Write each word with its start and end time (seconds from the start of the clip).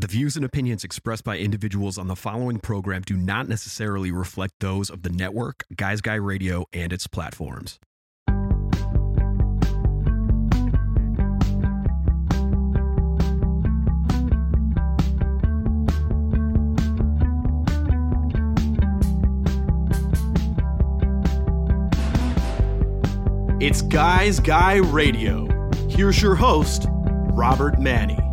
The 0.00 0.06
views 0.06 0.34
and 0.34 0.46
opinions 0.46 0.82
expressed 0.82 1.24
by 1.24 1.36
individuals 1.36 1.98
on 1.98 2.06
the 2.06 2.16
following 2.16 2.58
program 2.58 3.02
do 3.02 3.18
not 3.18 3.50
necessarily 3.50 4.10
reflect 4.10 4.54
those 4.60 4.88
of 4.88 5.02
the 5.02 5.10
network, 5.10 5.64
Guys 5.76 6.00
Guy 6.00 6.14
Radio, 6.14 6.64
and 6.72 6.90
its 6.90 7.06
platforms. 7.06 7.78
It's 23.60 23.82
Guys 23.82 24.40
Guy 24.40 24.76
Radio. 24.76 25.46
Here's 25.90 26.22
your 26.22 26.36
host, 26.36 26.86
Robert 26.88 27.74
Manni. 27.74 28.29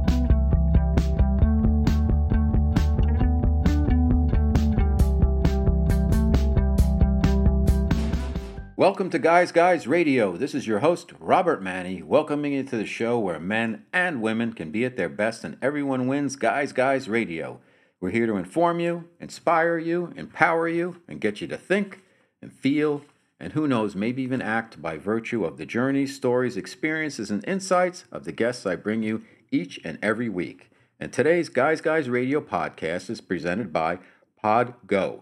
Welcome 8.78 9.10
to 9.10 9.18
Guys 9.18 9.52
Guys 9.52 9.88
Radio. 9.88 10.38
This 10.38 10.54
is 10.54 10.68
your 10.68 10.82
host, 10.82 11.12
Robert 11.20 11.64
Manni, 11.64 12.04
welcoming 12.04 12.54
you 12.54 12.62
to 12.62 12.78
the 12.78 12.86
show 12.86 13.18
where 13.18 13.40
men 13.40 13.88
and 13.92 14.22
women 14.22 14.54
can 14.54 14.70
be 14.70 14.86
at 14.86 14.96
their 14.96 15.10
best 15.10 15.44
and 15.44 15.58
everyone 15.64 16.06
wins 16.06 16.36
Guys 16.36 16.74
Guys 16.74 17.10
Radio. 17.10 17.60
We're 18.00 18.12
here 18.12 18.28
to 18.28 18.36
inform 18.36 18.80
you, 18.80 19.06
inspire 19.20 19.80
you, 19.80 20.14
empower 20.16 20.68
you, 20.68 21.02
and 21.08 21.20
get 21.20 21.42
you 21.42 21.48
to 21.48 21.58
think 21.58 22.04
and 22.40 22.54
feel 22.54 23.02
and 23.40 23.54
who 23.54 23.68
knows, 23.68 23.96
maybe 23.96 24.22
even 24.22 24.44
act 24.44 24.80
by 24.80 25.00
virtue 25.00 25.44
of 25.44 25.58
the 25.58 25.66
journeys, 25.66 26.16
stories, 26.16 26.56
experiences, 26.56 27.32
and 27.32 27.44
insights 27.48 28.04
of 28.12 28.26
the 28.26 28.32
guests 28.32 28.68
I 28.68 28.76
bring 28.76 29.02
you 29.02 29.24
each 29.52 29.80
and 29.84 29.98
every 30.04 30.30
week. 30.30 30.70
And 31.00 31.12
today's 31.12 31.50
Guys 31.50 31.82
Guys 31.82 32.12
Radio 32.12 32.42
podcast 32.42 33.10
is 33.10 33.22
presented 33.22 33.74
by 33.74 33.98
PodGo. 34.44 35.22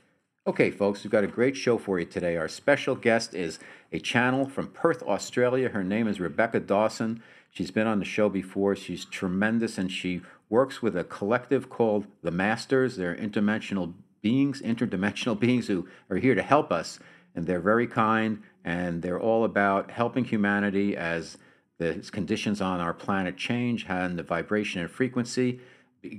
Okay, 0.47 0.71
folks, 0.71 1.03
we've 1.03 1.11
got 1.11 1.23
a 1.23 1.27
great 1.27 1.55
show 1.55 1.77
for 1.77 1.99
you 1.99 2.05
today. 2.05 2.35
Our 2.35 2.47
special 2.47 2.95
guest 2.95 3.35
is 3.35 3.59
a 3.91 3.99
channel 3.99 4.49
from 4.49 4.69
Perth, 4.69 5.03
Australia. 5.03 5.69
Her 5.69 5.83
name 5.83 6.07
is 6.07 6.19
Rebecca 6.19 6.59
Dawson. 6.59 7.21
She's 7.51 7.69
been 7.69 7.85
on 7.85 7.99
the 7.99 8.05
show 8.05 8.27
before. 8.27 8.75
She's 8.75 9.05
tremendous 9.05 9.77
and 9.77 9.91
she 9.91 10.21
works 10.49 10.81
with 10.81 10.97
a 10.97 11.03
collective 11.03 11.69
called 11.69 12.07
The 12.23 12.31
Masters. 12.31 12.95
They're 12.95 13.15
interdimensional 13.15 13.93
beings, 14.23 14.63
interdimensional 14.63 15.39
beings 15.39 15.67
who 15.67 15.87
are 16.09 16.17
here 16.17 16.33
to 16.33 16.41
help 16.41 16.71
us 16.71 16.97
and 17.35 17.45
they're 17.45 17.59
very 17.59 17.85
kind, 17.85 18.41
and 18.65 19.03
they're 19.03 19.21
all 19.21 19.43
about 19.43 19.91
helping 19.91 20.25
humanity 20.25 20.97
as 20.97 21.37
the 21.77 22.03
conditions 22.11 22.61
on 22.61 22.79
our 22.79 22.95
planet 22.95 23.37
change 23.37 23.85
and 23.87 24.17
the 24.17 24.23
vibration 24.23 24.81
and 24.81 24.89
frequency 24.89 25.59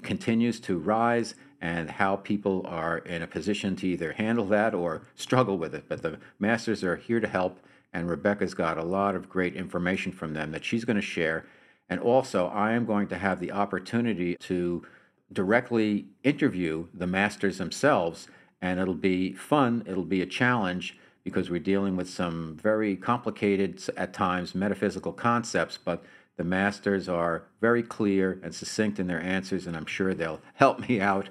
continues 0.03 0.61
to 0.61 0.79
rise 0.79 1.35
and 1.63 1.89
how 1.89 2.17
people 2.17 2.67
are 2.67 2.99
in 2.99 3.23
a 3.23 3.27
position 3.27 3.77
to 3.77 3.87
either 3.87 4.13
handle 4.13 4.45
that 4.47 4.75
or 4.75 5.03
struggle 5.15 5.57
with 5.57 5.77
it. 5.77 5.85
But 5.89 6.03
the 6.03 6.19
masters 6.41 6.83
are 6.83 6.97
here 6.97 7.21
to 7.21 7.29
help, 7.29 7.61
and 7.93 8.11
Rebecca's 8.11 8.53
got 8.53 8.79
a 8.79 8.83
lot 8.83 9.15
of 9.15 9.29
great 9.29 9.55
information 9.55 10.11
from 10.11 10.35
them 10.35 10.51
that 10.51 10.65
she's 10.65 10.85
going 10.85 10.97
to 10.97 11.03
share. 11.03 11.47
And 11.89 12.01
also, 12.01 12.49
I 12.49 12.73
am 12.73 12.85
going 12.85 13.07
to 13.09 13.17
have 13.17 13.39
the 13.39 13.53
opportunity 13.53 14.35
to 14.41 14.85
directly 15.33 16.07
interview 16.25 16.89
the 16.93 17.07
masters 17.07 17.59
themselves, 17.59 18.27
and 18.61 18.81
it'll 18.81 18.95
be 18.95 19.33
fun, 19.33 19.85
it'll 19.87 20.03
be 20.03 20.21
a 20.21 20.27
challenge 20.27 20.99
because 21.23 21.49
we're 21.49 21.61
dealing 21.61 21.95
with 21.95 22.11
some 22.11 22.59
very 22.61 22.97
complicated, 22.97 23.81
at 23.97 24.13
times, 24.13 24.57
metaphysical 24.57 25.13
concepts, 25.13 25.79
but 25.79 26.03
the 26.37 26.45
masters 26.45 27.09
are 27.09 27.45
very 27.61 27.85
clear 27.85 28.41
and 28.43 28.53
succinct 28.53 28.99
in 28.99 29.07
their 29.07 29.23
answers, 29.23 29.69
and 29.69 29.77
I'm 29.77 29.87
sure 29.87 30.13
they'll 30.13 30.41
help 30.55 30.89
me 30.89 31.01
out 31.01 31.29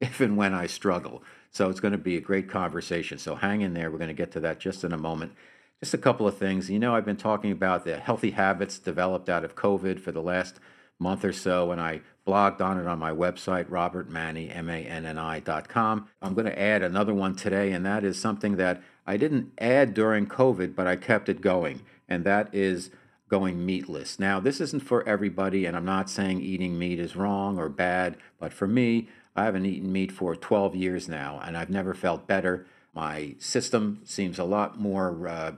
if 0.00 0.20
and 0.20 0.36
when 0.36 0.54
I 0.54 0.66
struggle. 0.66 1.22
So 1.50 1.70
it's 1.70 1.80
going 1.80 1.92
to 1.92 1.98
be 1.98 2.16
a 2.16 2.20
great 2.20 2.48
conversation. 2.48 3.18
So 3.18 3.36
hang 3.36 3.60
in 3.60 3.74
there. 3.74 3.90
We're 3.90 3.98
going 3.98 4.08
to 4.08 4.14
get 4.14 4.32
to 4.32 4.40
that 4.40 4.58
just 4.58 4.84
in 4.84 4.92
a 4.92 4.98
moment. 4.98 5.32
Just 5.80 5.94
a 5.94 5.98
couple 5.98 6.26
of 6.26 6.36
things. 6.36 6.70
You 6.70 6.78
know, 6.78 6.94
I've 6.94 7.04
been 7.04 7.16
talking 7.16 7.52
about 7.52 7.84
the 7.84 7.98
healthy 7.98 8.32
habits 8.32 8.78
developed 8.78 9.28
out 9.28 9.44
of 9.44 9.54
COVID 9.54 10.00
for 10.00 10.12
the 10.12 10.22
last 10.22 10.58
month 10.98 11.24
or 11.24 11.32
so, 11.32 11.70
and 11.72 11.80
I 11.80 12.00
blogged 12.26 12.60
on 12.60 12.78
it 12.78 12.86
on 12.86 12.98
my 12.98 13.10
website, 13.10 13.66
robertmanni, 13.66 14.54
M-A-N-N-I 14.56 15.40
dot 15.40 15.68
com. 15.68 16.08
I'm 16.22 16.34
going 16.34 16.46
to 16.46 16.58
add 16.58 16.82
another 16.82 17.12
one 17.12 17.34
today, 17.34 17.72
and 17.72 17.84
that 17.84 18.04
is 18.04 18.18
something 18.18 18.56
that 18.56 18.82
I 19.06 19.16
didn't 19.16 19.52
add 19.58 19.92
during 19.92 20.26
COVID, 20.26 20.74
but 20.74 20.86
I 20.86 20.96
kept 20.96 21.28
it 21.28 21.40
going, 21.40 21.82
and 22.08 22.24
that 22.24 22.54
is 22.54 22.90
going 23.28 23.66
meatless. 23.66 24.18
Now, 24.18 24.40
this 24.40 24.60
isn't 24.60 24.84
for 24.84 25.06
everybody, 25.08 25.66
and 25.66 25.76
I'm 25.76 25.84
not 25.84 26.08
saying 26.08 26.40
eating 26.40 26.78
meat 26.78 27.00
is 27.00 27.16
wrong 27.16 27.58
or 27.58 27.68
bad, 27.68 28.16
but 28.38 28.52
for 28.52 28.68
me, 28.68 29.08
I 29.36 29.44
haven't 29.44 29.66
eaten 29.66 29.92
meat 29.92 30.12
for 30.12 30.36
12 30.36 30.76
years 30.76 31.08
now, 31.08 31.40
and 31.44 31.56
I've 31.56 31.70
never 31.70 31.94
felt 31.94 32.26
better. 32.26 32.66
My 32.94 33.34
system 33.38 34.00
seems 34.04 34.38
a 34.38 34.44
lot 34.44 34.78
more 34.78 35.26
uh, 35.26 35.52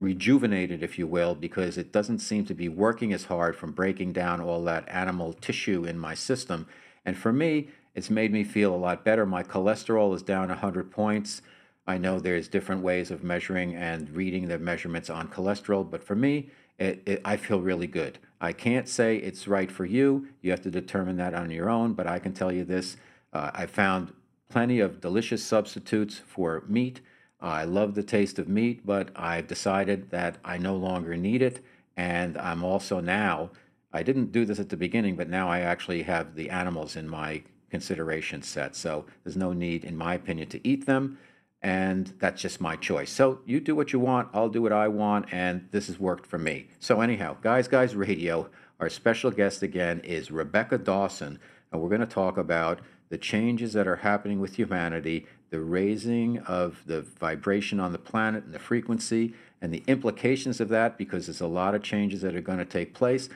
rejuvenated, 0.00 0.82
if 0.82 0.98
you 0.98 1.06
will, 1.06 1.34
because 1.34 1.78
it 1.78 1.92
doesn't 1.92 2.18
seem 2.18 2.44
to 2.46 2.54
be 2.54 2.68
working 2.68 3.12
as 3.12 3.24
hard 3.24 3.56
from 3.56 3.72
breaking 3.72 4.12
down 4.12 4.40
all 4.40 4.64
that 4.64 4.88
animal 4.88 5.32
tissue 5.32 5.84
in 5.84 5.98
my 5.98 6.14
system. 6.14 6.66
And 7.04 7.16
for 7.16 7.32
me, 7.32 7.68
it's 7.94 8.10
made 8.10 8.32
me 8.32 8.42
feel 8.42 8.74
a 8.74 8.76
lot 8.76 9.04
better. 9.04 9.24
My 9.24 9.44
cholesterol 9.44 10.14
is 10.14 10.22
down 10.22 10.48
100 10.48 10.90
points. 10.90 11.42
I 11.86 11.98
know 11.98 12.18
there's 12.18 12.48
different 12.48 12.82
ways 12.82 13.10
of 13.10 13.22
measuring 13.22 13.74
and 13.76 14.10
reading 14.10 14.48
the 14.48 14.58
measurements 14.58 15.10
on 15.10 15.28
cholesterol, 15.28 15.88
but 15.88 16.02
for 16.02 16.16
me, 16.16 16.50
it, 16.78 17.02
it, 17.06 17.20
I 17.24 17.36
feel 17.36 17.60
really 17.60 17.86
good. 17.86 18.18
I 18.44 18.52
can't 18.52 18.88
say 18.88 19.16
it's 19.16 19.48
right 19.48 19.70
for 19.70 19.86
you. 19.86 20.28
You 20.42 20.50
have 20.50 20.60
to 20.62 20.70
determine 20.70 21.16
that 21.16 21.32
on 21.32 21.50
your 21.50 21.70
own, 21.70 21.94
but 21.94 22.06
I 22.06 22.18
can 22.18 22.34
tell 22.34 22.52
you 22.52 22.64
this 22.64 22.98
uh, 23.32 23.50
I 23.54 23.64
found 23.64 24.12
plenty 24.50 24.80
of 24.80 25.00
delicious 25.00 25.42
substitutes 25.42 26.20
for 26.26 26.62
meat. 26.68 27.00
Uh, 27.42 27.46
I 27.46 27.64
love 27.64 27.94
the 27.94 28.02
taste 28.02 28.38
of 28.38 28.46
meat, 28.46 28.84
but 28.84 29.08
I've 29.16 29.46
decided 29.46 30.10
that 30.10 30.36
I 30.44 30.58
no 30.58 30.76
longer 30.76 31.16
need 31.16 31.40
it. 31.40 31.64
And 31.96 32.36
I'm 32.36 32.62
also 32.62 33.00
now, 33.00 33.50
I 33.92 34.02
didn't 34.02 34.30
do 34.30 34.44
this 34.44 34.60
at 34.60 34.68
the 34.68 34.76
beginning, 34.76 35.16
but 35.16 35.30
now 35.30 35.48
I 35.48 35.60
actually 35.60 36.02
have 36.02 36.34
the 36.34 36.50
animals 36.50 36.96
in 36.96 37.08
my 37.08 37.42
consideration 37.70 38.42
set. 38.42 38.76
So 38.76 39.06
there's 39.24 39.36
no 39.36 39.54
need, 39.54 39.84
in 39.84 39.96
my 39.96 40.14
opinion, 40.14 40.48
to 40.50 40.68
eat 40.68 40.84
them 40.84 41.18
and 41.64 42.12
that's 42.18 42.42
just 42.42 42.60
my 42.60 42.76
choice. 42.76 43.10
So 43.10 43.40
you 43.46 43.58
do 43.58 43.74
what 43.74 43.94
you 43.94 43.98
want, 43.98 44.28
I'll 44.34 44.50
do 44.50 44.60
what 44.60 44.72
I 44.72 44.86
want, 44.86 45.32
and 45.32 45.66
this 45.70 45.86
has 45.86 45.98
worked 45.98 46.26
for 46.26 46.36
me. 46.36 46.68
So, 46.78 47.00
anyhow, 47.00 47.38
Guys 47.40 47.66
Guys 47.68 47.96
Radio, 47.96 48.50
our 48.78 48.90
special 48.90 49.30
guest 49.30 49.62
again 49.62 50.00
is 50.00 50.30
Rebecca 50.30 50.76
Dawson, 50.76 51.40
and 51.72 51.80
we're 51.80 51.88
going 51.88 52.02
to 52.02 52.06
talk 52.06 52.36
about 52.36 52.80
the 53.08 53.16
changes 53.16 53.72
that 53.72 53.88
are 53.88 53.96
happening 53.96 54.40
with 54.40 54.56
humanity, 54.56 55.26
the 55.48 55.60
raising 55.60 56.38
of 56.40 56.82
the 56.84 57.00
vibration 57.00 57.80
on 57.80 57.92
the 57.92 57.98
planet 57.98 58.44
and 58.44 58.52
the 58.52 58.58
frequency, 58.58 59.32
and 59.62 59.72
the 59.72 59.82
implications 59.86 60.60
of 60.60 60.68
that 60.68 60.98
because 60.98 61.26
there's 61.26 61.40
a 61.40 61.46
lot 61.46 61.74
of 61.74 61.82
changes 61.82 62.20
that 62.20 62.36
are 62.36 62.42
going 62.42 62.58
to 62.58 62.66
take 62.66 62.92
place. 62.92 63.30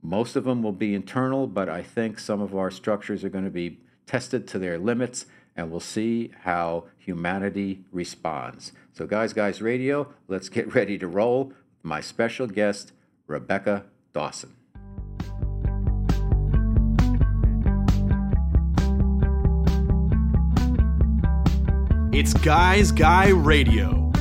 Most 0.00 0.36
of 0.36 0.44
them 0.44 0.62
will 0.62 0.72
be 0.72 0.94
internal, 0.94 1.46
but 1.46 1.68
I 1.68 1.82
think 1.82 2.18
some 2.18 2.40
of 2.40 2.54
our 2.56 2.70
structures 2.70 3.24
are 3.24 3.28
going 3.28 3.44
to 3.44 3.50
be 3.50 3.80
tested 4.06 4.48
to 4.48 4.58
their 4.58 4.78
limits 4.78 5.26
and 5.56 5.70
we'll 5.70 5.80
see 5.80 6.32
how 6.42 6.84
humanity 6.98 7.84
responds. 7.92 8.72
So, 8.92 9.06
Guys 9.06 9.32
Guys 9.32 9.62
Radio, 9.62 10.12
let's 10.28 10.48
get 10.48 10.74
ready 10.74 10.98
to 10.98 11.06
roll. 11.06 11.52
My 11.82 12.00
special 12.00 12.46
guest, 12.46 12.92
Rebecca 13.26 13.84
Dawson. 14.12 14.54
It's 22.12 22.32
Guys 22.32 22.92
Guy 22.92 23.30
Radio. 23.30 24.12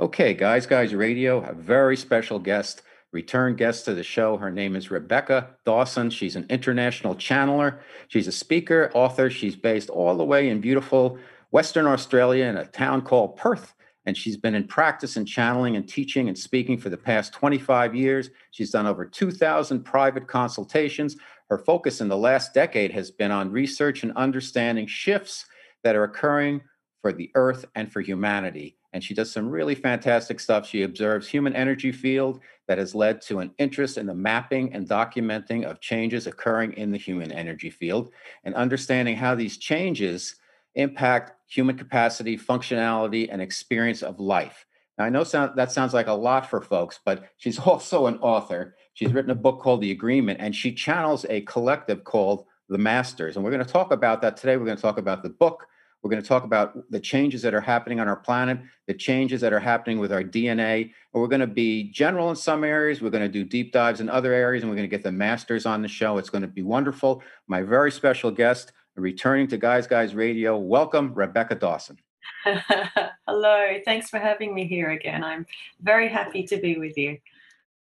Okay, 0.00 0.32
Guys 0.32 0.64
Guys 0.64 0.94
Radio, 0.94 1.40
a 1.40 1.52
very 1.52 1.96
special 1.96 2.38
guest 2.38 2.82
return 3.12 3.56
guest 3.56 3.84
to 3.86 3.94
the 3.94 4.02
show. 4.02 4.36
Her 4.36 4.50
name 4.50 4.76
is 4.76 4.90
Rebecca 4.90 5.56
Dawson. 5.64 6.10
She's 6.10 6.36
an 6.36 6.46
international 6.50 7.14
channeler. 7.14 7.78
She's 8.08 8.28
a 8.28 8.32
speaker, 8.32 8.90
author. 8.94 9.30
She's 9.30 9.56
based 9.56 9.90
all 9.90 10.16
the 10.16 10.24
way 10.24 10.48
in 10.48 10.60
beautiful 10.60 11.18
Western 11.50 11.86
Australia 11.86 12.44
in 12.44 12.56
a 12.56 12.66
town 12.66 13.02
called 13.02 13.36
Perth. 13.36 13.74
and 14.06 14.16
she's 14.16 14.38
been 14.38 14.54
in 14.54 14.66
practice 14.66 15.16
and 15.16 15.28
channeling 15.28 15.76
and 15.76 15.86
teaching 15.86 16.28
and 16.28 16.38
speaking 16.38 16.78
for 16.78 16.88
the 16.88 16.96
past 16.96 17.34
25 17.34 17.94
years. 17.94 18.30
She's 18.52 18.70
done 18.70 18.86
over 18.86 19.04
2,000 19.04 19.82
private 19.82 20.26
consultations. 20.26 21.16
Her 21.50 21.58
focus 21.58 22.00
in 22.00 22.08
the 22.08 22.16
last 22.16 22.54
decade 22.54 22.90
has 22.92 23.10
been 23.10 23.30
on 23.30 23.52
research 23.52 24.04
and 24.04 24.12
understanding 24.16 24.86
shifts 24.86 25.44
that 25.84 25.94
are 25.94 26.04
occurring 26.04 26.62
for 27.02 27.12
the 27.12 27.30
earth 27.34 27.66
and 27.74 27.92
for 27.92 28.00
humanity. 28.00 28.77
And 28.92 29.04
she 29.04 29.14
does 29.14 29.30
some 29.30 29.48
really 29.48 29.74
fantastic 29.74 30.40
stuff. 30.40 30.66
She 30.66 30.82
observes 30.82 31.28
human 31.28 31.54
energy 31.54 31.92
field 31.92 32.40
that 32.66 32.78
has 32.78 32.94
led 32.94 33.20
to 33.22 33.40
an 33.40 33.52
interest 33.58 33.98
in 33.98 34.06
the 34.06 34.14
mapping 34.14 34.72
and 34.72 34.88
documenting 34.88 35.64
of 35.64 35.80
changes 35.80 36.26
occurring 36.26 36.72
in 36.74 36.90
the 36.90 36.98
human 36.98 37.30
energy 37.32 37.70
field 37.70 38.10
and 38.44 38.54
understanding 38.54 39.16
how 39.16 39.34
these 39.34 39.58
changes 39.58 40.36
impact 40.74 41.32
human 41.46 41.76
capacity, 41.76 42.36
functionality, 42.36 43.28
and 43.30 43.42
experience 43.42 44.02
of 44.02 44.20
life. 44.20 44.66
Now, 44.98 45.04
I 45.04 45.10
know 45.10 45.24
sound, 45.24 45.52
that 45.56 45.72
sounds 45.72 45.94
like 45.94 46.08
a 46.08 46.12
lot 46.12 46.48
for 46.48 46.60
folks, 46.60 46.98
but 47.04 47.24
she's 47.36 47.58
also 47.66 48.06
an 48.06 48.18
author. 48.18 48.76
She's 48.94 49.12
written 49.12 49.30
a 49.30 49.36
book 49.36 49.60
called 49.60 49.80
The 49.80 49.90
Agreement, 49.90 50.40
and 50.40 50.54
she 50.54 50.72
channels 50.72 51.24
a 51.28 51.42
collective 51.42 52.04
called 52.04 52.46
The 52.68 52.78
Masters. 52.78 53.36
And 53.36 53.44
we're 53.44 53.52
going 53.52 53.64
to 53.64 53.72
talk 53.72 53.92
about 53.92 54.20
that 54.22 54.36
today. 54.36 54.56
We're 54.56 54.66
going 54.66 54.76
to 54.76 54.82
talk 54.82 54.98
about 54.98 55.22
the 55.22 55.30
book. 55.30 55.66
We're 56.02 56.10
going 56.10 56.22
to 56.22 56.28
talk 56.28 56.44
about 56.44 56.90
the 56.90 57.00
changes 57.00 57.42
that 57.42 57.54
are 57.54 57.60
happening 57.60 57.98
on 57.98 58.06
our 58.08 58.16
planet, 58.16 58.58
the 58.86 58.94
changes 58.94 59.40
that 59.40 59.52
are 59.52 59.60
happening 59.60 59.98
with 59.98 60.12
our 60.12 60.22
DNA. 60.22 60.82
And 60.82 61.22
we're 61.22 61.26
going 61.26 61.40
to 61.40 61.46
be 61.46 61.90
general 61.90 62.30
in 62.30 62.36
some 62.36 62.62
areas. 62.62 63.02
We're 63.02 63.10
going 63.10 63.24
to 63.24 63.28
do 63.28 63.44
deep 63.44 63.72
dives 63.72 64.00
in 64.00 64.08
other 64.08 64.32
areas, 64.32 64.62
and 64.62 64.70
we're 64.70 64.76
going 64.76 64.88
to 64.88 64.96
get 64.96 65.02
the 65.02 65.12
masters 65.12 65.66
on 65.66 65.82
the 65.82 65.88
show. 65.88 66.18
It's 66.18 66.30
going 66.30 66.42
to 66.42 66.48
be 66.48 66.62
wonderful. 66.62 67.22
My 67.48 67.62
very 67.62 67.90
special 67.90 68.30
guest, 68.30 68.72
returning 68.94 69.48
to 69.48 69.56
Guys 69.56 69.86
Guys 69.86 70.14
Radio. 70.14 70.56
Welcome, 70.56 71.14
Rebecca 71.14 71.56
Dawson. 71.56 71.98
Hello, 73.26 73.78
thanks 73.84 74.08
for 74.08 74.18
having 74.18 74.54
me 74.54 74.66
here 74.66 74.90
again. 74.90 75.24
I'm 75.24 75.46
very 75.80 76.08
happy 76.08 76.44
to 76.44 76.56
be 76.58 76.78
with 76.78 76.96
you. 76.96 77.18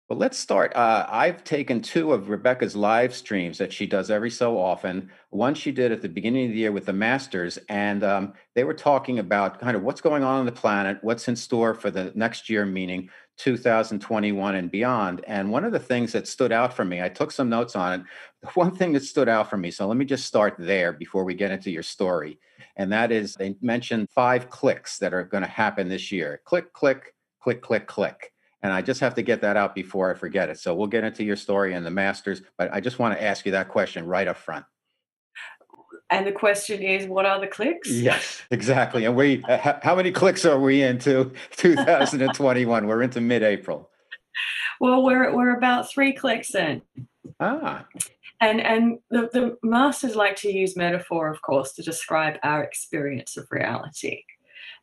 Well, 0.07 0.19
let's 0.19 0.38
start. 0.38 0.75
Uh, 0.75 1.07
I've 1.10 1.44
taken 1.44 1.81
two 1.81 2.13
of 2.13 2.30
Rebecca's 2.30 2.75
live 2.75 3.12
streams 3.16 3.57
that 3.57 3.74
she 3.74 3.88
does 3.88 4.12
every 4.12 4.30
so 4.30 4.56
often. 4.56 5.10
One 5.31 5.56
she 5.56 5.72
did 5.72 5.92
at 5.92 6.04
the 6.04 6.10
beginning 6.10 6.46
of 6.46 6.52
the 6.52 6.60
year 6.60 6.72
with 6.72 6.86
the 6.86 6.94
Masters, 6.94 7.57
and 7.69 8.04
um, 8.04 8.34
they 8.54 8.63
were 8.63 8.75
talking 8.75 9.18
about 9.18 9.60
kind 9.60 9.75
of 9.75 9.81
what's 9.81 10.02
going 10.02 10.24
on 10.24 10.42
on 10.42 10.46
the 10.46 10.52
planet, 10.52 11.00
what's 11.02 11.28
in 11.28 11.36
store 11.36 11.74
for 11.74 11.90
the 11.90 12.12
next 12.13 12.52
year, 12.52 12.68
meaning 12.68 13.10
2021 13.38 14.54
and 14.54 14.69
beyond. 14.69 15.24
And 15.25 15.50
one 15.50 15.66
of 15.66 15.72
the 15.72 15.80
things 15.80 16.12
that 16.12 16.28
stood 16.28 16.51
out 16.51 16.75
for 16.75 16.86
me, 16.86 17.01
I 17.01 17.10
took 17.10 17.31
some 17.31 17.50
notes 17.50 17.75
on 17.75 18.01
it. 18.01 18.06
The 18.44 18.50
one 18.50 18.75
thing 18.75 18.94
that 18.94 19.04
stood 19.04 19.28
out 19.28 19.50
for 19.50 19.58
me, 19.58 19.72
so 19.72 19.88
let 19.88 19.98
me 19.98 20.06
just 20.06 20.28
start 20.28 20.54
there 20.60 20.94
before 20.94 21.24
we 21.24 21.34
get 21.34 21.50
into 21.50 21.72
your 21.72 21.81
story. 21.81 22.38
And 22.75 22.92
that 22.92 23.12
is 23.12 23.34
they 23.34 23.56
mentioned 23.60 24.12
five 24.12 24.51
clicks 24.51 25.00
that 25.00 25.16
are 25.16 25.24
going 25.24 25.44
to 25.44 25.50
happen 25.50 25.90
this 25.90 26.12
year 26.12 26.42
click, 26.46 26.74
click, 26.74 27.16
click, 27.42 27.63
click, 27.63 27.88
click. 27.88 28.35
And 28.62 28.74
I 28.74 28.81
just 28.81 29.00
have 29.02 29.16
to 29.16 29.22
get 29.22 29.42
that 29.42 29.57
out 29.57 29.75
before 29.75 30.12
I 30.12 30.16
forget 30.16 30.50
it. 30.50 30.60
So 30.60 30.74
we'll 30.74 30.88
get 30.88 31.04
into 31.04 31.24
your 31.24 31.36
story 31.36 31.74
and 31.74 31.86
the 31.86 31.92
masters, 31.92 32.42
but 32.57 32.74
I 32.74 32.80
just 32.80 32.98
want 32.98 33.16
to 33.16 33.24
ask 33.24 33.46
you 33.46 33.52
that 33.52 33.69
question 33.69 34.07
right 34.07 34.28
up 34.28 34.38
front. 34.38 34.66
And 36.10 36.25
the 36.25 36.31
question 36.31 36.81
is, 36.81 37.07
what 37.07 37.25
are 37.25 37.40
the 37.40 37.48
clicks? 37.48 37.90
Yes, 37.90 38.44
exactly. 38.52 39.06
And 39.06 39.16
we, 39.16 39.44
uh, 39.44 39.80
how 39.81 39.96
many 39.96 40.12
clicks 40.12 40.46
are 40.46 40.60
we 40.60 40.84
into 40.84 41.31
2021? 41.57 42.88
we're 42.88 43.02
into 43.02 43.22
mid-April. 43.22 43.90
Well, 44.80 45.04
we're 45.04 45.34
we're 45.34 45.56
about 45.56 45.90
three 45.90 46.13
clicks 46.13 46.54
in. 46.54 46.81
Ah. 47.40 47.86
And 48.42 48.60
and 48.62 49.00
the, 49.10 49.30
the 49.31 49.58
masters 49.63 50.16
like 50.16 50.36
to 50.38 50.51
use 50.51 50.75
metaphor, 50.75 51.30
of 51.30 51.42
course, 51.42 51.72
to 51.74 51.81
describe 51.81 52.36
our 52.44 52.63
experience 52.63 53.38
of 53.38 53.48
reality 53.50 54.24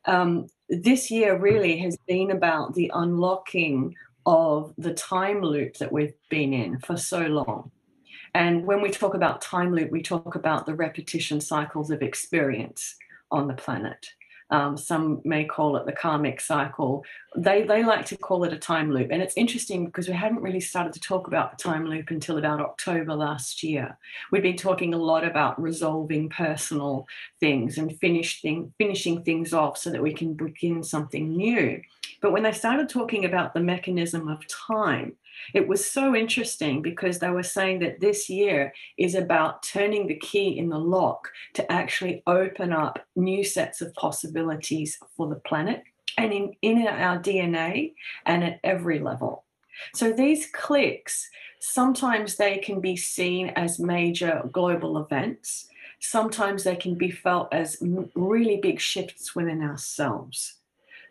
um, 0.06 0.46
this 0.68 1.10
year 1.10 1.38
really 1.38 1.78
has 1.78 1.96
been 2.06 2.30
about 2.30 2.74
the 2.74 2.90
unlocking 2.94 3.94
of 4.24 4.72
the 4.78 4.94
time 4.94 5.42
loop 5.42 5.74
that 5.78 5.92
we've 5.92 6.14
been 6.30 6.52
in 6.52 6.78
for 6.78 6.96
so 6.96 7.20
long. 7.22 7.70
And 8.34 8.64
when 8.64 8.80
we 8.80 8.90
talk 8.90 9.14
about 9.14 9.42
time 9.42 9.74
loop, 9.74 9.90
we 9.90 10.02
talk 10.02 10.34
about 10.34 10.64
the 10.64 10.74
repetition 10.74 11.40
cycles 11.40 11.90
of 11.90 12.02
experience 12.02 12.96
on 13.30 13.46
the 13.46 13.54
planet. 13.54 14.06
Um, 14.50 14.76
some 14.76 15.22
may 15.24 15.44
call 15.44 15.76
it 15.76 15.86
the 15.86 15.92
karmic 15.92 16.40
cycle. 16.40 17.04
They, 17.36 17.62
they 17.62 17.84
like 17.84 18.04
to 18.06 18.16
call 18.16 18.44
it 18.44 18.52
a 18.52 18.58
time 18.58 18.92
loop. 18.92 19.08
And 19.10 19.22
it's 19.22 19.36
interesting 19.36 19.86
because 19.86 20.08
we 20.08 20.14
hadn't 20.14 20.42
really 20.42 20.60
started 20.60 20.92
to 20.92 21.00
talk 21.00 21.26
about 21.26 21.50
the 21.50 21.62
time 21.62 21.86
loop 21.86 22.10
until 22.10 22.38
about 22.38 22.60
October 22.60 23.14
last 23.14 23.62
year. 23.62 23.96
We've 24.30 24.42
been 24.42 24.56
talking 24.56 24.92
a 24.92 24.98
lot 24.98 25.24
about 25.24 25.60
resolving 25.60 26.28
personal 26.28 27.06
things 27.40 27.78
and 27.78 27.98
finish 27.98 28.42
thing, 28.42 28.72
finishing 28.78 29.22
things 29.22 29.52
off 29.52 29.78
so 29.78 29.90
that 29.90 30.02
we 30.02 30.12
can 30.12 30.34
begin 30.34 30.82
something 30.82 31.28
new. 31.34 31.80
But 32.20 32.32
when 32.32 32.42
they 32.42 32.52
started 32.52 32.88
talking 32.88 33.24
about 33.24 33.54
the 33.54 33.60
mechanism 33.60 34.28
of 34.28 34.46
time, 34.46 35.14
it 35.54 35.68
was 35.68 35.88
so 35.88 36.14
interesting 36.14 36.82
because 36.82 37.18
they 37.18 37.30
were 37.30 37.42
saying 37.42 37.80
that 37.80 38.00
this 38.00 38.28
year 38.28 38.72
is 38.98 39.14
about 39.14 39.62
turning 39.62 40.06
the 40.06 40.18
key 40.18 40.58
in 40.58 40.68
the 40.68 40.78
lock 40.78 41.28
to 41.54 41.72
actually 41.72 42.22
open 42.26 42.72
up 42.72 42.98
new 43.16 43.44
sets 43.44 43.80
of 43.80 43.94
possibilities 43.94 44.98
for 45.16 45.28
the 45.28 45.36
planet 45.36 45.82
and 46.18 46.32
in, 46.32 46.52
in 46.62 46.86
our 46.86 47.18
DNA 47.18 47.94
and 48.26 48.44
at 48.44 48.60
every 48.64 48.98
level. 48.98 49.44
So 49.94 50.12
these 50.12 50.46
clicks, 50.52 51.28
sometimes 51.60 52.36
they 52.36 52.58
can 52.58 52.80
be 52.80 52.96
seen 52.96 53.48
as 53.50 53.78
major 53.78 54.42
global 54.52 54.98
events. 54.98 55.68
Sometimes 56.00 56.64
they 56.64 56.76
can 56.76 56.96
be 56.96 57.10
felt 57.10 57.52
as 57.52 57.82
really 58.14 58.58
big 58.58 58.80
shifts 58.80 59.34
within 59.34 59.62
ourselves. 59.62 60.61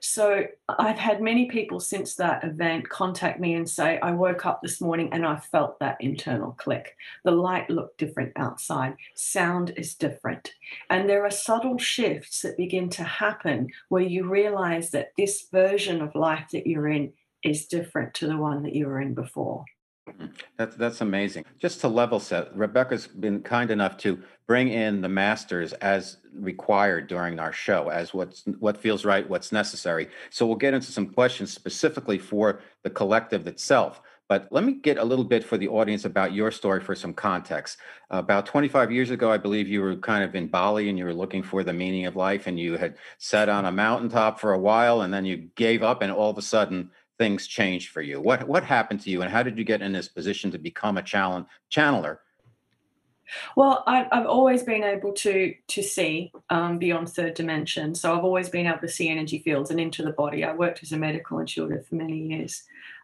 So 0.03 0.45
I've 0.67 0.97
had 0.97 1.21
many 1.21 1.45
people 1.45 1.79
since 1.79 2.15
that 2.15 2.43
event 2.43 2.89
contact 2.89 3.39
me 3.39 3.53
and 3.53 3.69
say, 3.69 3.99
I 3.99 4.11
woke 4.11 4.47
up 4.47 4.59
this 4.59 4.81
morning 4.81 5.09
and 5.11 5.23
I 5.23 5.37
felt 5.37 5.79
that 5.79 5.97
internal 5.99 6.53
click. 6.53 6.95
The 7.23 7.31
light 7.31 7.69
looked 7.69 7.99
different 7.99 8.33
outside, 8.35 8.95
sound 9.15 9.73
is 9.77 9.93
different. 9.93 10.53
And 10.89 11.07
there 11.07 11.23
are 11.23 11.31
subtle 11.31 11.77
shifts 11.77 12.41
that 12.41 12.57
begin 12.57 12.89
to 12.89 13.03
happen 13.03 13.67
where 13.89 14.01
you 14.01 14.27
realize 14.27 14.89
that 14.89 15.11
this 15.19 15.47
version 15.51 16.01
of 16.01 16.15
life 16.15 16.47
that 16.51 16.65
you're 16.65 16.87
in 16.87 17.13
is 17.43 17.67
different 17.67 18.15
to 18.15 18.27
the 18.27 18.37
one 18.37 18.63
that 18.63 18.73
you 18.73 18.87
were 18.87 19.01
in 19.01 19.13
before. 19.13 19.65
Mm-hmm. 20.09 20.25
That's 20.57 20.75
that's 20.75 21.01
amazing. 21.01 21.45
Just 21.59 21.81
to 21.81 21.87
level 21.87 22.19
set, 22.19 22.55
Rebecca's 22.55 23.05
been 23.05 23.41
kind 23.41 23.69
enough 23.69 23.97
to 23.97 24.21
bring 24.47 24.69
in 24.69 25.01
the 25.01 25.09
masters 25.09 25.73
as 25.73 26.17
required 26.33 27.07
during 27.07 27.39
our 27.39 27.53
show, 27.53 27.89
as 27.89 28.13
what's 28.13 28.43
what 28.59 28.77
feels 28.77 29.05
right, 29.05 29.29
what's 29.29 29.51
necessary. 29.51 30.09
So 30.31 30.47
we'll 30.47 30.55
get 30.55 30.73
into 30.73 30.91
some 30.91 31.07
questions 31.13 31.53
specifically 31.53 32.17
for 32.17 32.61
the 32.83 32.89
collective 32.89 33.45
itself. 33.45 34.01
But 34.27 34.47
let 34.49 34.63
me 34.63 34.75
get 34.75 34.97
a 34.97 35.03
little 35.03 35.25
bit 35.25 35.43
for 35.43 35.57
the 35.57 35.67
audience 35.67 36.05
about 36.05 36.33
your 36.33 36.51
story 36.51 36.79
for 36.79 36.95
some 36.95 37.13
context. 37.13 37.77
About 38.09 38.45
25 38.45 38.89
years 38.89 39.09
ago, 39.09 39.29
I 39.29 39.37
believe 39.37 39.67
you 39.67 39.81
were 39.81 39.97
kind 39.97 40.23
of 40.23 40.33
in 40.35 40.47
Bali 40.47 40.87
and 40.87 40.97
you 40.97 41.03
were 41.03 41.13
looking 41.13 41.43
for 41.43 41.65
the 41.65 41.73
meaning 41.73 42.05
of 42.05 42.15
life, 42.15 42.47
and 42.47 42.57
you 42.57 42.77
had 42.77 42.95
sat 43.17 43.49
on 43.49 43.65
a 43.65 43.71
mountaintop 43.73 44.39
for 44.39 44.53
a 44.53 44.59
while, 44.59 45.01
and 45.01 45.13
then 45.13 45.25
you 45.25 45.49
gave 45.55 45.83
up, 45.83 46.01
and 46.01 46.11
all 46.11 46.29
of 46.29 46.37
a 46.37 46.41
sudden 46.41 46.89
things 47.21 47.45
changed 47.45 47.89
for 47.89 48.01
you? 48.01 48.19
What 48.19 48.47
what 48.47 48.63
happened 48.63 49.01
to 49.01 49.11
you, 49.11 49.21
and 49.21 49.31
how 49.31 49.43
did 49.43 49.55
you 49.55 49.63
get 49.63 49.83
in 49.83 49.91
this 49.93 50.07
position 50.07 50.49
to 50.51 50.57
become 50.57 50.97
a 50.97 51.03
channeler? 51.03 52.17
Well, 53.55 53.83
I've, 53.85 54.07
I've 54.11 54.25
always 54.25 54.63
been 54.63 54.83
able 54.83 55.13
to 55.25 55.53
to 55.75 55.83
see 55.83 56.31
um, 56.49 56.79
beyond 56.79 57.09
third 57.09 57.35
dimension. 57.35 57.93
So 57.93 58.05
I've 58.11 58.23
always 58.23 58.49
been 58.49 58.65
able 58.65 58.79
to 58.79 58.87
see 58.97 59.07
energy 59.07 59.39
fields 59.45 59.69
and 59.69 59.79
into 59.79 60.01
the 60.01 60.13
body. 60.23 60.43
I 60.43 60.53
worked 60.53 60.81
as 60.81 60.93
a 60.93 60.97
medical 60.97 61.37
intuitive 61.37 61.85
for 61.85 61.95
many 61.95 62.17
years, 62.17 62.63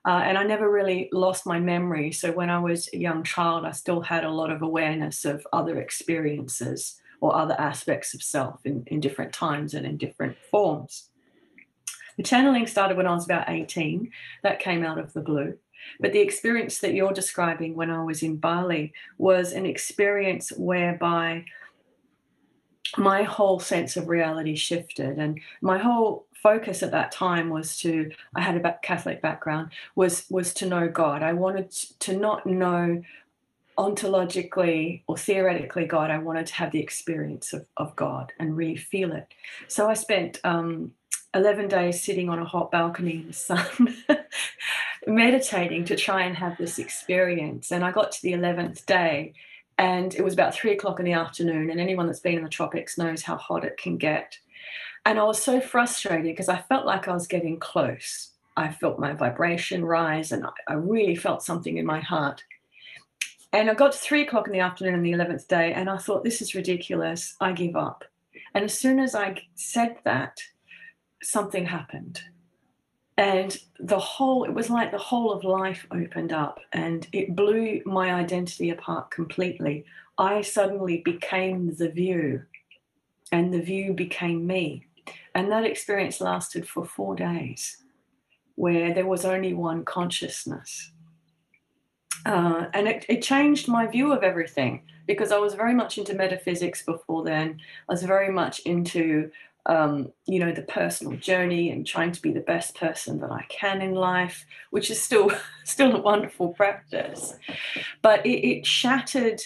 uh, 0.10 0.22
and 0.28 0.36
I 0.36 0.44
never 0.44 0.68
really 0.72 1.10
lost 1.14 1.46
my 1.46 1.60
memory. 1.60 2.12
So 2.12 2.32
when 2.32 2.50
I 2.50 2.58
was 2.58 2.90
a 2.94 2.98
young 2.98 3.22
child, 3.24 3.66
I 3.66 3.72
still 3.72 4.02
had 4.02 4.24
a 4.24 4.32
lot 4.32 4.52
of 4.52 4.64
awareness 4.64 5.26
of 5.26 5.46
other 5.54 5.80
experiences 5.80 7.00
or 7.22 7.36
other 7.36 7.56
aspects 7.60 8.16
of 8.16 8.24
self 8.24 8.66
in, 8.66 8.84
in 8.88 9.00
different 9.00 9.32
times 9.32 9.76
and 9.76 9.86
in 9.86 9.98
different 9.98 10.38
forms. 10.50 11.10
The 12.18 12.24
channeling 12.24 12.68
started 12.68 12.98
when 12.98 13.08
I 13.08 13.14
was 13.14 13.26
about 13.26 13.50
18. 13.50 14.12
That 14.44 14.60
came 14.60 14.84
out 14.84 14.98
of 14.98 15.14
the 15.14 15.22
blue. 15.22 15.58
But 16.00 16.12
the 16.12 16.20
experience 16.20 16.80
that 16.80 16.94
you're 16.94 17.14
describing 17.14 17.76
when 17.76 17.92
I 17.92 18.04
was 18.04 18.24
in 18.24 18.38
Bali 18.38 18.94
was 19.18 19.54
an 19.54 19.66
experience 19.66 20.52
whereby 20.52 21.46
my 22.98 23.24
whole 23.24 23.60
sense 23.60 23.98
of 23.98 24.08
reality 24.08 24.56
shifted 24.56 25.18
and 25.20 25.42
my 25.62 25.78
whole 25.78 26.26
focus 26.34 26.82
at 26.82 26.92
that 26.92 27.12
time 27.12 27.50
was 27.50 27.78
to 27.78 28.10
i 28.34 28.40
had 28.40 28.56
a 28.56 28.80
catholic 28.82 29.22
background 29.22 29.70
was 29.96 30.26
was 30.30 30.54
to 30.54 30.66
know 30.66 30.88
god 30.88 31.22
i 31.22 31.34
wanted 31.34 31.70
to 32.00 32.16
not 32.16 32.46
know 32.46 33.04
ontologically 33.78 35.04
or 35.08 35.18
theoretically 35.18 35.86
God, 35.86 36.10
I 36.10 36.18
wanted 36.18 36.48
to 36.48 36.54
have 36.56 36.72
the 36.72 36.80
experience 36.80 37.54
of, 37.54 37.66
of 37.78 37.96
God 37.96 38.34
and 38.40 38.58
really 38.58 38.76
feel 38.76 39.12
it. 39.12 39.28
So 39.68 39.90
I 39.90 39.94
spent 39.94 40.40
um, 40.44 40.94
11 41.38 41.68
days 41.70 42.04
sitting 42.04 42.30
on 42.30 42.40
a 42.40 42.46
hot 42.46 42.72
balcony 42.72 43.18
in 43.18 43.28
the 43.28 43.34
sun, 43.34 43.96
meditating 45.08 45.86
to 45.86 45.96
try 45.96 46.24
and 46.24 46.36
have 46.36 46.58
this 46.58 46.80
experience. 46.80 47.72
And 47.72 47.86
I 47.86 47.92
got 47.92 48.12
to 48.14 48.22
the 48.22 48.34
11th 48.34 48.86
day, 48.86 49.34
and 49.78 50.14
it 50.14 50.24
was 50.24 50.34
about 50.34 50.54
three 50.54 50.74
o'clock 50.74 51.00
in 51.00 51.06
the 51.06 51.14
afternoon. 51.14 51.70
And 51.70 51.80
anyone 51.80 52.08
that's 52.08 52.20
been 52.20 52.38
in 52.38 52.44
the 52.44 52.50
tropics 52.50 52.98
knows 52.98 53.22
how 53.22 53.38
hot 53.38 53.64
it 53.64 53.78
can 53.78 53.98
get. 53.98 54.38
and 55.06 55.18
I 55.20 55.24
was 55.24 55.42
so 55.42 55.62
frustrated 55.62 56.26
because 56.26 56.50
I 56.50 56.58
felt 56.58 56.86
like 56.86 57.08
I 57.08 57.14
was 57.14 57.28
getting 57.28 57.60
close. 57.60 58.32
I 58.58 58.72
felt 58.72 59.00
my 59.00 59.14
vibration 59.14 59.86
rise 59.86 60.32
and 60.32 60.46
I 60.68 60.74
really 60.74 61.16
felt 61.16 61.44
something 61.44 61.78
in 61.78 61.86
my 61.86 62.00
heart. 62.00 62.44
And 63.54 63.70
I 63.70 63.76
got 63.76 63.92
to 63.94 63.98
three 63.98 64.24
o'clock 64.24 64.48
in 64.48 64.54
the 64.54 64.60
afternoon 64.60 64.96
on 64.96 65.04
the 65.04 65.14
11th 65.14 65.48
day 65.48 65.72
and 65.74 65.90
I 65.90 65.98
thought, 65.98 66.24
this 66.24 66.42
is 66.42 66.56
ridiculous. 66.56 67.36
I 67.40 67.52
give 67.54 67.76
up. 67.76 68.04
And 68.54 68.66
as 68.66 68.78
soon 68.78 69.00
as 69.00 69.16
I 69.16 69.44
said 69.56 69.98
that, 70.04 70.42
something 71.22 71.66
happened. 71.66 72.22
And 73.18 73.58
the 73.80 73.98
whole, 73.98 74.44
it 74.44 74.54
was 74.54 74.70
like 74.70 74.92
the 74.92 74.98
whole 74.98 75.32
of 75.32 75.44
life 75.44 75.88
opened 75.92 76.32
up 76.32 76.60
and 76.74 77.08
it 77.12 77.36
blew 77.36 77.82
my 77.86 78.14
identity 78.14 78.70
apart 78.70 79.10
completely. 79.10 79.86
I 80.20 80.42
suddenly 80.42 81.02
became 81.04 81.76
the 81.76 81.90
view 81.90 82.44
and 83.32 83.52
the 83.52 83.62
view 83.62 83.94
became 83.94 84.46
me. 84.46 84.86
And 85.34 85.52
that 85.52 85.66
experience 85.66 86.22
lasted 86.22 86.68
for 86.68 86.86
four 86.86 87.16
days 87.16 87.78
where 88.56 88.94
there 88.94 89.06
was 89.06 89.26
only 89.26 89.54
one 89.54 89.86
consciousness. 89.86 90.92
Uh, 92.26 92.66
and 92.74 92.88
it, 92.88 93.06
it 93.08 93.22
changed 93.22 93.68
my 93.68 93.88
view 93.88 94.12
of 94.12 94.24
everything 94.24 94.82
because 95.08 95.32
I 95.32 95.38
was 95.38 95.54
very 95.54 95.74
much 95.74 95.98
into 95.98 96.14
metaphysics 96.14 96.84
before 96.84 97.24
then. 97.24 97.60
I 97.88 97.94
was 97.94 98.04
very 98.04 98.32
much 98.32 98.60
into, 98.60 99.32
um, 99.68 100.14
you 100.26 100.40
know, 100.40 100.54
the 100.54 100.62
personal 100.62 101.18
journey 101.18 101.70
and 101.70 101.86
trying 101.86 102.14
to 102.14 102.22
be 102.22 102.32
the 102.32 102.40
best 102.40 102.76
person 102.76 103.20
that 103.20 103.32
I 103.32 103.46
can 103.50 103.82
in 103.82 103.94
life, 103.94 104.46
which 104.72 104.90
is 104.90 105.02
still 105.02 105.30
still 105.64 105.96
a 105.96 106.02
wonderful 106.02 106.50
practice. 106.50 107.34
But 108.02 108.26
it, 108.26 108.48
it 108.48 108.66
shattered 108.66 109.42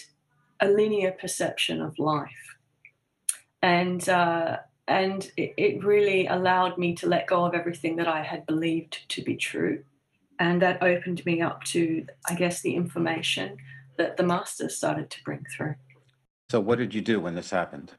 a 0.60 0.68
linear 0.68 1.10
perception 1.10 1.82
of 1.82 1.98
life, 1.98 2.56
and 3.60 4.08
uh, 4.08 4.58
and 4.86 5.30
it, 5.36 5.54
it 5.56 5.84
really 5.84 6.26
allowed 6.28 6.78
me 6.78 6.94
to 6.96 7.08
let 7.08 7.26
go 7.26 7.44
of 7.44 7.54
everything 7.54 7.96
that 7.96 8.08
I 8.08 8.22
had 8.22 8.46
believed 8.46 9.08
to 9.10 9.22
be 9.22 9.36
true. 9.36 9.82
And 10.38 10.62
that 10.62 10.82
opened 10.82 11.24
me 11.24 11.40
up 11.40 11.62
to 11.64 12.04
i 12.28 12.34
guess 12.34 12.62
the 12.62 12.74
information 12.74 13.56
that 13.96 14.16
the 14.16 14.22
masters 14.22 14.76
started 14.76 15.10
to 15.10 15.22
bring 15.24 15.44
through. 15.56 15.74
So 16.50 16.60
what 16.60 16.78
did 16.78 16.94
you 16.94 17.00
do 17.00 17.20
when 17.20 17.34
this 17.34 17.50
happened? 17.50 17.92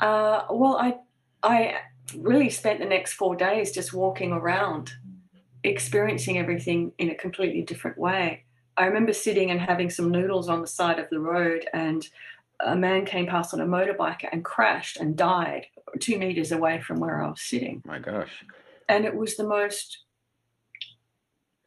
Uh, 0.00 0.44
well 0.50 0.76
i 0.76 0.96
i 1.44 1.74
really 2.16 2.50
spent 2.50 2.80
the 2.80 2.84
next 2.84 3.12
four 3.14 3.36
days 3.36 3.72
just 3.72 3.92
walking 3.92 4.32
around 4.32 4.92
experiencing 5.62 6.38
everything 6.38 6.92
in 6.98 7.10
a 7.10 7.14
completely 7.14 7.62
different 7.62 7.96
way 7.96 8.44
i 8.76 8.84
remember 8.84 9.12
sitting 9.12 9.50
and 9.50 9.60
having 9.60 9.88
some 9.88 10.10
noodles 10.10 10.48
on 10.48 10.60
the 10.60 10.66
side 10.66 10.98
of 10.98 11.08
the 11.10 11.20
road 11.20 11.66
and 11.72 12.08
a 12.60 12.76
man 12.76 13.04
came 13.04 13.26
past 13.26 13.54
on 13.54 13.60
a 13.60 13.66
motorbike 13.66 14.26
and 14.32 14.44
crashed 14.44 14.96
and 14.96 15.16
died 15.16 15.66
two 16.00 16.18
meters 16.18 16.52
away 16.52 16.80
from 16.80 16.98
where 16.98 17.22
i 17.22 17.28
was 17.28 17.40
sitting 17.40 17.82
my 17.84 17.98
gosh 17.98 18.44
and 18.88 19.04
it 19.04 19.14
was 19.14 19.36
the 19.36 19.44
most 19.44 20.04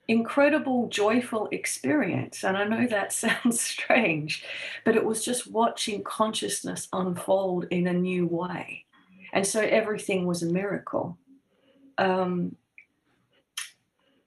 incredible, 0.07 0.87
joyful 0.87 1.47
experience. 1.51 2.43
And 2.43 2.57
I 2.57 2.63
know 2.63 2.87
that 2.87 3.13
sounds 3.13 3.61
strange, 3.61 4.43
but 4.85 4.95
it 4.95 5.05
was 5.05 5.23
just 5.23 5.51
watching 5.51 6.03
consciousness 6.03 6.87
unfold 6.93 7.65
in 7.71 7.87
a 7.87 7.93
new 7.93 8.25
way. 8.25 8.85
And 9.33 9.45
so 9.45 9.61
everything 9.61 10.25
was 10.25 10.43
a 10.43 10.47
miracle. 10.47 11.17
Um, 11.97 12.55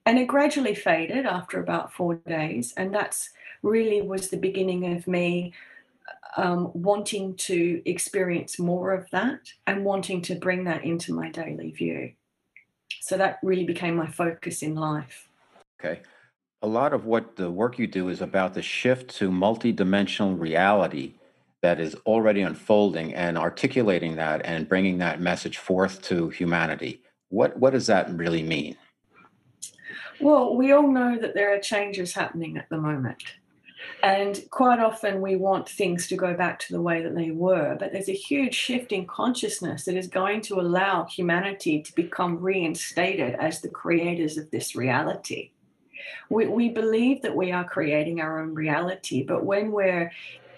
and 0.05 0.17
it 0.17 0.27
gradually 0.27 0.75
faded 0.75 1.25
after 1.25 1.59
about 1.59 1.93
four 1.93 2.15
days. 2.15 2.73
And 2.75 2.93
that's 2.93 3.29
really 3.61 4.01
was 4.01 4.29
the 4.29 4.37
beginning 4.37 4.95
of 4.95 5.07
me 5.07 5.53
um, 6.37 6.71
wanting 6.73 7.35
to 7.35 7.81
experience 7.85 8.57
more 8.57 8.93
of 8.93 9.09
that 9.11 9.51
and 9.67 9.85
wanting 9.85 10.21
to 10.23 10.35
bring 10.35 10.63
that 10.63 10.83
into 10.83 11.13
my 11.13 11.29
daily 11.29 11.71
view. 11.71 12.13
So 12.99 13.17
that 13.17 13.39
really 13.43 13.65
became 13.65 13.95
my 13.95 14.07
focus 14.07 14.61
in 14.61 14.75
life. 14.75 15.27
Okay. 15.79 16.01
A 16.61 16.67
lot 16.67 16.93
of 16.93 17.05
what 17.05 17.35
the 17.35 17.49
work 17.49 17.79
you 17.79 17.87
do 17.87 18.09
is 18.09 18.21
about 18.21 18.53
the 18.53 18.61
shift 18.61 19.15
to 19.17 19.29
multidimensional 19.29 20.39
reality 20.39 21.15
that 21.61 21.79
is 21.79 21.95
already 22.05 22.41
unfolding 22.41 23.13
and 23.13 23.37
articulating 23.37 24.15
that 24.15 24.41
and 24.45 24.67
bringing 24.67 24.97
that 24.97 25.21
message 25.21 25.57
forth 25.57 26.01
to 26.03 26.29
humanity. 26.29 27.01
What 27.29 27.57
what 27.57 27.73
does 27.73 27.87
that 27.87 28.11
really 28.11 28.43
mean? 28.43 28.77
Well, 30.19 30.55
we 30.55 30.71
all 30.71 30.87
know 30.87 31.17
that 31.17 31.33
there 31.33 31.53
are 31.53 31.59
changes 31.59 32.13
happening 32.13 32.57
at 32.57 32.69
the 32.69 32.77
moment. 32.77 33.23
And 34.03 34.39
quite 34.51 34.79
often 34.79 35.21
we 35.21 35.35
want 35.35 35.67
things 35.67 36.07
to 36.07 36.15
go 36.15 36.35
back 36.35 36.59
to 36.59 36.73
the 36.73 36.81
way 36.81 37.01
that 37.01 37.15
they 37.15 37.31
were, 37.31 37.75
but 37.79 37.91
there's 37.91 38.09
a 38.09 38.13
huge 38.13 38.53
shift 38.53 38.91
in 38.91 39.07
consciousness 39.07 39.85
that 39.85 39.95
is 39.95 40.07
going 40.07 40.41
to 40.41 40.59
allow 40.59 41.05
humanity 41.05 41.81
to 41.81 41.95
become 41.95 42.37
reinstated 42.39 43.35
as 43.39 43.61
the 43.61 43.69
creators 43.69 44.37
of 44.37 44.51
this 44.51 44.75
reality 44.75 45.51
we, 46.29 46.47
we 46.47 46.69
believe 46.69 47.21
that 47.21 47.35
we 47.35 47.51
are 47.51 47.63
creating 47.63 48.21
our 48.21 48.41
own 48.41 48.53
reality, 48.53 49.23
but 49.23 49.45
when 49.45 49.71
we're 49.71 50.11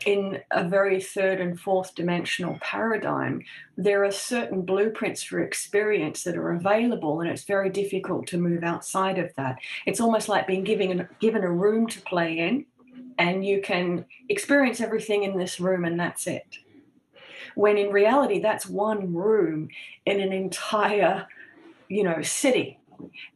in 0.05 0.39
a 0.51 0.67
very 0.67 1.01
third 1.01 1.39
and 1.39 1.59
fourth 1.59 1.95
dimensional 1.95 2.57
paradigm, 2.61 3.43
there 3.77 4.03
are 4.03 4.11
certain 4.11 4.61
blueprints 4.61 5.23
for 5.23 5.39
experience 5.39 6.23
that 6.23 6.37
are 6.37 6.51
available, 6.51 7.21
and 7.21 7.29
it's 7.29 7.43
very 7.43 7.69
difficult 7.69 8.27
to 8.27 8.37
move 8.37 8.63
outside 8.63 9.17
of 9.17 9.33
that. 9.35 9.57
It's 9.85 9.99
almost 9.99 10.29
like 10.29 10.47
being 10.47 10.63
given, 10.63 11.07
given 11.19 11.43
a 11.43 11.51
room 11.51 11.87
to 11.87 12.01
play 12.01 12.39
in, 12.39 12.65
and 13.17 13.45
you 13.45 13.61
can 13.61 14.05
experience 14.29 14.81
everything 14.81 15.23
in 15.23 15.37
this 15.37 15.59
room, 15.59 15.85
and 15.85 15.99
that's 15.99 16.27
it. 16.27 16.57
When 17.55 17.77
in 17.77 17.91
reality, 17.91 18.39
that's 18.39 18.67
one 18.67 19.13
room 19.13 19.69
in 20.05 20.19
an 20.19 20.33
entire, 20.33 21.27
you 21.87 22.03
know, 22.03 22.21
city 22.21 22.79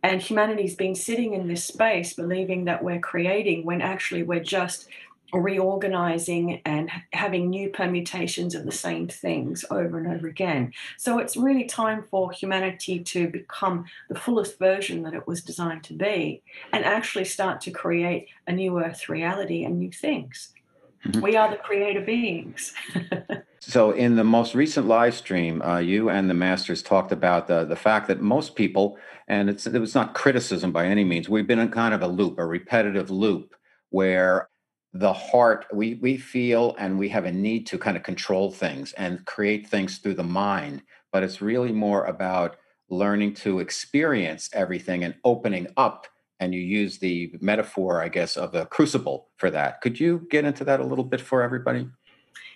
and 0.03 0.21
humanity's 0.21 0.75
been 0.75 0.95
sitting 0.95 1.33
in 1.33 1.47
this 1.47 1.65
space 1.65 2.13
believing 2.13 2.65
that 2.65 2.83
we're 2.83 3.00
creating 3.00 3.65
when 3.65 3.81
actually 3.81 4.24
we're 4.24 4.43
just 4.43 4.88
reorganizing 5.34 6.62
and 6.65 6.89
having 7.12 7.50
new 7.50 7.69
permutations 7.69 8.55
of 8.55 8.65
the 8.65 8.72
same 8.72 9.07
things 9.07 9.65
over 9.69 9.98
and 9.98 10.07
over 10.07 10.27
again. 10.27 10.74
So 10.98 11.19
it's 11.19 11.36
really 11.36 11.65
time 11.65 12.03
for 12.10 12.31
humanity 12.31 13.00
to 13.03 13.27
become 13.27 13.86
the 14.10 14.19
fullest 14.19 14.57
version 14.57 15.03
that 15.03 15.13
it 15.13 15.27
was 15.27 15.41
designed 15.41 15.84
to 15.86 15.93
be 15.93 16.41
and 16.72 16.86
actually 16.86 17.25
start 17.25 17.62
to 17.62 17.72
create 17.72 18.27
a 18.48 18.53
new 18.53 18.79
earth 18.79 19.10
reality 19.10 19.63
and 19.65 19.77
new 19.77 19.91
things. 19.91 20.53
Mm-hmm. 21.05 21.22
We 21.22 21.36
are 21.36 21.51
the 21.51 21.57
creator 21.57 22.01
beings. 22.01 22.74
so, 23.60 23.91
in 23.91 24.15
the 24.15 24.24
most 24.24 24.55
recent 24.55 24.88
live 24.88 25.13
stream, 25.13 25.62
uh, 25.62 25.77
you 25.77 26.10
and 26.10 26.29
the 26.29 26.34
masters 26.34 26.81
talked 26.81 27.12
about 27.12 27.48
the, 27.48 27.65
the 27.65 27.75
fact 27.75 28.07
that 28.07 28.19
most 28.19 28.55
people, 28.55 28.98
and 29.27 29.50
it's, 29.50 29.67
it 29.67 29.79
was 29.79 29.93
not 29.93 30.15
criticism 30.15 30.72
by 30.72 30.88
any 30.88 31.03
means, 31.03 31.29
we've 31.29 31.48
been 31.48 31.60
in 31.60 31.69
kind 31.69 31.93
of 31.93 32.01
a 32.01 32.07
loop, 32.07 32.39
a 32.39 32.46
repetitive 32.46 33.12
loop, 33.12 33.55
where 33.89 34.50
the 34.99 35.13
heart, 35.13 35.65
we, 35.73 35.95
we 35.95 36.17
feel 36.17 36.75
and 36.79 36.97
we 36.97 37.09
have 37.09 37.25
a 37.25 37.31
need 37.31 37.67
to 37.67 37.77
kind 37.77 37.97
of 37.97 38.03
control 38.03 38.51
things 38.51 38.93
and 38.93 39.25
create 39.25 39.67
things 39.67 39.97
through 39.99 40.15
the 40.15 40.23
mind. 40.23 40.81
But 41.11 41.23
it's 41.23 41.41
really 41.41 41.71
more 41.71 42.05
about 42.05 42.57
learning 42.89 43.33
to 43.35 43.59
experience 43.59 44.49
everything 44.53 45.03
and 45.03 45.15
opening 45.23 45.67
up 45.77 46.07
and 46.39 46.53
you 46.53 46.61
use 46.61 46.99
the 46.99 47.33
metaphor, 47.41 48.01
I 48.01 48.09
guess, 48.09 48.37
of 48.37 48.53
a 48.53 48.65
crucible 48.65 49.29
for 49.37 49.49
that. 49.49 49.81
Could 49.81 49.99
you 49.99 50.27
get 50.29 50.45
into 50.45 50.63
that 50.65 50.79
a 50.79 50.83
little 50.85 51.03
bit 51.03 51.21
for 51.21 51.41
everybody? 51.41 51.87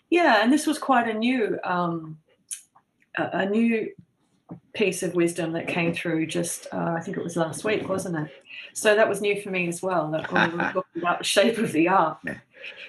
Yeah, 0.09 0.43
and 0.43 0.53
this 0.53 0.67
was 0.67 0.77
quite 0.77 1.07
a 1.07 1.13
new, 1.13 1.57
um, 1.63 2.17
a, 3.17 3.45
new 3.45 3.89
piece 4.73 5.03
of 5.03 5.15
wisdom 5.15 5.53
that 5.53 5.67
came 5.67 5.93
through 5.93 6.27
just, 6.27 6.67
uh, 6.71 6.95
I 6.97 7.01
think 7.01 7.17
it 7.17 7.23
was 7.23 7.37
last 7.37 7.63
week, 7.63 7.87
wasn't 7.89 8.27
it? 8.27 8.31
So 8.73 8.95
that 8.95 9.09
was 9.09 9.21
new 9.21 9.41
for 9.41 9.49
me 9.49 9.67
as 9.67 9.81
well. 9.81 10.09
That 10.11 10.31
we 10.31 10.57
were 10.57 10.63
talking 10.73 11.01
about 11.01 11.19
the 11.19 11.23
shape 11.23 11.57
of 11.57 11.71
the 11.71 11.87
arc. 11.87 12.19
Yeah. 12.23 12.37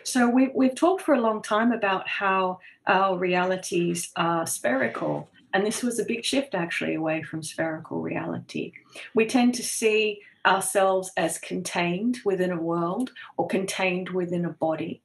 So 0.05 0.29
we, 0.29 0.51
we've 0.55 0.75
talked 0.75 1.03
for 1.03 1.15
a 1.15 1.21
long 1.21 1.43
time 1.43 1.73
about 1.73 2.09
how 2.09 2.59
our 2.87 3.17
realities 3.19 4.11
are 4.17 4.47
spherical. 4.47 5.29
And 5.55 5.67
this 5.67 5.83
was 5.83 5.99
a 5.99 6.05
big 6.05 6.25
shift 6.25 6.55
actually 6.55 6.95
away 6.95 7.23
from 7.23 7.43
spherical 7.43 8.01
reality. 8.01 8.73
We 9.15 9.27
tend 9.27 9.55
to 9.55 9.63
see 9.63 10.21
ourselves 10.45 11.13
as 11.17 11.39
contained 11.39 12.19
within 12.25 12.51
a 12.51 12.61
world 12.61 13.13
or 13.37 13.47
contained 13.47 14.11
within 14.11 14.45
a 14.45 14.51
body. 14.51 15.03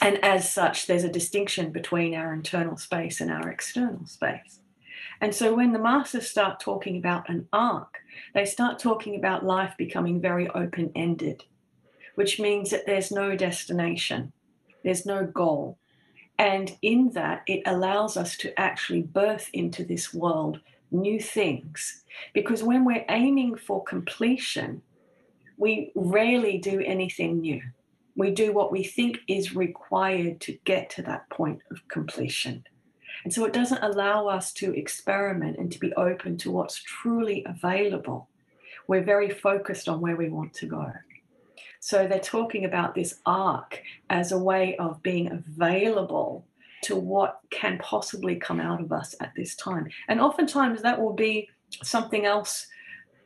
And 0.00 0.22
as 0.24 0.52
such, 0.52 0.86
there's 0.86 1.04
a 1.04 1.08
distinction 1.08 1.70
between 1.70 2.14
our 2.14 2.32
internal 2.32 2.76
space 2.76 3.20
and 3.20 3.30
our 3.30 3.48
external 3.48 4.06
space. 4.06 4.60
And 5.20 5.34
so 5.34 5.54
when 5.54 5.72
the 5.72 5.78
masters 5.78 6.28
start 6.28 6.60
talking 6.60 6.96
about 6.96 7.28
an 7.28 7.48
arc, 7.52 7.98
they 8.34 8.44
start 8.44 8.78
talking 8.78 9.16
about 9.16 9.44
life 9.44 9.74
becoming 9.76 10.20
very 10.20 10.48
open 10.50 10.90
ended, 10.94 11.44
which 12.14 12.40
means 12.40 12.70
that 12.70 12.86
there's 12.86 13.10
no 13.10 13.36
destination, 13.36 14.32
there's 14.82 15.06
no 15.06 15.24
goal. 15.24 15.78
And 16.38 16.76
in 16.82 17.10
that, 17.10 17.42
it 17.46 17.62
allows 17.66 18.16
us 18.16 18.36
to 18.38 18.58
actually 18.60 19.02
birth 19.02 19.50
into 19.52 19.84
this 19.84 20.12
world 20.12 20.60
new 20.90 21.20
things. 21.20 22.02
Because 22.32 22.62
when 22.62 22.84
we're 22.84 23.04
aiming 23.08 23.56
for 23.56 23.82
completion, 23.84 24.82
we 25.56 25.92
rarely 25.94 26.58
do 26.58 26.80
anything 26.80 27.40
new. 27.40 27.62
We 28.16 28.30
do 28.30 28.52
what 28.52 28.72
we 28.72 28.84
think 28.84 29.18
is 29.28 29.54
required 29.54 30.40
to 30.42 30.58
get 30.64 30.90
to 30.90 31.02
that 31.02 31.28
point 31.30 31.60
of 31.70 31.86
completion. 31.88 32.64
And 33.24 33.32
so 33.32 33.44
it 33.46 33.52
doesn't 33.52 33.82
allow 33.82 34.28
us 34.28 34.52
to 34.54 34.72
experiment 34.74 35.58
and 35.58 35.72
to 35.72 35.80
be 35.80 35.92
open 35.94 36.36
to 36.38 36.50
what's 36.50 36.82
truly 36.82 37.44
available. 37.46 38.28
We're 38.86 39.02
very 39.02 39.30
focused 39.30 39.88
on 39.88 40.00
where 40.00 40.16
we 40.16 40.28
want 40.28 40.52
to 40.54 40.66
go. 40.66 40.92
So 41.80 42.06
they're 42.06 42.18
talking 42.18 42.64
about 42.64 42.94
this 42.94 43.20
arc 43.26 43.82
as 44.10 44.32
a 44.32 44.38
way 44.38 44.76
of 44.76 45.02
being 45.02 45.30
available 45.30 46.46
to 46.82 46.96
what 46.96 47.40
can 47.50 47.78
possibly 47.78 48.36
come 48.36 48.60
out 48.60 48.80
of 48.80 48.92
us 48.92 49.14
at 49.20 49.32
this 49.34 49.54
time. 49.54 49.88
And 50.08 50.20
oftentimes 50.20 50.82
that 50.82 51.00
will 51.00 51.14
be 51.14 51.48
something 51.82 52.26
else 52.26 52.66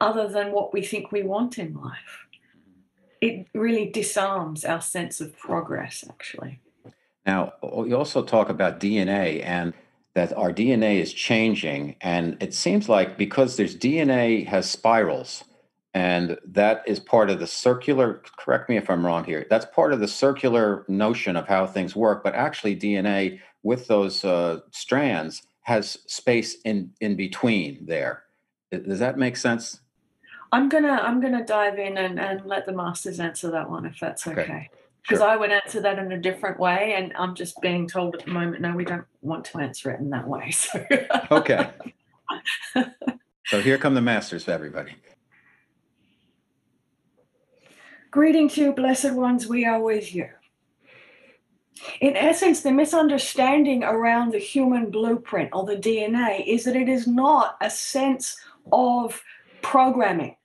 other 0.01 0.29
than 0.29 0.53
what 0.53 0.73
we 0.73 0.83
think 0.83 1.11
we 1.11 1.25
want 1.25 1.59
in 1.59 1.75
life. 1.75 2.27
It 3.21 3.49
really 3.53 3.91
disarms 3.91 4.65
our 4.65 4.81
sense 4.81 5.21
of 5.21 5.37
progress, 5.37 6.05
actually. 6.09 6.61
Now, 7.27 7.55
you 7.63 7.97
also 7.97 8.23
talk 8.23 8.49
about 8.49 8.79
DNA 8.79 9.45
and 9.45 9.75
that 10.15 10.33
our 10.37 10.53
DNA 10.53 11.01
is 11.01 11.13
changing. 11.13 11.97
And 12.01 12.37
it 12.41 12.55
seems 12.55 12.89
like 12.89 13.17
because 13.17 13.57
there's 13.57 13.77
DNA 13.77 14.47
has 14.47 14.69
spirals, 14.69 15.45
and 15.95 16.39
that 16.47 16.83
is 16.87 17.01
part 17.01 17.31
of 17.31 17.39
the 17.39 17.47
circular, 17.47 18.23
correct 18.39 18.69
me 18.69 18.77
if 18.77 18.91
I'm 18.91 19.05
wrong 19.05 19.25
here, 19.25 19.47
that's 19.49 19.67
part 19.67 19.93
of 19.93 20.01
the 20.01 20.09
circular 20.09 20.85
notion 20.89 21.37
of 21.37 21.49
how 21.49 21.67
things 21.67 21.97
work. 21.97 22.23
But 22.23 22.35
actually, 22.35 22.77
DNA 22.77 23.41
with 23.63 23.87
those 23.87 24.25
uh, 24.25 24.61
strands 24.71 25.43
has 25.63 25.99
space 26.07 26.57
in 26.65 26.93
in 27.01 27.17
between 27.17 27.85
there. 27.87 28.25
Does 28.71 28.99
that 28.99 29.19
make 29.19 29.37
sense? 29.37 29.81
I'm 30.53 30.69
gonna 30.69 31.01
I'm 31.03 31.21
gonna 31.21 31.45
dive 31.45 31.79
in 31.79 31.99
and, 31.99 32.19
and 32.19 32.45
let 32.47 32.67
the 32.67 32.73
masters 32.73 33.21
answer 33.21 33.51
that 33.51 33.69
one 33.69 33.85
if 33.85 33.99
that's 34.01 34.27
okay. 34.27 34.71
Because 35.03 35.21
sure. 35.21 35.29
I 35.29 35.37
would 35.37 35.51
answer 35.51 35.81
that 35.81 35.99
in 35.99 36.13
a 36.13 36.21
different 36.21 36.59
way, 36.61 36.95
and 36.97 37.13
I'm 37.17 37.35
just 37.35 37.61
being 37.61 37.89
told 37.89 38.15
at 38.15 38.25
the 38.25 38.31
moment, 38.31 38.61
no, 38.61 38.75
we 38.75 38.85
don't 38.85 39.07
want 39.23 39.45
to 39.47 39.59
answer 39.59 39.91
it 39.91 40.01
in 40.01 40.11
that 40.11 40.27
way. 40.27 40.51
So 40.53 40.87
okay. 41.31 41.71
so 43.47 43.61
here 43.61 43.79
come 43.79 43.95
the 43.95 44.03
masters 44.03 44.45
for 44.45 44.51
everybody. 44.51 44.95
Greeting 48.11 48.49
to 48.51 48.61
you, 48.61 48.73
blessed 48.73 49.13
ones, 49.13 49.47
we 49.47 49.65
are 49.65 49.81
with 49.81 50.15
you. 50.15 50.29
In 52.01 52.17
essence, 52.17 52.63
the 52.63 52.73
misunderstanding 52.73 53.85
around 53.85 54.33
the 54.33 54.39
human 54.39 54.91
blueprint 54.91 55.51
or 55.53 55.65
the 55.65 55.77
DNA 55.77 56.47
is 56.47 56.65
that 56.65 56.77
it 56.77 56.89
is 56.89 57.07
not 57.07 57.57
a 57.61 57.71
sense 57.71 58.37
of 58.73 59.23
programming. 59.63 60.37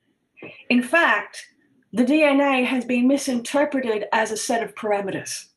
In 0.69 0.83
fact, 0.83 1.48
the 1.93 2.03
DNA 2.03 2.65
has 2.65 2.85
been 2.85 3.07
misinterpreted 3.07 4.05
as 4.12 4.31
a 4.31 4.38
set 4.38 4.63
of 4.63 4.73
parameters. 4.73 5.50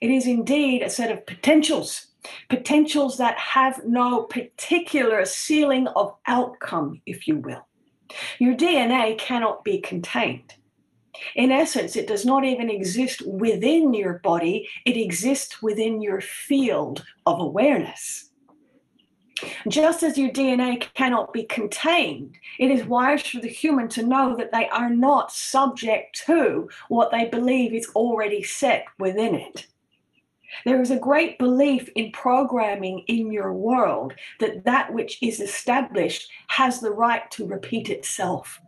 It 0.00 0.10
is 0.10 0.26
indeed 0.26 0.82
a 0.82 0.90
set 0.90 1.12
of 1.12 1.24
potentials, 1.24 2.08
potentials 2.50 3.16
that 3.18 3.38
have 3.38 3.84
no 3.86 4.24
particular 4.24 5.24
ceiling 5.24 5.86
of 5.94 6.16
outcome, 6.26 7.00
if 7.06 7.28
you 7.28 7.36
will. 7.36 7.64
Your 8.40 8.56
DNA 8.56 9.16
cannot 9.16 9.62
be 9.62 9.78
contained. 9.78 10.54
In 11.36 11.52
essence, 11.52 11.94
it 11.94 12.08
does 12.08 12.26
not 12.26 12.44
even 12.44 12.68
exist 12.68 13.24
within 13.24 13.94
your 13.94 14.18
body, 14.18 14.68
it 14.84 14.96
exists 14.96 15.62
within 15.62 16.02
your 16.02 16.20
field 16.20 17.04
of 17.24 17.38
awareness. 17.38 18.31
Just 19.68 20.02
as 20.02 20.18
your 20.18 20.30
DNA 20.30 20.80
cannot 20.94 21.32
be 21.32 21.44
contained, 21.44 22.36
it 22.58 22.70
is 22.70 22.84
wise 22.84 23.26
for 23.26 23.40
the 23.40 23.48
human 23.48 23.88
to 23.88 24.02
know 24.02 24.36
that 24.36 24.52
they 24.52 24.68
are 24.68 24.90
not 24.90 25.32
subject 25.32 26.22
to 26.26 26.68
what 26.88 27.10
they 27.10 27.26
believe 27.26 27.72
is 27.72 27.88
already 27.94 28.42
set 28.42 28.84
within 28.98 29.34
it. 29.34 29.66
There 30.64 30.80
is 30.80 30.90
a 30.90 30.98
great 30.98 31.38
belief 31.38 31.88
in 31.96 32.12
programming 32.12 33.04
in 33.08 33.32
your 33.32 33.52
world 33.52 34.12
that 34.38 34.64
that 34.64 34.92
which 34.92 35.18
is 35.22 35.40
established 35.40 36.30
has 36.48 36.80
the 36.80 36.90
right 36.90 37.28
to 37.32 37.46
repeat 37.46 37.88
itself. 37.88 38.60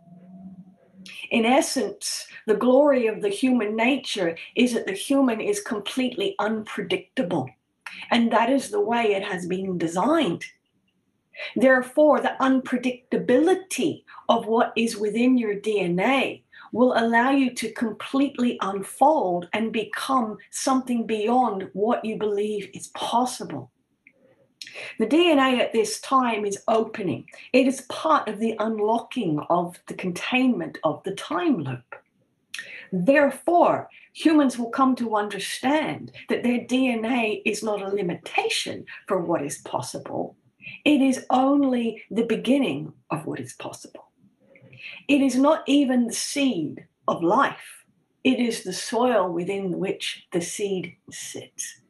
In 1.29 1.45
essence, 1.45 2.27
the 2.47 2.55
glory 2.55 3.07
of 3.07 3.21
the 3.21 3.29
human 3.29 3.75
nature 3.75 4.35
is 4.55 4.73
that 4.73 4.87
the 4.87 4.93
human 4.93 5.39
is 5.39 5.59
completely 5.61 6.35
unpredictable. 6.39 7.49
And 8.11 8.31
that 8.31 8.49
is 8.49 8.69
the 8.69 8.81
way 8.81 9.13
it 9.13 9.23
has 9.23 9.45
been 9.45 9.77
designed. 9.77 10.43
Therefore, 11.55 12.19
the 12.19 12.35
unpredictability 12.39 14.03
of 14.29 14.45
what 14.47 14.73
is 14.75 14.97
within 14.97 15.37
your 15.37 15.55
DNA 15.55 16.43
will 16.71 16.93
allow 16.97 17.31
you 17.31 17.53
to 17.55 17.71
completely 17.71 18.57
unfold 18.61 19.49
and 19.53 19.71
become 19.71 20.37
something 20.51 21.05
beyond 21.05 21.69
what 21.73 22.03
you 22.03 22.17
believe 22.17 22.69
is 22.73 22.87
possible. 22.89 23.71
The 24.99 25.07
DNA 25.07 25.59
at 25.59 25.73
this 25.73 25.99
time 26.01 26.45
is 26.45 26.61
opening. 26.67 27.27
It 27.53 27.67
is 27.67 27.81
part 27.81 28.27
of 28.27 28.39
the 28.39 28.55
unlocking 28.59 29.39
of 29.49 29.79
the 29.87 29.93
containment 29.93 30.77
of 30.83 31.01
the 31.03 31.15
time 31.15 31.59
loop. 31.59 31.95
Therefore, 32.91 33.89
humans 34.13 34.57
will 34.57 34.69
come 34.69 34.95
to 34.97 35.15
understand 35.15 36.11
that 36.29 36.43
their 36.43 36.59
DNA 36.59 37.41
is 37.45 37.63
not 37.63 37.81
a 37.81 37.89
limitation 37.89 38.85
for 39.07 39.19
what 39.19 39.43
is 39.43 39.59
possible. 39.59 40.35
It 40.83 41.01
is 41.01 41.25
only 41.29 42.03
the 42.11 42.25
beginning 42.25 42.93
of 43.09 43.25
what 43.25 43.39
is 43.39 43.53
possible. 43.53 44.11
It 45.07 45.21
is 45.21 45.35
not 45.35 45.63
even 45.67 46.07
the 46.07 46.13
seed 46.13 46.85
of 47.07 47.23
life, 47.23 47.85
it 48.23 48.39
is 48.39 48.63
the 48.63 48.73
soil 48.73 49.31
within 49.31 49.77
which 49.77 50.27
the 50.31 50.41
seed 50.41 50.95
sits. 51.11 51.81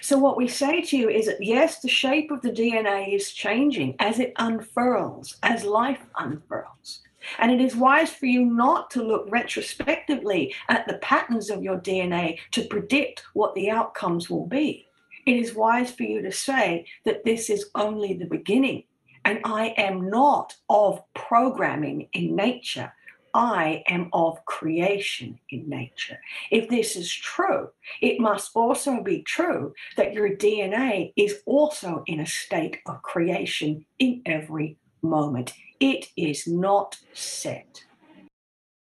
So, 0.00 0.18
what 0.18 0.36
we 0.36 0.48
say 0.48 0.80
to 0.80 0.96
you 0.96 1.08
is 1.08 1.26
that 1.26 1.42
yes, 1.42 1.80
the 1.80 1.88
shape 1.88 2.30
of 2.30 2.42
the 2.42 2.50
DNA 2.50 3.14
is 3.14 3.32
changing 3.32 3.94
as 3.98 4.18
it 4.18 4.32
unfurls, 4.36 5.36
as 5.42 5.64
life 5.64 6.04
unfurls. 6.16 7.02
And 7.38 7.50
it 7.50 7.60
is 7.60 7.76
wise 7.76 8.10
for 8.10 8.26
you 8.26 8.44
not 8.44 8.90
to 8.92 9.02
look 9.02 9.26
retrospectively 9.28 10.54
at 10.68 10.86
the 10.86 10.98
patterns 10.98 11.50
of 11.50 11.62
your 11.62 11.78
DNA 11.78 12.38
to 12.52 12.64
predict 12.64 13.24
what 13.34 13.54
the 13.54 13.70
outcomes 13.70 14.30
will 14.30 14.46
be. 14.46 14.85
It 15.26 15.36
is 15.36 15.54
wise 15.54 15.90
for 15.90 16.04
you 16.04 16.22
to 16.22 16.32
say 16.32 16.86
that 17.04 17.24
this 17.24 17.50
is 17.50 17.70
only 17.74 18.14
the 18.14 18.26
beginning 18.26 18.84
and 19.26 19.40
I 19.44 19.74
am 19.76 20.08
not 20.08 20.54
of 20.68 21.02
programming 21.12 22.08
in 22.12 22.36
nature. 22.36 22.92
I 23.34 23.82
am 23.88 24.08
of 24.12 24.42
creation 24.44 25.40
in 25.50 25.68
nature. 25.68 26.18
If 26.52 26.70
this 26.70 26.94
is 26.94 27.12
true, 27.12 27.70
it 28.00 28.20
must 28.20 28.52
also 28.54 29.02
be 29.02 29.22
true 29.22 29.74
that 29.96 30.14
your 30.14 30.30
DNA 30.36 31.12
is 31.16 31.40
also 31.44 32.04
in 32.06 32.20
a 32.20 32.26
state 32.26 32.78
of 32.86 33.02
creation 33.02 33.84
in 33.98 34.22
every 34.24 34.78
moment. 35.02 35.52
It 35.80 36.06
is 36.16 36.46
not 36.46 36.96
set. 37.12 37.82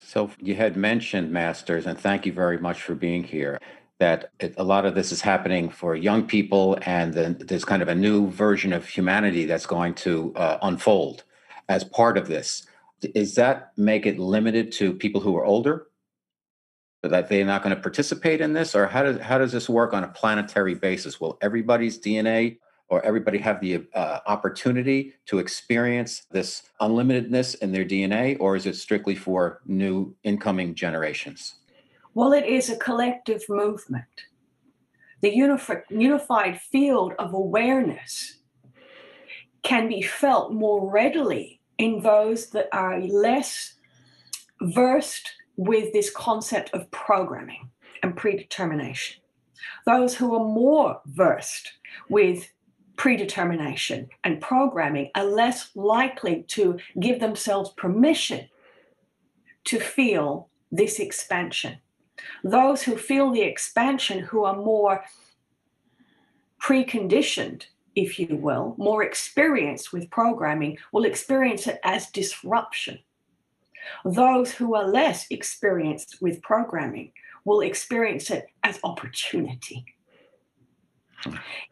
So 0.03 0.31
you 0.39 0.55
had 0.55 0.77
mentioned, 0.77 1.33
Masters, 1.33 1.87
and 1.87 1.99
thank 1.99 2.27
you 2.27 2.33
very 2.33 2.59
much 2.59 2.83
for 2.83 2.95
being 2.95 3.25
here. 3.25 3.59
That 3.99 4.31
it, 4.39 4.55
a 4.57 4.65
lot 4.65 4.87
of 4.87 4.95
this 4.95 5.11
is 5.11 5.21
happening 5.21 5.71
for 5.71 5.97
young 5.97 6.27
people, 6.27 6.79
and 6.83 7.15
there's 7.15 7.65
kind 7.65 7.83
of 7.83 7.89
a 7.89 7.95
new 7.95 8.31
version 8.31 8.73
of 8.73 8.87
humanity 8.87 9.45
that's 9.45 9.67
going 9.67 9.95
to 9.95 10.33
uh, 10.37 10.59
unfold 10.63 11.25
as 11.69 11.85
part 11.85 12.17
of 12.17 12.29
this 12.29 12.67
is 13.03 13.35
that 13.37 13.73
make 13.77 14.07
it 14.07 14.19
limited 14.19 14.73
to 14.73 14.93
people 14.93 15.21
who 15.21 15.37
are 15.37 15.45
older? 15.45 15.87
That 17.03 17.29
they're 17.29 17.45
not 17.45 17.63
going 17.63 17.75
to 17.75 17.81
participate 17.81 18.41
in 18.41 18.55
this, 18.55 18.75
or 18.75 18.87
how 18.87 19.05
does 19.05 19.21
how 19.21 19.39
does 19.39 19.53
this 19.53 19.69
work 19.69 19.93
on 19.95 20.03
a 20.03 20.09
planetary 20.09 20.75
basis? 20.75 21.21
Will 21.21 21.39
everybody's 21.41 21.99
DNA 21.99 22.59
or 22.89 23.05
everybody 23.05 23.39
have 23.39 23.61
the 23.61 23.87
uh, 23.95 24.19
opportunity 24.27 25.13
to 25.27 25.39
experience 25.39 26.27
this 26.31 26.63
unlimitedness 26.81 27.57
in 27.61 27.71
their 27.71 27.85
DNA, 27.85 28.37
or 28.41 28.57
is 28.57 28.67
it 28.67 28.75
strictly 28.75 29.15
for 29.15 29.61
new 29.67 30.17
incoming 30.25 30.75
generations? 30.75 31.58
Well, 32.19 32.33
it 32.33 32.47
is 32.47 32.69
a 32.69 32.77
collective 32.77 33.45
movement. 33.49 34.25
The 35.21 35.33
unified, 35.33 35.85
unified 35.89 36.61
field 36.61 37.13
of 37.17 37.33
awareness 37.33 38.41
can 39.63 39.87
be 39.87 40.03
felt 40.03 40.53
more 40.53 40.91
readily 40.91 41.61
in 41.79 42.03
those 42.03 42.51
that 42.51 42.71
are 42.73 42.99
less 43.01 43.75
versed 44.61 45.31
with 45.57 45.93
this 45.93 46.11
concept 46.11 46.75
of 46.75 46.91
programming 46.91 47.71
and 48.03 48.17
predetermination. 48.17 49.23
Those 49.87 50.17
who 50.17 50.35
are 50.35 50.45
more 50.45 51.01
versed 51.07 51.75
with 52.11 52.51
predetermination 52.97 54.09
and 54.25 54.41
programming 54.41 55.13
are 55.15 55.25
less 55.25 55.71
likely 55.77 56.43
to 56.49 56.81
give 56.99 57.21
themselves 57.21 57.71
permission 57.77 58.49
to 59.67 59.79
feel 59.79 60.49
this 60.73 60.99
expansion. 60.99 61.79
Those 62.43 62.83
who 62.83 62.97
feel 62.97 63.31
the 63.31 63.43
expansion, 63.43 64.21
who 64.21 64.45
are 64.45 64.57
more 64.57 65.05
preconditioned 66.61 67.67
if 67.99 68.19
you 68.19 68.37
will, 68.37 68.75
more 68.79 69.03
experienced 69.03 69.93
with 69.93 70.11
programming 70.11 70.79
will 70.93 71.05
experience 71.05 71.67
it 71.67 71.81
as 71.83 72.11
disruption. 72.11 73.01
Those 74.05 74.53
who 74.53 74.75
are 74.75 74.87
less 74.87 75.27
experienced 75.31 76.19
with 76.21 76.43
programming 76.43 77.13
will 77.45 77.61
experience 77.61 78.31
it 78.31 78.47
as 78.63 78.79
opportunity. 78.85 79.85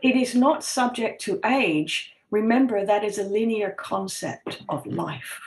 It 0.03 0.17
is 0.17 0.35
not 0.35 0.65
subject 0.65 1.21
to 1.23 1.39
age. 1.45 2.13
Remember, 2.31 2.85
that 2.85 3.05
is 3.05 3.19
a 3.19 3.23
linear 3.23 3.71
concept 3.71 4.63
of 4.69 4.85
life. 4.87 5.41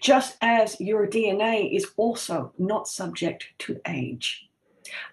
Just 0.00 0.36
as 0.40 0.80
your 0.80 1.06
DNA 1.06 1.74
is 1.74 1.86
also 1.96 2.52
not 2.58 2.88
subject 2.88 3.48
to 3.60 3.80
age. 3.86 4.48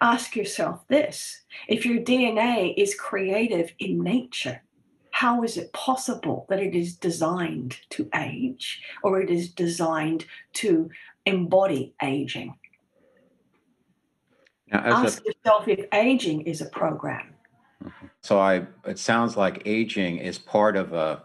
Ask 0.00 0.36
yourself 0.36 0.86
this 0.88 1.42
if 1.68 1.84
your 1.86 2.00
DNA 2.00 2.74
is 2.76 2.94
creative 2.94 3.72
in 3.78 4.02
nature, 4.02 4.62
how 5.10 5.42
is 5.42 5.56
it 5.56 5.72
possible 5.72 6.46
that 6.48 6.60
it 6.60 6.74
is 6.74 6.96
designed 6.96 7.76
to 7.90 8.08
age 8.14 8.82
or 9.02 9.20
it 9.20 9.30
is 9.30 9.50
designed 9.50 10.24
to 10.54 10.90
embody 11.26 11.94
aging? 12.02 12.54
Now, 14.72 14.80
Ask 14.80 15.22
a, 15.22 15.26
yourself 15.26 15.68
if 15.68 15.86
aging 15.92 16.42
is 16.42 16.60
a 16.60 16.66
program. 16.66 17.34
So 18.22 18.38
I, 18.38 18.66
it 18.86 18.98
sounds 18.98 19.36
like 19.36 19.62
aging 19.66 20.18
is 20.18 20.38
part 20.38 20.76
of 20.76 20.92
a, 20.92 21.22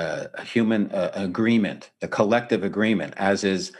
a, 0.00 0.42
human 0.42 0.90
uh, 0.92 1.10
agreement, 1.14 1.90
a 2.02 2.08
collective 2.08 2.64
agreement, 2.64 3.14
as 3.16 3.44
is 3.44 3.72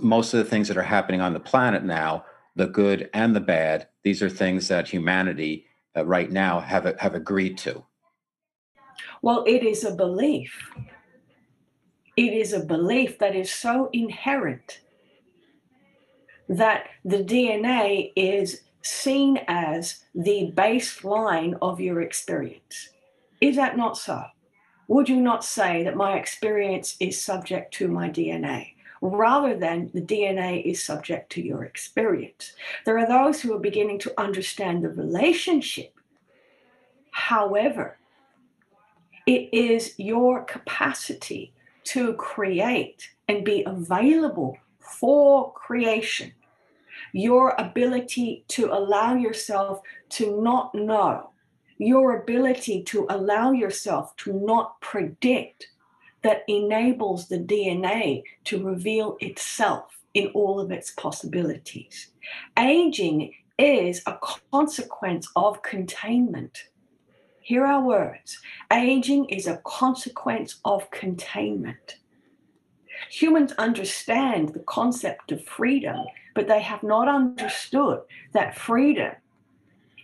most 0.00 0.34
of 0.34 0.38
the 0.38 0.48
things 0.48 0.68
that 0.68 0.76
are 0.76 0.82
happening 0.82 1.20
on 1.20 1.32
the 1.32 1.40
planet 1.40 1.84
now, 1.84 2.24
the 2.56 2.66
good 2.66 3.08
and 3.14 3.34
the 3.34 3.40
bad. 3.40 3.88
These 4.04 4.22
are 4.22 4.28
things 4.28 4.68
that 4.68 4.88
humanity 4.88 5.66
uh, 5.96 6.04
right 6.04 6.30
now 6.30 6.60
have 6.60 6.84
have 6.98 7.14
agreed 7.14 7.58
to. 7.58 7.84
Well, 9.22 9.44
it 9.46 9.62
is 9.62 9.84
a 9.84 9.94
belief. 9.94 10.70
It 12.16 12.32
is 12.34 12.52
a 12.52 12.60
belief 12.60 13.18
that 13.18 13.34
is 13.34 13.50
so 13.50 13.88
inherent 13.92 14.80
that 16.48 16.88
the 17.04 17.24
DNA 17.24 18.12
is 18.16 18.62
seen 18.82 19.38
as 19.48 20.04
the 20.14 20.52
baseline 20.54 21.56
of 21.62 21.80
your 21.80 22.02
experience. 22.02 22.90
Is 23.40 23.56
that 23.56 23.76
not 23.76 23.96
so? 23.96 24.24
Would 24.88 25.08
you 25.08 25.20
not 25.20 25.44
say 25.44 25.84
that 25.84 25.96
my 25.96 26.18
experience 26.18 26.96
is 27.00 27.20
subject 27.20 27.74
to 27.74 27.88
my 27.88 28.08
DNA? 28.10 28.74
rather 29.04 29.58
than 29.58 29.90
the 29.92 30.00
DNA 30.00 30.64
is 30.64 30.80
subject 30.80 31.32
to 31.32 31.42
your 31.42 31.64
experience. 31.64 32.52
There 32.86 32.96
are 32.98 33.08
those 33.08 33.40
who 33.40 33.52
are 33.52 33.58
beginning 33.58 33.98
to 33.98 34.14
understand 34.16 34.84
the 34.84 34.90
relationship. 34.90 35.92
However, 37.10 37.98
it 39.26 39.52
is 39.52 39.94
your 39.98 40.44
capacity 40.44 41.52
to 41.84 42.14
create 42.14 43.10
and 43.26 43.44
be 43.44 43.64
available 43.66 44.56
for 44.78 45.52
creation 45.52 46.32
your 47.12 47.54
ability 47.58 48.44
to 48.48 48.72
allow 48.72 49.14
yourself 49.14 49.80
to 50.10 50.40
not 50.40 50.74
know, 50.74 51.30
your 51.86 52.20
ability 52.20 52.82
to 52.84 53.06
allow 53.08 53.52
yourself 53.52 54.14
to 54.16 54.32
not 54.32 54.80
predict 54.80 55.68
that 56.22 56.44
enables 56.48 57.28
the 57.28 57.38
DNA 57.38 58.22
to 58.44 58.64
reveal 58.64 59.16
itself 59.20 59.98
in 60.14 60.28
all 60.28 60.60
of 60.60 60.70
its 60.70 60.92
possibilities. 60.92 62.08
Aging 62.58 63.32
is 63.58 64.02
a 64.06 64.18
consequence 64.50 65.28
of 65.34 65.62
containment. 65.62 66.68
Hear 67.40 67.66
our 67.66 67.82
words. 67.82 68.38
Aging 68.72 69.26
is 69.26 69.46
a 69.46 69.60
consequence 69.64 70.60
of 70.64 70.90
containment. 70.90 71.96
Humans 73.10 73.52
understand 73.52 74.50
the 74.50 74.60
concept 74.60 75.32
of 75.32 75.44
freedom 75.44 76.06
but 76.34 76.48
they 76.48 76.60
have 76.60 76.82
not 76.82 77.08
understood 77.08 78.00
that 78.32 78.56
freedom 78.56 79.12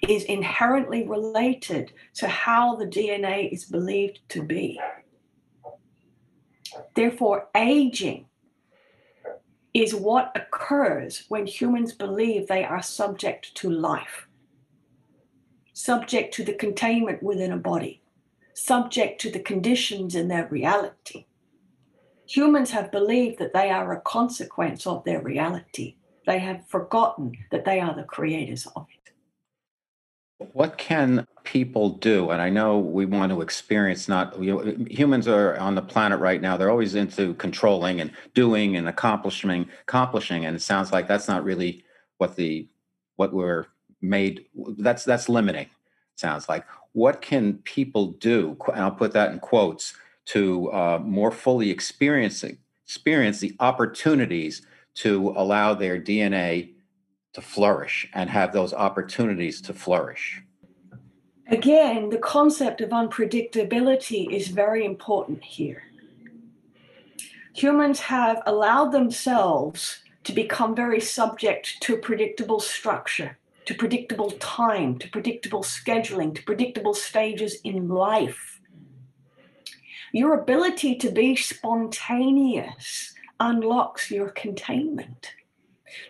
is 0.03 0.25
inherently 0.25 1.07
related 1.07 1.93
to 2.15 2.29
how 2.29 2.77
the 2.77 2.87
DNA 2.87 3.53
is 3.53 3.65
believed 3.65 4.21
to 4.29 4.43
be. 4.43 4.81
Therefore, 6.95 7.49
aging 7.57 8.27
is 9.75 9.95
what 9.95 10.33
occurs 10.35 11.25
when 11.29 11.47
humans 11.47 11.93
believe 11.93 12.47
they 12.47 12.65
are 12.65 12.83
subject 12.83 13.55
to 13.57 13.71
life, 13.71 14.27
subject 15.73 16.35
to 16.35 16.45
the 16.45 16.55
containment 16.55 17.23
within 17.23 17.53
a 17.53 17.57
body, 17.57 18.03
subject 18.55 19.21
to 19.21 19.31
the 19.31 19.41
conditions 19.41 20.15
in 20.15 20.29
their 20.29 20.49
reality. 20.49 21.27
Humans 22.27 22.71
have 22.73 22.91
believed 22.91 23.39
that 23.39 23.55
they 23.55 23.71
are 23.71 23.93
a 23.93 24.01
consequence 24.01 24.87
of 24.87 25.05
their 25.05 25.23
reality. 25.23 25.97
They 26.27 26.41
have 26.41 26.67
forgotten 26.69 27.33
that 27.51 27.65
they 27.65 27.81
are 27.81 27.95
the 27.95 28.03
creators 28.03 28.67
of 28.77 28.87
it. 28.93 28.98
What 30.39 30.79
can 30.79 31.27
people 31.43 31.91
do? 31.91 32.31
And 32.31 32.41
I 32.41 32.49
know 32.49 32.79
we 32.79 33.07
want 33.07 33.33
to 33.33 33.41
experience 33.41 34.09
not 34.09 34.41
you 34.41 34.55
know, 34.55 34.87
humans 34.89 35.27
are 35.27 35.57
on 35.59 35.75
the 35.75 35.83
planet 35.83 36.21
right 36.21 36.41
now. 36.41 36.57
They're 36.57 36.71
always 36.71 36.95
into 36.95 37.35
controlling 37.35 38.01
and 38.01 38.13
doing 38.35 38.77
and 38.77 38.89
accomplishing, 38.89 39.69
accomplishing, 39.83 40.47
and 40.47 40.55
it 40.55 40.63
sounds 40.63 40.93
like 40.93 41.09
that's 41.09 41.27
not 41.27 41.43
really 41.43 41.85
what 42.19 42.37
the 42.37 42.69
what 43.17 43.33
we're 43.33 43.67
made. 44.01 44.47
That's 44.79 45.05
that's 45.05 45.29
limiting. 45.29 45.67
Sounds 46.15 46.49
like. 46.49 46.65
What 46.93 47.21
can 47.21 47.59
people 47.59 48.13
do? 48.13 48.57
And 48.73 48.83
I'll 48.83 48.91
put 48.91 49.13
that 49.13 49.31
in 49.33 49.41
quotes 49.41 49.95
to 50.27 50.73
uh, 50.73 51.01
more 51.03 51.31
fully 51.31 51.71
experience 51.71 52.45
experience 52.85 53.41
the 53.41 53.57
opportunities 53.61 54.63
to 54.95 55.35
allow 55.37 55.75
their 55.75 56.01
DNA 56.01 56.71
to 57.39 57.47
flourish 57.47 58.11
and 58.15 58.29
have 58.29 58.53
those 58.53 58.75
opportunities 58.75 59.61
to 59.61 59.73
flourish. 59.73 60.43
Again, 61.47 62.11
the 62.11 62.19
concept 62.19 62.81
of 62.81 62.91
unpredictability 62.91 64.29
is 64.33 64.49
very 64.49 64.85
important 64.85 65.45
here. 65.45 65.85
Humans 67.55 68.01
have 68.01 68.43
allowed 68.45 68.91
themselves 68.91 70.01
to 70.25 70.33
become 70.33 70.75
very 70.75 71.01
subject 71.01 71.77
to 71.83 71.97
predictable 71.99 72.59
structure, 72.59 73.39
to 73.67 73.75
predictable 73.75 74.33
time, 74.33 74.99
to 74.99 75.09
predictable 75.09 75.63
scheduling, 75.63 76.35
to 76.35 76.43
predictable 76.43 76.95
stages 76.95 77.61
in 77.63 77.89
life. 77.89 78.61
Your 80.13 80.41
ability 80.41 80.97
to 80.97 81.11
be 81.13 81.37
spontaneous 81.37 83.15
unlocks 83.39 84.11
your 84.11 84.31
containment. 84.31 85.35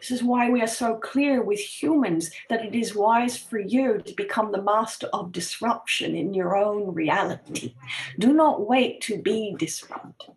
This 0.01 0.11
is 0.11 0.23
why 0.23 0.51
we 0.51 0.61
are 0.61 0.67
so 0.67 0.97
clear 0.97 1.43
with 1.43 1.61
humans 1.61 2.31
that 2.49 2.65
it 2.65 2.75
is 2.75 2.95
wise 2.95 3.37
for 3.37 3.59
you 3.59 3.99
to 3.99 4.15
become 4.15 4.53
the 4.53 4.63
master 4.63 5.09
of 5.13 5.33
disruption 5.33 6.15
in 6.15 6.35
your 6.35 6.57
own 6.57 6.95
reality. 6.95 7.75
Do 8.19 8.33
not 8.33 8.67
wait 8.67 9.01
to 9.03 9.21
be 9.21 9.55
disrupted. 9.59 10.35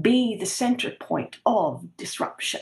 Be 0.00 0.36
the 0.36 0.46
center 0.46 0.90
point 0.92 1.38
of 1.44 1.96
disruption. 1.96 2.60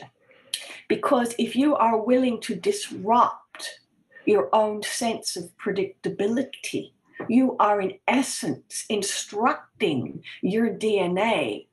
Because 0.87 1.35
if 1.37 1.55
you 1.55 1.75
are 1.75 2.01
willing 2.01 2.41
to 2.41 2.55
disrupt 2.55 3.79
your 4.25 4.49
own 4.53 4.81
sense 4.83 5.35
of 5.35 5.55
predictability, 5.57 6.91
you 7.27 7.55
are 7.59 7.81
in 7.81 7.93
essence 8.07 8.85
instructing 8.89 10.23
your 10.41 10.69
DNA 10.69 11.67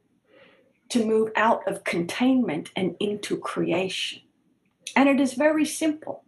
to 0.91 1.05
move 1.05 1.31
out 1.37 1.67
of 1.67 1.85
containment 1.85 2.71
and 2.77 2.97
into 3.01 3.37
creation. 3.37 4.23
And 4.95 5.09
it 5.09 5.21
is 5.21 5.35
very 5.35 5.65
simple 5.65 6.25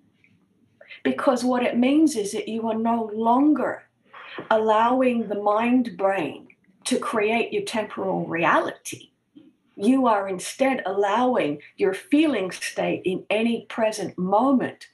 because 1.04 1.44
what 1.44 1.62
it 1.62 1.78
means 1.78 2.16
is 2.16 2.32
that 2.32 2.48
you 2.48 2.68
are 2.68 2.78
no 2.78 3.10
longer 3.14 3.84
allowing 4.50 5.28
the 5.28 5.40
mind 5.40 5.96
brain 5.96 6.48
to 6.84 6.98
create 6.98 7.52
your 7.52 7.62
temporal 7.62 8.26
reality. 8.26 9.10
You 9.76 10.06
are 10.06 10.28
instead 10.28 10.82
allowing 10.86 11.60
your 11.76 11.94
feeling 11.94 12.50
state 12.50 13.02
in 13.04 13.24
any 13.30 13.66
present 13.66 14.18
moment 14.18 14.88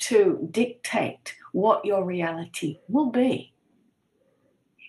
to 0.00 0.48
dictate 0.50 1.34
what 1.52 1.84
your 1.84 2.04
reality 2.04 2.78
will 2.88 3.10
be. 3.10 3.52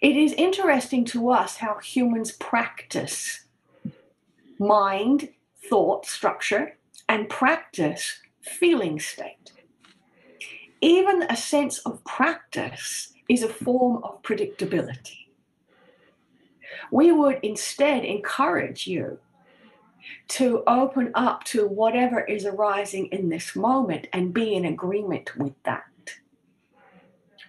It 0.02 0.18
is 0.18 0.34
interesting 0.34 1.06
to 1.06 1.30
us 1.30 1.58
how 1.58 1.80
humans 1.80 2.32
practice 2.32 3.43
mind, 4.60 5.30
thought 5.70 6.06
structure, 6.06 6.78
and 7.08 7.30
practice 7.30 8.20
feeling 8.42 9.00
state. 9.00 9.52
Even 10.82 11.24
a 11.24 11.36
sense 11.36 11.80
of 11.80 12.04
practice 12.04 13.14
is 13.30 13.44
a 13.44 13.48
form 13.48 14.04
of 14.04 14.22
predictability. 14.22 15.28
We 16.92 17.12
would 17.12 17.40
instead 17.42 18.04
encourage 18.04 18.88
you 18.88 19.20
to 20.30 20.64
open 20.68 21.12
up 21.16 21.44
to 21.46 21.68
whatever 21.68 22.22
is 22.22 22.46
arising 22.46 23.08
in 23.08 23.30
this 23.30 23.56
moment 23.56 24.08
and 24.12 24.34
be 24.34 24.54
in 24.54 24.66
agreement 24.66 25.38
with 25.38 25.54
that. 25.64 25.84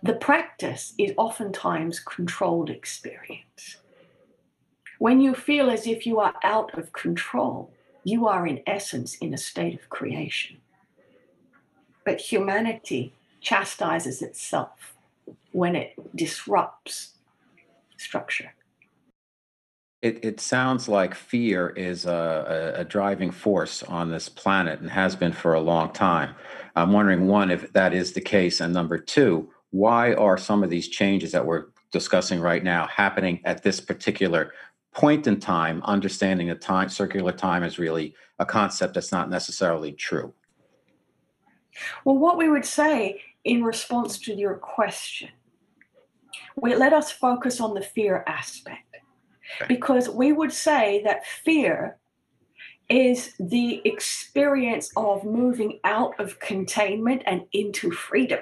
The 0.02 0.14
practice 0.14 0.94
is 0.98 1.14
oftentimes 1.16 1.98
controlled 1.98 2.70
experience. 2.70 3.78
When 4.98 5.20
you 5.20 5.34
feel 5.34 5.70
as 5.70 5.86
if 5.86 6.06
you 6.06 6.20
are 6.20 6.34
out 6.42 6.76
of 6.78 6.92
control, 6.92 7.72
you 8.04 8.26
are 8.26 8.46
in 8.46 8.62
essence 8.66 9.16
in 9.16 9.34
a 9.34 9.38
state 9.38 9.74
of 9.74 9.88
creation. 9.88 10.58
But 12.04 12.20
humanity 12.20 13.14
chastises 13.40 14.22
itself 14.22 14.94
when 15.52 15.74
it 15.74 15.94
disrupts 16.14 17.14
structure. 17.96 18.52
It, 20.02 20.22
it 20.22 20.38
sounds 20.38 20.86
like 20.86 21.14
fear 21.14 21.70
is 21.70 22.04
a, 22.04 22.74
a, 22.76 22.80
a, 22.80 22.84
driving 22.84 23.30
force 23.30 23.82
on 23.82 24.10
this 24.10 24.28
planet 24.28 24.80
and 24.80 24.90
has 24.90 25.16
been 25.16 25.32
for 25.32 25.54
a 25.54 25.60
long 25.60 25.92
time. 25.92 26.34
I'm 26.76 26.92
wondering, 26.92 27.26
one, 27.26 27.50
if 27.50 27.72
that 27.72 27.94
is 27.94 28.12
the 28.12 28.20
case, 28.20 28.60
and 28.60 28.74
number 28.74 28.98
two, 28.98 29.48
why 29.70 30.12
are 30.12 30.36
some 30.36 30.62
of 30.62 30.68
these 30.68 30.88
changes 30.88 31.32
that 31.32 31.46
we're 31.46 31.66
discussing 31.90 32.40
right 32.40 32.62
now 32.62 32.86
happening 32.86 33.40
at 33.44 33.62
this 33.62 33.80
particular 33.80 34.52
point 34.94 35.26
in 35.26 35.40
time, 35.40 35.82
understanding 35.84 36.48
that 36.48 36.60
time, 36.60 36.88
circular 36.88 37.32
time 37.32 37.62
is 37.62 37.78
really 37.78 38.14
a 38.38 38.46
concept 38.46 38.94
that's 38.94 39.12
not 39.12 39.28
necessarily 39.28 39.92
true? 39.92 40.32
Well, 42.04 42.16
what 42.16 42.38
we 42.38 42.48
would 42.48 42.64
say 42.64 43.20
in 43.42 43.64
response 43.64 44.18
to 44.20 44.34
your 44.34 44.54
question, 44.54 45.30
we 46.56 46.74
let 46.74 46.92
us 46.92 47.10
focus 47.10 47.60
on 47.60 47.74
the 47.74 47.82
fear 47.82 48.24
aspect 48.26 48.96
because 49.68 50.08
we 50.08 50.32
would 50.32 50.52
say 50.52 51.02
that 51.04 51.26
fear 51.26 51.98
is 52.88 53.34
the 53.40 53.80
experience 53.84 54.90
of 54.96 55.24
moving 55.24 55.80
out 55.84 56.18
of 56.20 56.38
containment 56.38 57.22
and 57.26 57.42
into 57.52 57.90
freedom. 57.90 58.40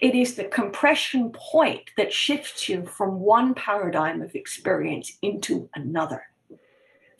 It 0.00 0.14
is 0.14 0.34
the 0.34 0.44
compression 0.44 1.32
point 1.32 1.90
that 1.96 2.12
shifts 2.12 2.68
you 2.68 2.86
from 2.86 3.20
one 3.20 3.54
paradigm 3.54 4.20
of 4.20 4.34
experience 4.34 5.16
into 5.22 5.68
another. 5.74 6.24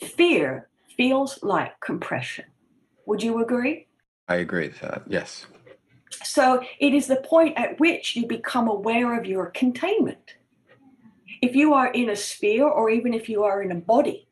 Fear 0.00 0.68
feels 0.96 1.42
like 1.42 1.80
compression. 1.80 2.44
Would 3.06 3.22
you 3.22 3.42
agree? 3.42 3.86
I 4.28 4.36
agree 4.36 4.68
with 4.68 4.80
that, 4.80 5.02
yes. 5.06 5.46
So 6.24 6.62
it 6.78 6.92
is 6.92 7.06
the 7.06 7.16
point 7.16 7.58
at 7.58 7.80
which 7.80 8.16
you 8.16 8.26
become 8.26 8.68
aware 8.68 9.18
of 9.18 9.26
your 9.26 9.46
containment 9.46 10.34
if 11.42 11.56
you 11.56 11.74
are 11.74 11.88
in 11.88 12.08
a 12.08 12.16
sphere 12.16 12.66
or 12.66 12.88
even 12.88 13.12
if 13.12 13.28
you 13.28 13.42
are 13.42 13.62
in 13.62 13.72
a 13.72 13.74
body, 13.76 14.28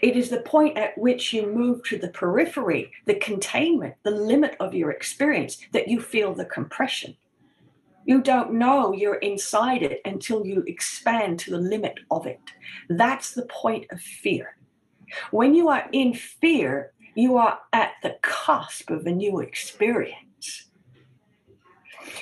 it 0.00 0.16
is 0.16 0.30
the 0.30 0.40
point 0.40 0.78
at 0.78 0.96
which 0.96 1.32
you 1.32 1.46
move 1.46 1.84
to 1.84 1.98
the 1.98 2.08
periphery, 2.08 2.90
the 3.04 3.14
containment, 3.16 3.94
the 4.02 4.10
limit 4.10 4.56
of 4.58 4.74
your 4.74 4.90
experience, 4.90 5.58
that 5.72 5.88
you 5.88 6.00
feel 6.00 6.34
the 6.34 6.46
compression. 6.46 7.16
You 8.06 8.20
don't 8.20 8.54
know 8.54 8.92
you're 8.92 9.16
inside 9.16 9.82
it 9.82 10.00
until 10.04 10.46
you 10.46 10.62
expand 10.66 11.38
to 11.40 11.50
the 11.50 11.58
limit 11.58 11.98
of 12.10 12.26
it. 12.26 12.40
That's 12.88 13.32
the 13.32 13.46
point 13.46 13.86
of 13.90 14.00
fear. 14.00 14.56
When 15.30 15.54
you 15.54 15.68
are 15.68 15.88
in 15.92 16.14
fear, 16.14 16.92
you 17.14 17.36
are 17.36 17.58
at 17.72 17.92
the 18.02 18.16
cusp 18.22 18.90
of 18.90 19.06
a 19.06 19.12
new 19.12 19.40
experience. 19.40 20.70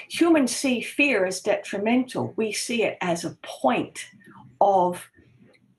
Humans 0.09 0.55
see 0.55 0.81
fear 0.81 1.25
as 1.25 1.41
detrimental. 1.41 2.35
We 2.37 2.53
see 2.53 2.85
it 2.85 2.99
as 3.01 3.25
a 3.25 3.37
point 3.43 4.07
of 4.61 5.09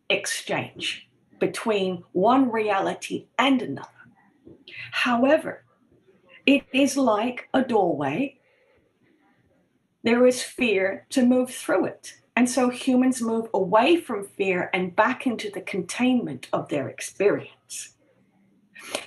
exchange 0.10 1.08
between 1.40 2.04
one 2.12 2.52
reality 2.52 3.28
and 3.38 3.62
another. 3.62 3.90
However, 4.92 5.66
it 6.46 6.64
is 6.74 6.98
like 6.98 7.48
a 7.54 7.62
doorway. 7.62 8.40
There 10.04 10.28
is 10.28 10.44
fear 10.44 11.06
to 11.12 11.26
move 11.26 11.50
through 11.50 11.86
it. 11.86 12.14
And 12.36 12.50
so 12.50 12.70
humans 12.70 13.22
move 13.22 13.48
away 13.54 13.98
from 13.98 14.26
fear 14.26 14.70
and 14.74 14.96
back 14.96 15.28
into 15.28 15.50
the 15.50 15.62
containment 15.62 16.48
of 16.52 16.68
their 16.70 16.90
experience. 16.90 17.94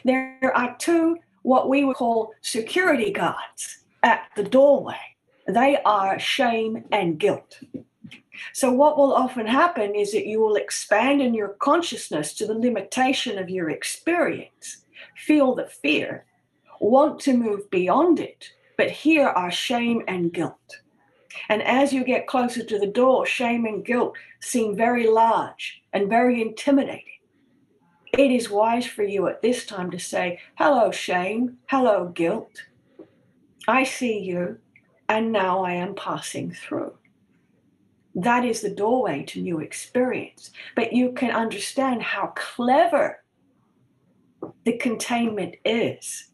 There 0.05 0.53
are 0.55 0.77
two, 0.79 1.19
what 1.43 1.69
we 1.69 1.85
would 1.85 1.97
call 1.97 2.33
security 2.41 3.11
guards 3.11 3.85
at 4.03 4.31
the 4.37 4.45
doorway. 4.45 5.17
They 5.47 5.79
are 5.85 6.19
shame 6.19 6.85
and 6.93 7.19
guilt. 7.19 7.61
So, 8.53 8.73
what 8.73 8.97
will 8.97 9.13
often 9.13 9.47
happen 9.47 9.95
is 9.95 10.13
that 10.13 10.27
you 10.27 10.41
will 10.41 10.57
expand 10.57 11.23
in 11.23 11.35
your 11.35 11.57
consciousness 11.61 12.35
to 12.35 12.47
the 12.47 12.55
limitation 12.55 13.39
of 13.39 13.51
your 13.51 13.71
experience, 13.71 14.85
feel 15.17 15.55
the 15.55 15.67
fear, 15.67 16.27
want 16.81 17.21
to 17.21 17.37
move 17.37 17.71
beyond 17.71 18.21
it, 18.21 18.51
but 18.77 18.91
here 18.91 19.27
are 19.27 19.51
shame 19.51 20.03
and 20.07 20.33
guilt. 20.33 20.81
And 21.49 21.63
as 21.63 21.93
you 21.93 22.05
get 22.05 22.27
closer 22.27 22.65
to 22.65 22.79
the 22.79 22.87
door, 22.87 23.27
shame 23.27 23.67
and 23.67 23.85
guilt 23.85 24.17
seem 24.41 24.77
very 24.77 25.09
large 25.09 25.83
and 25.93 26.09
very 26.09 26.41
intimidating. 26.41 27.03
It 28.13 28.31
is 28.31 28.51
wise 28.51 28.87
for 28.87 29.03
you 29.03 29.27
at 29.29 29.43
this 29.43 29.67
time 29.67 29.91
to 29.91 29.99
say, 29.99 30.41
Hello, 30.57 30.91
shame. 30.91 31.59
Hello, 31.69 32.09
guilt. 32.15 32.65
I 33.69 33.85
see 33.85 34.19
you, 34.19 34.59
and 35.09 35.33
now 35.33 35.65
I 35.65 35.73
am 35.73 35.95
passing 35.95 36.53
through 36.53 36.97
that 38.17 38.47
is 38.47 38.63
the 38.63 38.71
doorway 38.71 39.23
to 39.25 39.43
new 39.43 39.61
experience. 39.61 40.51
But 40.75 40.93
you 40.93 41.13
can 41.13 41.31
understand 41.31 42.03
how 42.03 42.33
clever 42.35 43.23
the 44.65 44.79
containment 44.79 45.57
is 45.65 46.31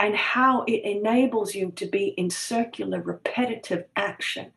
and 0.00 0.14
how 0.14 0.62
it 0.66 0.84
enables 0.84 1.54
you 1.54 1.72
to 1.72 1.86
be 1.86 2.08
in 2.08 2.30
circular, 2.30 3.00
repetitive 3.00 3.84
action 3.96 4.52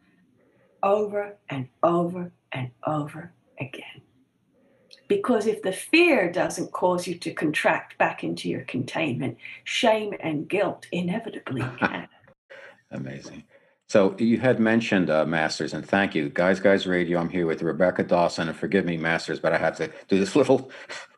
over 0.83 1.37
and 1.49 1.67
over 1.83 2.31
and 2.51 2.71
over 2.85 3.33
again. 3.59 4.01
Because 5.07 5.45
if 5.45 5.61
the 5.61 5.73
fear 5.73 6.31
doesn't 6.31 6.71
cause 6.71 7.07
you 7.07 7.15
to 7.15 7.33
contract 7.33 7.97
back 7.97 8.23
into 8.23 8.49
your 8.49 8.61
containment, 8.61 9.37
shame 9.63 10.13
and 10.19 10.47
guilt 10.47 10.87
inevitably 10.91 11.61
can. 11.79 12.07
Amazing. 12.91 13.43
So 13.87 14.15
you 14.17 14.39
had 14.39 14.61
mentioned 14.61 15.09
uh, 15.09 15.25
Masters, 15.25 15.73
and 15.73 15.85
thank 15.85 16.15
you, 16.15 16.29
guys. 16.29 16.61
Guys 16.61 16.87
Radio. 16.87 17.19
I'm 17.19 17.27
here 17.27 17.45
with 17.45 17.61
Rebecca 17.61 18.03
Dawson, 18.03 18.47
and 18.47 18.57
forgive 18.57 18.85
me, 18.85 18.95
Masters, 18.95 19.41
but 19.41 19.51
I 19.51 19.57
have 19.57 19.75
to 19.77 19.91
do 20.07 20.17
this 20.17 20.33
little 20.37 20.71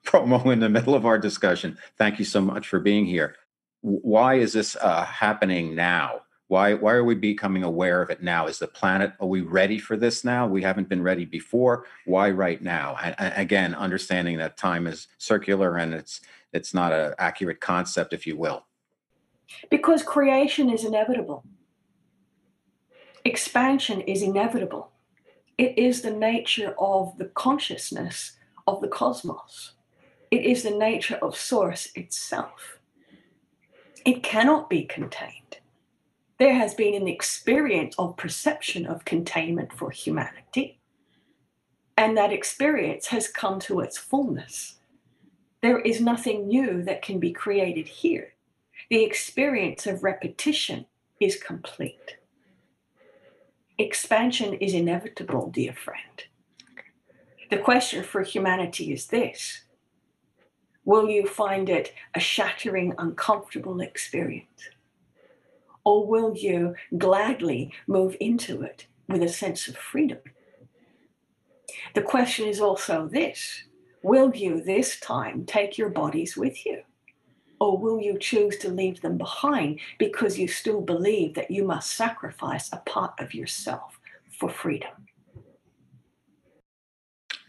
promo 0.04 0.52
in 0.52 0.60
the 0.60 0.70
middle 0.70 0.96
of 0.96 1.06
our 1.06 1.20
discussion. 1.20 1.78
Thank 2.00 2.18
you 2.18 2.26
so 2.26 2.42
much 2.42 2.68
for 2.68 2.80
being 2.80 3.06
here. 3.06 3.36
Why 3.84 4.36
is 4.36 4.54
this 4.54 4.76
uh, 4.76 5.06
happening 5.06 5.76
now? 5.76 6.22
Why 6.48 6.74
why 6.74 6.94
are 6.94 7.04
we 7.04 7.16
becoming 7.16 7.64
aware 7.64 8.02
of 8.02 8.10
it 8.10 8.22
now? 8.22 8.48
Is 8.48 8.60
the 8.60 8.68
planet 8.68 9.14
are 9.20 9.28
we 9.28 9.42
ready 9.42 9.78
for 9.78 9.96
this 9.96 10.24
now? 10.24 10.48
We 10.48 10.62
haven't 10.62 10.90
been 10.90 11.02
ready 11.02 11.26
before. 11.26 11.86
Why 12.06 12.30
right 12.32 12.62
now? 12.62 12.98
And, 13.02 13.34
again, 13.36 13.76
understanding 13.76 14.38
that 14.38 14.58
time 14.58 14.88
is 14.88 15.08
circular 15.18 15.78
and 15.78 15.94
it's 15.94 16.22
it's 16.52 16.74
not 16.74 16.92
an 16.92 17.14
accurate 17.18 17.60
concept, 17.60 18.14
if 18.14 18.26
you 18.28 18.38
will. 18.38 18.66
Because 19.70 20.04
creation 20.04 20.70
is 20.70 20.84
inevitable 20.84 21.44
expansion 23.26 24.02
is 24.02 24.22
inevitable. 24.22 24.92
It 25.58 25.78
is 25.78 26.02
the 26.02 26.12
nature 26.12 26.76
of 26.80 27.18
the 27.18 27.26
consciousness 27.26 28.34
of 28.68 28.82
the 28.82 28.88
cosmos. 28.88 29.74
It 30.32 30.46
is 30.46 30.64
the 30.64 30.72
nature 30.72 31.20
of 31.22 31.38
Source 31.38 31.90
itself. 31.96 32.80
It 34.06 34.22
cannot 34.22 34.70
be 34.70 34.84
contained. 34.84 35.60
There 36.38 36.54
has 36.54 36.74
been 36.74 36.94
an 36.94 37.08
experience 37.08 37.96
of 37.98 38.18
perception 38.18 38.86
of 38.86 39.06
containment 39.06 39.72
for 39.72 39.92
humanity, 39.92 40.80
and 41.96 42.18
that 42.18 42.34
experience 42.34 43.08
has 43.08 43.30
come 43.30 43.60
to 43.62 43.80
its 43.80 43.98
fullness. 43.98 44.80
There 45.62 45.80
is 45.80 46.02
nothing 46.02 46.48
new 46.48 46.84
that 46.84 47.02
can 47.02 47.20
be 47.20 47.32
created 47.32 47.88
here. 47.88 48.34
The 48.90 49.04
experience 49.04 49.88
of 49.88 50.04
repetition 50.04 50.86
is 51.22 51.42
complete. 51.42 52.18
Expansion 53.78 54.56
is 54.56 54.74
inevitable, 54.74 55.50
dear 55.50 55.74
friend. 55.74 56.26
The 57.50 57.58
question 57.58 58.04
for 58.04 58.24
humanity 58.24 58.92
is 58.92 59.08
this 59.08 59.63
Will 60.86 61.10
you 61.10 61.28
find 61.28 61.70
it 61.70 61.94
a 62.14 62.20
shattering, 62.20 62.94
uncomfortable 62.98 63.80
experience? 63.80 64.70
Or 65.86 66.06
will 66.06 66.36
you 66.36 66.76
gladly 66.98 67.72
move 67.88 68.16
into 68.20 68.62
it 68.62 68.88
with 69.08 69.24
a 69.24 69.30
sense 69.30 69.68
of 69.68 69.78
freedom? 69.78 70.20
The 71.94 72.02
question 72.02 72.48
is 72.48 72.60
also 72.60 73.08
this 73.08 73.64
Will 74.02 74.36
you 74.36 74.62
this 74.62 75.00
time 75.00 75.46
take 75.46 75.78
your 75.78 75.90
bodies 75.90 76.36
with 76.36 76.66
you? 76.66 76.82
Or 77.60 77.78
will 77.78 78.02
you 78.02 78.20
choose 78.20 78.58
to 78.58 78.70
leave 78.70 79.02
them 79.02 79.18
behind 79.18 79.80
because 79.98 80.38
you 80.38 80.50
still 80.50 80.82
believe 80.82 81.34
that 81.36 81.50
you 81.50 81.64
must 81.64 81.94
sacrifice 81.94 82.70
a 82.74 82.78
part 82.86 83.14
of 83.20 83.34
yourself 83.34 83.98
for 84.38 84.50
freedom? 84.50 85.03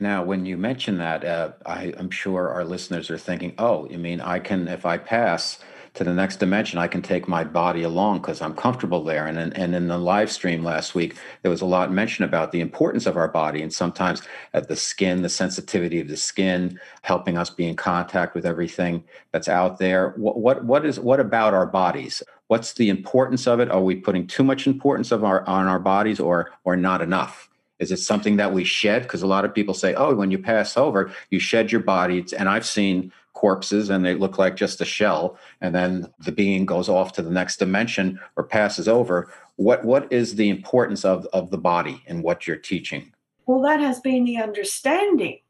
Now, 0.04 0.22
when 0.22 0.44
you 0.44 0.58
mention 0.58 0.98
that, 0.98 1.24
uh, 1.24 1.52
I, 1.64 1.94
am 1.96 2.10
sure 2.10 2.50
our 2.50 2.62
listeners 2.62 3.10
are 3.10 3.16
thinking, 3.16 3.54
oh, 3.56 3.88
you 3.88 3.96
mean 3.96 4.20
I 4.20 4.38
can, 4.38 4.68
if 4.68 4.84
I 4.84 4.98
pass 4.98 5.60
to 5.94 6.04
the 6.04 6.12
next 6.12 6.40
dimension, 6.40 6.78
I 6.78 6.88
can 6.88 7.00
take 7.00 7.26
my 7.26 7.42
body 7.42 7.84
along 7.84 8.18
because 8.18 8.42
I'm 8.42 8.54
comfortable 8.54 9.02
there. 9.02 9.26
And, 9.26 9.38
and 9.38 9.74
in 9.74 9.88
the 9.88 9.96
live 9.96 10.30
stream 10.30 10.62
last 10.62 10.94
week, 10.94 11.16
there 11.40 11.50
was 11.50 11.62
a 11.62 11.64
lot 11.64 11.90
mentioned 11.90 12.28
about 12.28 12.52
the 12.52 12.60
importance 12.60 13.06
of 13.06 13.16
our 13.16 13.28
body 13.28 13.62
and 13.62 13.72
sometimes 13.72 14.20
at 14.52 14.68
the 14.68 14.76
skin, 14.76 15.22
the 15.22 15.30
sensitivity 15.30 16.02
of 16.02 16.08
the 16.08 16.18
skin, 16.18 16.78
helping 17.00 17.38
us 17.38 17.48
be 17.48 17.66
in 17.66 17.74
contact 17.74 18.34
with 18.34 18.44
everything 18.44 19.04
that's 19.32 19.48
out 19.48 19.78
there. 19.78 20.10
What, 20.18 20.36
what, 20.36 20.64
what 20.66 20.84
is 20.84 21.00
what 21.00 21.18
about 21.18 21.54
our 21.54 21.66
bodies? 21.66 22.22
What's 22.48 22.74
the 22.74 22.90
importance 22.90 23.46
of 23.46 23.58
it? 23.58 23.70
Are 23.70 23.80
we 23.80 23.94
putting 23.94 24.26
too 24.26 24.44
much 24.44 24.66
importance 24.66 25.12
of 25.12 25.24
our 25.24 25.48
on 25.48 25.66
our 25.66 25.78
bodies 25.78 26.20
or 26.20 26.50
or 26.64 26.76
not 26.76 27.00
enough? 27.00 27.48
Is 27.78 27.90
it 27.90 27.98
something 27.98 28.36
that 28.36 28.52
we 28.52 28.64
shed? 28.64 29.02
Because 29.02 29.22
a 29.22 29.26
lot 29.26 29.44
of 29.44 29.54
people 29.54 29.74
say, 29.74 29.94
oh, 29.94 30.14
when 30.14 30.30
you 30.30 30.38
pass 30.38 30.76
over, 30.76 31.12
you 31.30 31.40
shed 31.40 31.72
your 31.72 31.82
body. 31.82 32.24
And 32.38 32.48
I've 32.48 32.66
seen 32.66 33.12
corpses 33.32 33.90
and 33.90 34.04
they 34.04 34.14
look 34.14 34.38
like 34.38 34.56
just 34.56 34.80
a 34.80 34.84
shell. 34.84 35.36
And 35.60 35.74
then 35.74 36.06
the 36.20 36.32
being 36.32 36.64
goes 36.64 36.88
off 36.88 37.12
to 37.14 37.22
the 37.22 37.30
next 37.30 37.58
dimension 37.58 38.20
or 38.36 38.44
passes 38.44 38.88
over. 38.88 39.30
What 39.56 39.84
what 39.84 40.12
is 40.12 40.36
the 40.36 40.48
importance 40.48 41.04
of, 41.04 41.26
of 41.32 41.50
the 41.50 41.58
body 41.58 42.02
and 42.06 42.22
what 42.22 42.46
you're 42.46 42.56
teaching? 42.56 43.12
Well, 43.46 43.60
that 43.62 43.80
has 43.80 44.00
been 44.00 44.24
the 44.24 44.38
understanding. 44.38 45.40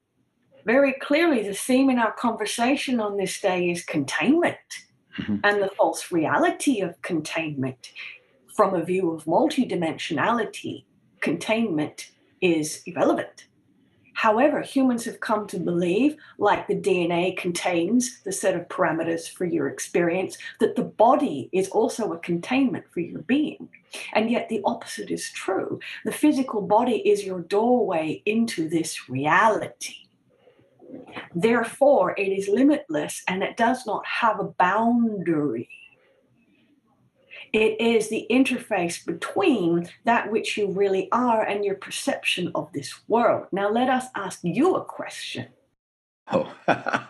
Very 0.64 0.94
clearly, 0.94 1.42
the 1.42 1.54
theme 1.54 1.90
in 1.90 1.98
our 1.98 2.12
conversation 2.12 2.98
on 2.98 3.18
this 3.18 3.38
day 3.40 3.70
is 3.70 3.84
containment 3.84 4.56
mm-hmm. 5.18 5.36
and 5.44 5.62
the 5.62 5.68
false 5.76 6.10
reality 6.10 6.80
of 6.80 7.00
containment. 7.02 7.92
From 8.56 8.74
a 8.74 8.84
view 8.84 9.10
of 9.10 9.24
multidimensionality, 9.24 10.84
containment 11.20 12.10
is 12.40 12.82
irrelevant. 12.86 13.46
However, 14.14 14.62
humans 14.62 15.04
have 15.04 15.20
come 15.20 15.46
to 15.48 15.58
believe, 15.58 16.16
like 16.38 16.66
the 16.66 16.80
DNA 16.80 17.36
contains 17.36 18.22
the 18.22 18.32
set 18.32 18.54
of 18.54 18.68
parameters 18.68 19.28
for 19.28 19.44
your 19.44 19.68
experience, 19.68 20.38
that 20.60 20.76
the 20.76 20.84
body 20.84 21.50
is 21.52 21.68
also 21.68 22.12
a 22.12 22.18
containment 22.18 22.84
for 22.92 23.00
your 23.00 23.22
being. 23.22 23.68
And 24.12 24.30
yet 24.30 24.48
the 24.48 24.62
opposite 24.64 25.10
is 25.10 25.30
true. 25.30 25.80
The 26.04 26.12
physical 26.12 26.62
body 26.62 27.06
is 27.08 27.24
your 27.24 27.40
doorway 27.40 28.22
into 28.24 28.68
this 28.68 29.08
reality. 29.08 29.96
Therefore, 31.34 32.14
it 32.16 32.28
is 32.28 32.48
limitless 32.48 33.22
and 33.26 33.42
it 33.42 33.56
does 33.56 33.84
not 33.84 34.06
have 34.06 34.38
a 34.38 34.44
boundary. 34.44 35.68
It 37.54 37.80
is 37.80 38.08
the 38.08 38.26
interface 38.32 39.06
between 39.06 39.88
that 40.02 40.28
which 40.28 40.56
you 40.56 40.72
really 40.72 41.08
are 41.12 41.44
and 41.44 41.64
your 41.64 41.76
perception 41.76 42.50
of 42.52 42.72
this 42.72 42.92
world. 43.06 43.46
Now, 43.52 43.70
let 43.70 43.88
us 43.88 44.06
ask 44.16 44.40
you 44.42 44.74
a 44.74 44.84
question. 44.84 45.46
Oh. 46.32 46.52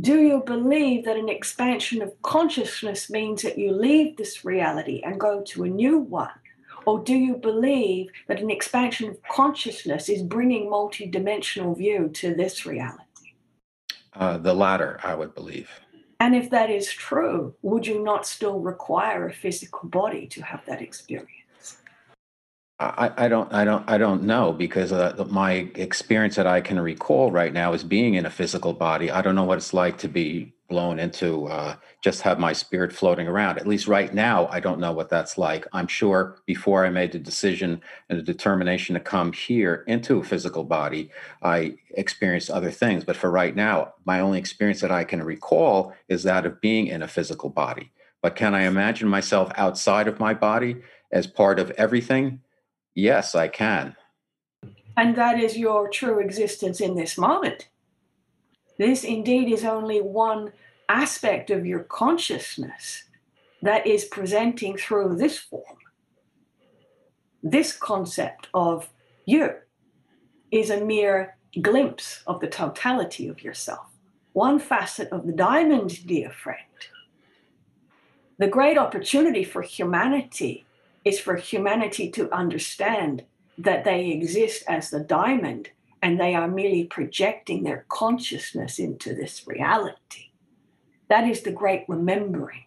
Do 0.00 0.22
you 0.22 0.42
believe 0.46 1.04
that 1.04 1.18
an 1.18 1.28
expansion 1.28 2.00
of 2.00 2.14
consciousness 2.22 3.10
means 3.10 3.42
that 3.42 3.58
you 3.58 3.72
leave 3.72 4.16
this 4.16 4.42
reality 4.42 5.02
and 5.04 5.20
go 5.20 5.42
to 5.48 5.64
a 5.64 5.68
new 5.68 5.98
one? 5.98 6.30
Or 6.86 7.00
do 7.00 7.14
you 7.14 7.36
believe 7.36 8.08
that 8.26 8.40
an 8.40 8.48
expansion 8.48 9.10
of 9.10 9.20
consciousness 9.30 10.08
is 10.08 10.22
bringing 10.22 10.70
multidimensional 10.70 11.76
view 11.76 12.08
to 12.14 12.34
this 12.34 12.64
reality? 12.64 13.34
Uh, 14.14 14.38
the 14.38 14.54
latter, 14.54 14.98
I 15.02 15.14
would 15.14 15.34
believe. 15.34 15.68
And 16.20 16.36
if 16.36 16.50
that 16.50 16.68
is 16.68 16.92
true, 16.92 17.54
would 17.62 17.86
you 17.86 18.04
not 18.04 18.26
still 18.26 18.60
require 18.60 19.26
a 19.26 19.32
physical 19.32 19.88
body 19.88 20.26
to 20.28 20.42
have 20.42 20.64
that 20.66 20.82
experience? 20.82 21.78
I, 22.78 23.10
I 23.16 23.28
don't 23.28 23.52
I 23.52 23.64
don't 23.64 23.84
I 23.88 23.98
don't 23.98 24.22
know 24.22 24.52
because 24.52 24.92
uh, 24.92 25.26
my 25.28 25.68
experience 25.74 26.36
that 26.36 26.46
I 26.46 26.60
can 26.62 26.80
recall 26.80 27.30
right 27.30 27.52
now 27.52 27.74
is 27.74 27.84
being 27.84 28.14
in 28.14 28.24
a 28.24 28.30
physical 28.30 28.72
body. 28.72 29.10
I 29.10 29.20
don't 29.20 29.34
know 29.34 29.44
what 29.44 29.58
it's 29.58 29.74
like 29.74 29.98
to 29.98 30.08
be 30.08 30.54
blown 30.70 30.98
into 30.98 31.46
uh, 31.48 31.76
just 32.00 32.22
have 32.22 32.38
my 32.38 32.54
spirit 32.54 32.92
floating 32.92 33.28
around. 33.28 33.58
At 33.58 33.66
least 33.66 33.86
right 33.86 34.14
now, 34.14 34.46
I 34.46 34.60
don't 34.60 34.80
know 34.80 34.92
what 34.92 35.10
that's 35.10 35.36
like. 35.36 35.66
I'm 35.74 35.88
sure 35.88 36.38
before 36.46 36.86
I 36.86 36.90
made 36.90 37.12
the 37.12 37.18
decision 37.18 37.82
and 38.08 38.18
the 38.18 38.22
determination 38.22 38.94
to 38.94 39.00
come 39.00 39.32
here 39.34 39.84
into 39.86 40.20
a 40.20 40.24
physical 40.24 40.64
body, 40.64 41.10
I 41.42 41.74
experienced 41.90 42.48
other 42.48 42.70
things. 42.70 43.04
But 43.04 43.16
for 43.16 43.30
right 43.30 43.54
now, 43.54 43.94
my 44.06 44.20
only 44.20 44.38
experience 44.38 44.80
that 44.80 44.92
I 44.92 45.04
can 45.04 45.22
recall 45.22 45.92
is 46.08 46.22
that 46.22 46.46
of 46.46 46.60
being 46.60 46.86
in 46.86 47.02
a 47.02 47.08
physical 47.08 47.50
body. 47.50 47.90
But 48.22 48.36
can 48.36 48.54
I 48.54 48.62
imagine 48.62 49.08
myself 49.08 49.50
outside 49.56 50.08
of 50.08 50.20
my 50.20 50.32
body 50.32 50.76
as 51.10 51.26
part 51.26 51.58
of 51.58 51.70
everything? 51.72 52.40
Yes, 52.94 53.34
I 53.34 53.48
can. 53.48 53.96
And 54.96 55.16
that 55.16 55.40
is 55.40 55.56
your 55.56 55.88
true 55.88 56.20
existence 56.20 56.80
in 56.80 56.94
this 56.94 57.16
moment. 57.16 57.69
This 58.80 59.04
indeed 59.04 59.52
is 59.52 59.62
only 59.62 60.00
one 60.00 60.54
aspect 60.88 61.50
of 61.50 61.66
your 61.66 61.80
consciousness 61.80 63.04
that 63.60 63.86
is 63.86 64.06
presenting 64.06 64.78
through 64.78 65.16
this 65.16 65.36
form. 65.36 65.76
This 67.42 67.76
concept 67.76 68.48
of 68.54 68.88
you 69.26 69.50
is 70.50 70.70
a 70.70 70.82
mere 70.82 71.36
glimpse 71.60 72.22
of 72.26 72.40
the 72.40 72.46
totality 72.46 73.28
of 73.28 73.42
yourself, 73.42 73.86
one 74.32 74.58
facet 74.58 75.10
of 75.12 75.26
the 75.26 75.34
diamond, 75.34 76.06
dear 76.06 76.30
friend. 76.30 76.78
The 78.38 78.48
great 78.48 78.78
opportunity 78.78 79.44
for 79.44 79.60
humanity 79.60 80.64
is 81.04 81.20
for 81.20 81.36
humanity 81.36 82.10
to 82.12 82.32
understand 82.34 83.24
that 83.58 83.84
they 83.84 84.08
exist 84.08 84.64
as 84.66 84.88
the 84.88 85.00
diamond 85.00 85.68
and 86.02 86.18
they 86.18 86.34
are 86.34 86.48
merely 86.48 86.84
projecting 86.84 87.62
their 87.62 87.84
consciousness 87.88 88.78
into 88.78 89.14
this 89.14 89.46
reality. 89.46 90.30
That 91.08 91.28
is 91.28 91.42
the 91.42 91.52
great 91.52 91.84
remembering. 91.88 92.64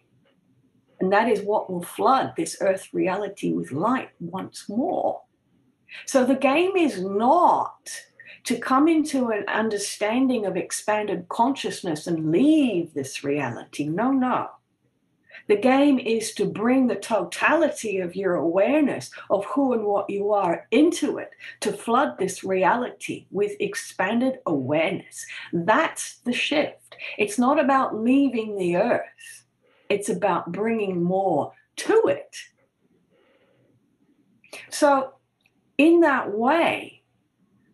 And 1.00 1.12
that 1.12 1.28
is 1.28 1.42
what 1.42 1.70
will 1.70 1.82
flood 1.82 2.34
this 2.36 2.56
earth 2.60 2.88
reality 2.92 3.52
with 3.52 3.72
light 3.72 4.10
once 4.20 4.68
more. 4.68 5.22
So 6.06 6.24
the 6.24 6.36
game 6.36 6.76
is 6.76 7.00
not 7.00 7.90
to 8.44 8.58
come 8.58 8.88
into 8.88 9.28
an 9.28 9.44
understanding 9.48 10.44
of 10.44 10.56
expanded 10.56 11.28
consciousness 11.28 12.06
and 12.06 12.30
leave 12.30 12.94
this 12.94 13.24
reality. 13.24 13.88
No, 13.88 14.12
no. 14.12 14.50
The 15.48 15.56
game 15.56 15.98
is 15.98 16.32
to 16.34 16.46
bring 16.46 16.86
the 16.86 16.94
totality 16.94 17.98
of 17.98 18.16
your 18.16 18.34
awareness 18.34 19.10
of 19.28 19.44
who 19.44 19.74
and 19.74 19.84
what 19.84 20.08
you 20.08 20.32
are 20.32 20.66
into 20.70 21.18
it, 21.18 21.30
to 21.60 21.72
flood 21.72 22.18
this 22.18 22.44
reality 22.44 23.26
with 23.30 23.52
expanded 23.60 24.38
awareness. 24.46 25.26
That's 25.52 26.18
the 26.18 26.32
shift. 26.32 26.96
It's 27.18 27.38
not 27.38 27.60
about 27.60 27.96
leaving 27.96 28.56
the 28.56 28.76
earth, 28.76 29.44
it's 29.88 30.08
about 30.08 30.52
bringing 30.52 31.02
more 31.02 31.52
to 31.76 32.02
it. 32.06 32.36
So, 34.70 35.14
in 35.76 36.00
that 36.00 36.32
way, 36.32 37.02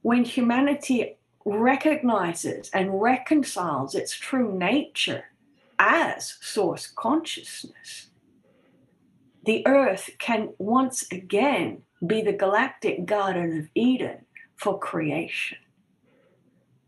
when 0.02 0.24
humanity 0.24 1.18
recognizes 1.44 2.70
and 2.70 3.00
reconciles 3.00 3.94
its 3.94 4.12
true 4.12 4.56
nature 4.56 5.24
as 5.80 6.36
source 6.42 6.86
consciousness, 6.86 8.10
the 9.46 9.66
earth 9.66 10.10
can 10.18 10.50
once 10.58 11.10
again 11.10 11.82
be 12.06 12.20
the 12.20 12.34
galactic 12.34 13.06
Garden 13.06 13.58
of 13.58 13.68
Eden 13.74 14.26
for 14.56 14.78
creation, 14.78 15.56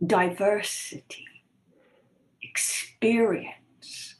diversity, 0.06 1.24
experience, 2.42 4.16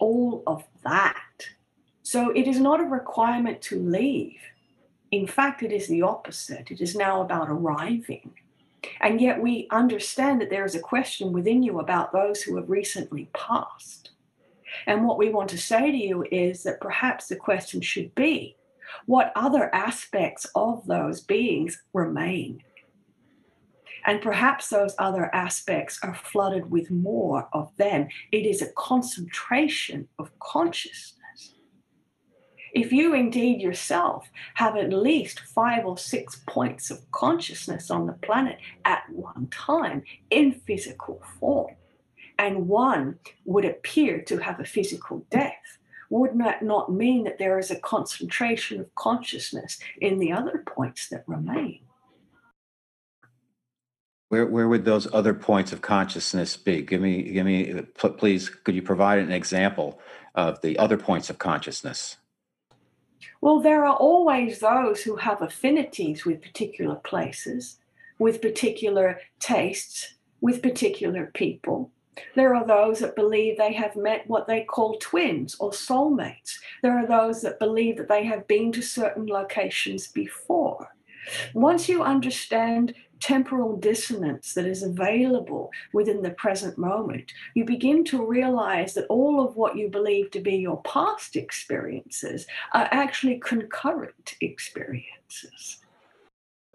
all 0.00 0.42
of 0.46 0.64
that. 0.82 1.20
So 2.02 2.30
it 2.30 2.48
is 2.48 2.58
not 2.58 2.80
a 2.80 2.84
requirement 2.84 3.60
to 3.62 3.78
leave. 3.78 4.40
In 5.10 5.26
fact, 5.26 5.62
it 5.62 5.72
is 5.72 5.88
the 5.88 6.00
opposite. 6.00 6.70
It 6.70 6.80
is 6.80 6.96
now 6.96 7.20
about 7.20 7.50
arriving 7.50 8.32
and 9.00 9.20
yet 9.20 9.40
we 9.40 9.68
understand 9.70 10.40
that 10.40 10.50
there 10.50 10.64
is 10.64 10.74
a 10.74 10.80
question 10.80 11.32
within 11.32 11.62
you 11.62 11.80
about 11.80 12.12
those 12.12 12.42
who 12.42 12.56
have 12.56 12.70
recently 12.70 13.28
passed. 13.34 14.10
And 14.86 15.06
what 15.06 15.18
we 15.18 15.30
want 15.30 15.50
to 15.50 15.58
say 15.58 15.90
to 15.90 15.96
you 15.96 16.24
is 16.30 16.62
that 16.64 16.80
perhaps 16.80 17.28
the 17.28 17.36
question 17.36 17.80
should 17.80 18.14
be 18.14 18.56
what 19.06 19.32
other 19.34 19.74
aspects 19.74 20.46
of 20.54 20.86
those 20.86 21.20
beings 21.20 21.82
remain? 21.92 22.62
And 24.06 24.20
perhaps 24.20 24.68
those 24.68 24.94
other 24.98 25.34
aspects 25.34 25.98
are 26.02 26.14
flooded 26.14 26.70
with 26.70 26.90
more 26.90 27.48
of 27.52 27.74
them. 27.76 28.08
It 28.32 28.44
is 28.44 28.60
a 28.60 28.72
concentration 28.72 30.08
of 30.18 30.38
consciousness 30.38 31.14
if 32.74 32.92
you 32.92 33.14
indeed 33.14 33.60
yourself 33.60 34.28
have 34.54 34.76
at 34.76 34.92
least 34.92 35.40
five 35.40 35.86
or 35.86 35.96
six 35.96 36.42
points 36.46 36.90
of 36.90 37.10
consciousness 37.12 37.90
on 37.90 38.06
the 38.06 38.12
planet 38.12 38.58
at 38.84 39.04
one 39.10 39.48
time 39.50 40.02
in 40.30 40.52
physical 40.52 41.22
form, 41.38 41.74
and 42.36 42.68
one 42.68 43.18
would 43.44 43.64
appear 43.64 44.20
to 44.22 44.38
have 44.38 44.58
a 44.58 44.64
physical 44.64 45.24
death, 45.30 45.78
would 46.10 46.36
that 46.40 46.62
not 46.62 46.92
mean 46.92 47.24
that 47.24 47.38
there 47.38 47.58
is 47.58 47.70
a 47.70 47.78
concentration 47.78 48.80
of 48.80 48.92
consciousness 48.96 49.78
in 50.00 50.18
the 50.18 50.32
other 50.32 50.64
points 50.66 51.08
that 51.08 51.22
remain? 51.28 51.80
Where, 54.30 54.46
where 54.46 54.68
would 54.68 54.84
those 54.84 55.06
other 55.14 55.32
points 55.32 55.72
of 55.72 55.80
consciousness 55.80 56.56
be? 56.56 56.82
Give 56.82 57.00
me, 57.00 57.22
give 57.22 57.46
me, 57.46 57.82
please, 57.94 58.48
could 58.48 58.74
you 58.74 58.82
provide 58.82 59.20
an 59.20 59.30
example 59.30 60.00
of 60.34 60.60
the 60.60 60.76
other 60.78 60.96
points 60.96 61.30
of 61.30 61.38
consciousness? 61.38 62.16
Well, 63.40 63.60
there 63.60 63.84
are 63.84 63.96
always 63.96 64.60
those 64.60 65.02
who 65.02 65.16
have 65.16 65.42
affinities 65.42 66.24
with 66.24 66.42
particular 66.42 66.96
places, 66.96 67.78
with 68.18 68.42
particular 68.42 69.20
tastes, 69.38 70.14
with 70.40 70.62
particular 70.62 71.30
people. 71.34 71.90
There 72.36 72.54
are 72.54 72.66
those 72.66 73.00
that 73.00 73.16
believe 73.16 73.56
they 73.56 73.72
have 73.72 73.96
met 73.96 74.26
what 74.28 74.46
they 74.46 74.62
call 74.62 74.98
twins 74.98 75.56
or 75.58 75.70
soulmates. 75.70 76.58
There 76.82 76.96
are 76.96 77.06
those 77.06 77.42
that 77.42 77.58
believe 77.58 77.96
that 77.96 78.08
they 78.08 78.24
have 78.24 78.46
been 78.46 78.70
to 78.72 78.82
certain 78.82 79.26
locations 79.26 80.08
before. 80.08 80.94
Once 81.54 81.88
you 81.88 82.02
understand 82.02 82.94
temporal 83.20 83.76
dissonance 83.76 84.54
that 84.54 84.66
is 84.66 84.82
available 84.82 85.70
within 85.92 86.22
the 86.22 86.30
present 86.30 86.76
moment, 86.78 87.32
you 87.54 87.64
begin 87.64 88.04
to 88.04 88.24
realize 88.24 88.94
that 88.94 89.06
all 89.08 89.44
of 89.44 89.56
what 89.56 89.76
you 89.76 89.88
believe 89.88 90.30
to 90.32 90.40
be 90.40 90.56
your 90.56 90.82
past 90.82 91.36
experiences 91.36 92.46
are 92.72 92.88
actually 92.90 93.38
concurrent 93.38 94.36
experiences. 94.40 95.78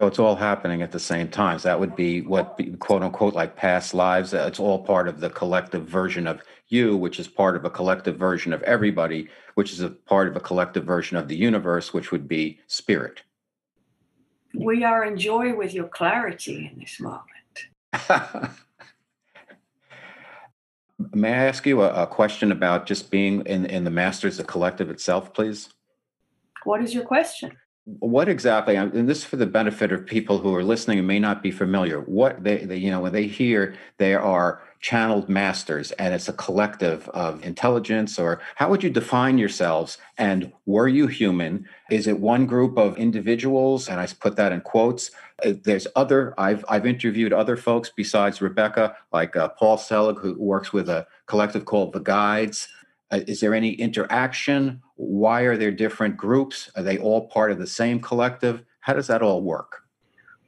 So 0.00 0.06
it's 0.06 0.18
all 0.18 0.34
happening 0.34 0.80
at 0.80 0.92
the 0.92 0.98
same 0.98 1.28
time. 1.28 1.58
So 1.58 1.68
that 1.68 1.78
would 1.78 1.94
be 1.94 2.22
what, 2.22 2.58
quote 2.78 3.02
unquote, 3.02 3.34
like 3.34 3.54
past 3.54 3.92
lives. 3.92 4.32
It's 4.32 4.58
all 4.58 4.82
part 4.82 5.08
of 5.08 5.20
the 5.20 5.28
collective 5.28 5.86
version 5.86 6.26
of 6.26 6.40
you, 6.68 6.96
which 6.96 7.20
is 7.20 7.28
part 7.28 7.54
of 7.54 7.66
a 7.66 7.70
collective 7.70 8.16
version 8.16 8.54
of 8.54 8.62
everybody, 8.62 9.28
which 9.56 9.72
is 9.72 9.80
a 9.80 9.90
part 9.90 10.26
of 10.26 10.36
a 10.36 10.40
collective 10.40 10.84
version 10.84 11.18
of 11.18 11.28
the 11.28 11.36
universe, 11.36 11.92
which 11.92 12.12
would 12.12 12.26
be 12.26 12.60
spirit 12.66 13.22
we 14.54 14.84
are 14.84 15.04
in 15.04 15.18
joy 15.18 15.54
with 15.54 15.74
your 15.74 15.88
clarity 15.88 16.70
in 16.72 16.80
this 16.80 17.00
moment. 17.00 17.26
May 21.12 21.32
I 21.32 21.46
ask 21.46 21.64
you 21.66 21.82
a, 21.82 22.02
a, 22.02 22.06
question 22.06 22.52
about 22.52 22.86
just 22.86 23.10
being 23.10 23.40
in, 23.46 23.64
in 23.66 23.84
the 23.84 23.90
Masters, 23.90 24.36
the 24.36 24.44
collective 24.44 24.90
itself, 24.90 25.32
please? 25.32 25.70
What 26.64 26.82
is 26.82 26.92
your 26.92 27.04
question? 27.04 27.56
What 27.84 28.28
exactly, 28.28 28.76
and 28.76 29.08
this 29.08 29.18
is 29.18 29.24
for 29.24 29.36
the 29.36 29.46
benefit 29.46 29.90
of 29.90 30.06
people 30.06 30.38
who 30.38 30.54
are 30.54 30.62
listening 30.62 30.98
and 30.98 31.08
may 31.08 31.18
not 31.18 31.42
be 31.42 31.50
familiar, 31.50 32.00
what 32.00 32.44
they, 32.44 32.58
they 32.58 32.76
you 32.76 32.90
know, 32.90 33.00
when 33.00 33.12
they 33.12 33.26
hear 33.26 33.74
they 33.96 34.14
are 34.14 34.62
channeled 34.80 35.28
masters 35.28 35.90
and 35.92 36.14
it's 36.14 36.28
a 36.28 36.32
collective 36.32 37.08
of 37.10 37.42
intelligence 37.44 38.18
or 38.18 38.40
how 38.56 38.70
would 38.70 38.82
you 38.82 38.90
define 38.90 39.38
yourselves 39.38 39.98
and 40.18 40.52
were 40.66 40.88
you 40.88 41.06
human? 41.06 41.66
Is 41.90 42.06
it 42.06 42.20
one 42.20 42.46
group 42.46 42.78
of 42.78 42.96
individuals 42.96 43.88
and 43.88 44.00
i 44.00 44.06
put 44.06 44.36
that 44.36 44.52
in 44.52 44.62
quotes 44.62 45.10
uh, 45.44 45.52
there's 45.64 45.86
other 45.96 46.32
i've 46.38 46.64
i've 46.70 46.86
interviewed 46.86 47.32
other 47.32 47.56
folks 47.58 47.90
besides 47.94 48.40
rebecca 48.40 48.96
like 49.12 49.36
uh, 49.36 49.48
paul 49.50 49.76
selig 49.76 50.18
who 50.18 50.34
works 50.38 50.72
with 50.72 50.88
a 50.88 51.06
collective 51.30 51.64
called 51.64 51.92
the 51.92 52.00
guides. 52.00 52.68
Uh, 53.12 53.20
is 53.26 53.40
there 53.40 53.54
any 53.54 53.70
interaction 53.70 54.82
why 55.00 55.42
are 55.42 55.56
there 55.56 55.70
different 55.70 56.14
groups? 56.14 56.70
Are 56.76 56.82
they 56.82 56.98
all 56.98 57.26
part 57.28 57.50
of 57.50 57.58
the 57.58 57.66
same 57.66 58.00
collective? 58.00 58.64
How 58.80 58.92
does 58.92 59.06
that 59.06 59.22
all 59.22 59.40
work? 59.40 59.84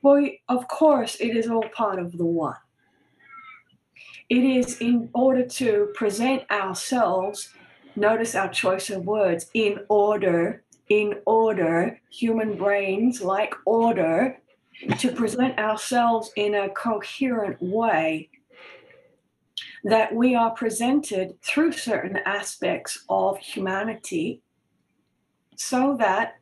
Well 0.03 0.29
of 0.49 0.69
course 0.69 1.17
it 1.21 1.35
is 1.37 1.49
all 1.49 1.65
part 1.75 1.99
of 1.99 2.19
the 2.19 2.27
one. 2.27 2.57
It 4.29 4.45
is 4.45 4.79
in 4.81 5.09
order 5.15 5.47
to 5.47 5.91
present 5.95 6.51
ourselves, 6.51 7.51
notice 7.97 8.35
our 8.35 8.49
choice 8.49 8.91
of 8.91 9.07
words, 9.07 9.51
in 9.55 9.81
order, 9.89 10.63
in 10.89 11.21
order, 11.25 12.01
human 12.11 12.57
brains 12.57 13.23
like 13.23 13.55
order, 13.65 14.39
to 14.99 15.13
present 15.13 15.59
ourselves 15.59 16.31
in 16.37 16.55
a 16.55 16.69
coherent 16.71 17.57
way 17.63 18.29
that 19.85 20.15
we 20.15 20.35
are 20.35 20.51
presented 20.51 21.41
through 21.43 21.73
certain 21.73 22.19
aspects 22.25 23.05
of 23.09 23.39
humanity 23.39 24.41
so 25.57 25.97
that 25.99 26.39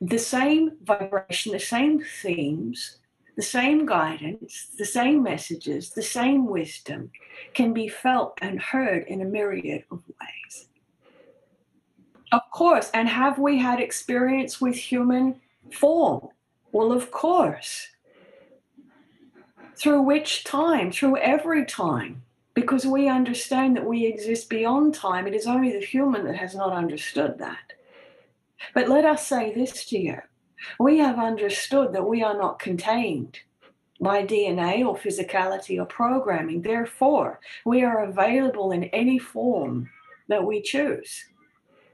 the 0.00 0.18
same 0.18 0.72
vibration, 0.84 1.52
the 1.52 1.58
same 1.58 2.02
themes, 2.22 2.98
the 3.36 3.42
same 3.42 3.86
guidance, 3.86 4.68
the 4.78 4.84
same 4.84 5.22
messages, 5.22 5.90
the 5.90 6.02
same 6.02 6.46
wisdom 6.46 7.10
can 7.52 7.72
be 7.72 7.88
felt 7.88 8.38
and 8.42 8.60
heard 8.60 9.04
in 9.08 9.22
a 9.22 9.24
myriad 9.24 9.84
of 9.90 10.02
ways. 10.06 10.68
Of 12.32 12.42
course, 12.52 12.90
and 12.94 13.08
have 13.08 13.38
we 13.38 13.58
had 13.58 13.80
experience 13.80 14.60
with 14.60 14.74
human 14.74 15.40
form? 15.72 16.28
Well, 16.72 16.92
of 16.92 17.10
course. 17.10 17.88
Through 19.76 20.02
which 20.02 20.44
time? 20.44 20.90
Through 20.90 21.18
every 21.18 21.64
time. 21.64 22.23
Because 22.54 22.86
we 22.86 23.08
understand 23.08 23.76
that 23.76 23.86
we 23.86 24.06
exist 24.06 24.48
beyond 24.48 24.94
time. 24.94 25.26
It 25.26 25.34
is 25.34 25.46
only 25.46 25.72
the 25.72 25.84
human 25.84 26.24
that 26.24 26.36
has 26.36 26.54
not 26.54 26.72
understood 26.72 27.38
that. 27.38 27.72
But 28.72 28.88
let 28.88 29.04
us 29.04 29.26
say 29.26 29.52
this 29.52 29.84
to 29.86 29.98
you 29.98 30.18
we 30.78 30.98
have 30.98 31.18
understood 31.18 31.92
that 31.92 32.08
we 32.08 32.22
are 32.22 32.36
not 32.36 32.58
contained 32.58 33.40
by 34.00 34.24
DNA 34.24 34.84
or 34.84 34.96
physicality 34.96 35.80
or 35.80 35.86
programming. 35.86 36.62
Therefore, 36.62 37.40
we 37.64 37.82
are 37.82 38.04
available 38.04 38.72
in 38.72 38.84
any 38.84 39.18
form 39.18 39.90
that 40.28 40.44
we 40.44 40.62
choose. 40.62 41.24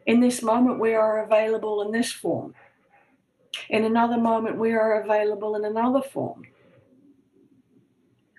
In 0.07 0.21
this 0.21 0.43
moment, 0.43 0.81
we 0.81 0.95
are 0.95 1.25
available 1.25 1.83
in 1.83 1.93
this 1.93 2.11
form. 2.11 2.55
In 3.69 3.85
another 3.85 4.19
moment, 4.19 4.57
we 4.57 4.73
are 4.73 5.03
available 5.03 5.57
in 5.57 5.65
another 5.65 6.03
form. 6.03 6.45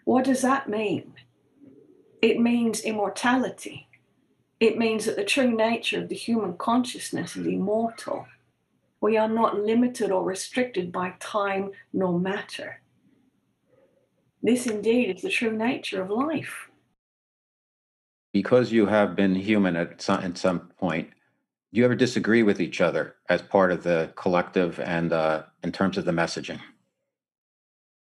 What 0.05 0.25
does 0.25 0.41
that 0.41 0.69
mean? 0.69 1.13
It 2.21 2.39
means 2.39 2.81
immortality. 2.81 3.87
It 4.59 4.77
means 4.77 5.05
that 5.05 5.15
the 5.15 5.23
true 5.23 5.49
nature 5.49 6.01
of 6.01 6.09
the 6.09 6.15
human 6.15 6.55
consciousness 6.55 7.35
is 7.35 7.47
immortal. 7.47 8.27
We 9.01 9.17
are 9.17 9.27
not 9.27 9.59
limited 9.59 10.11
or 10.11 10.23
restricted 10.23 10.91
by 10.91 11.15
time 11.19 11.71
nor 11.91 12.19
matter. 12.19 12.81
This 14.43 14.67
indeed 14.67 15.15
is 15.15 15.23
the 15.23 15.29
true 15.29 15.51
nature 15.51 16.03
of 16.03 16.11
life. 16.11 16.69
Because 18.33 18.71
you 18.71 18.85
have 18.85 19.15
been 19.15 19.35
human 19.35 19.75
at 19.75 20.01
some, 20.01 20.23
at 20.23 20.37
some 20.37 20.59
point, 20.79 21.09
do 21.73 21.79
you 21.79 21.85
ever 21.85 21.95
disagree 21.95 22.43
with 22.43 22.61
each 22.61 22.81
other 22.81 23.15
as 23.29 23.41
part 23.41 23.71
of 23.71 23.81
the 23.81 24.11
collective 24.15 24.79
and 24.79 25.11
uh, 25.11 25.43
in 25.63 25.71
terms 25.71 25.97
of 25.97 26.05
the 26.05 26.11
messaging? 26.11 26.59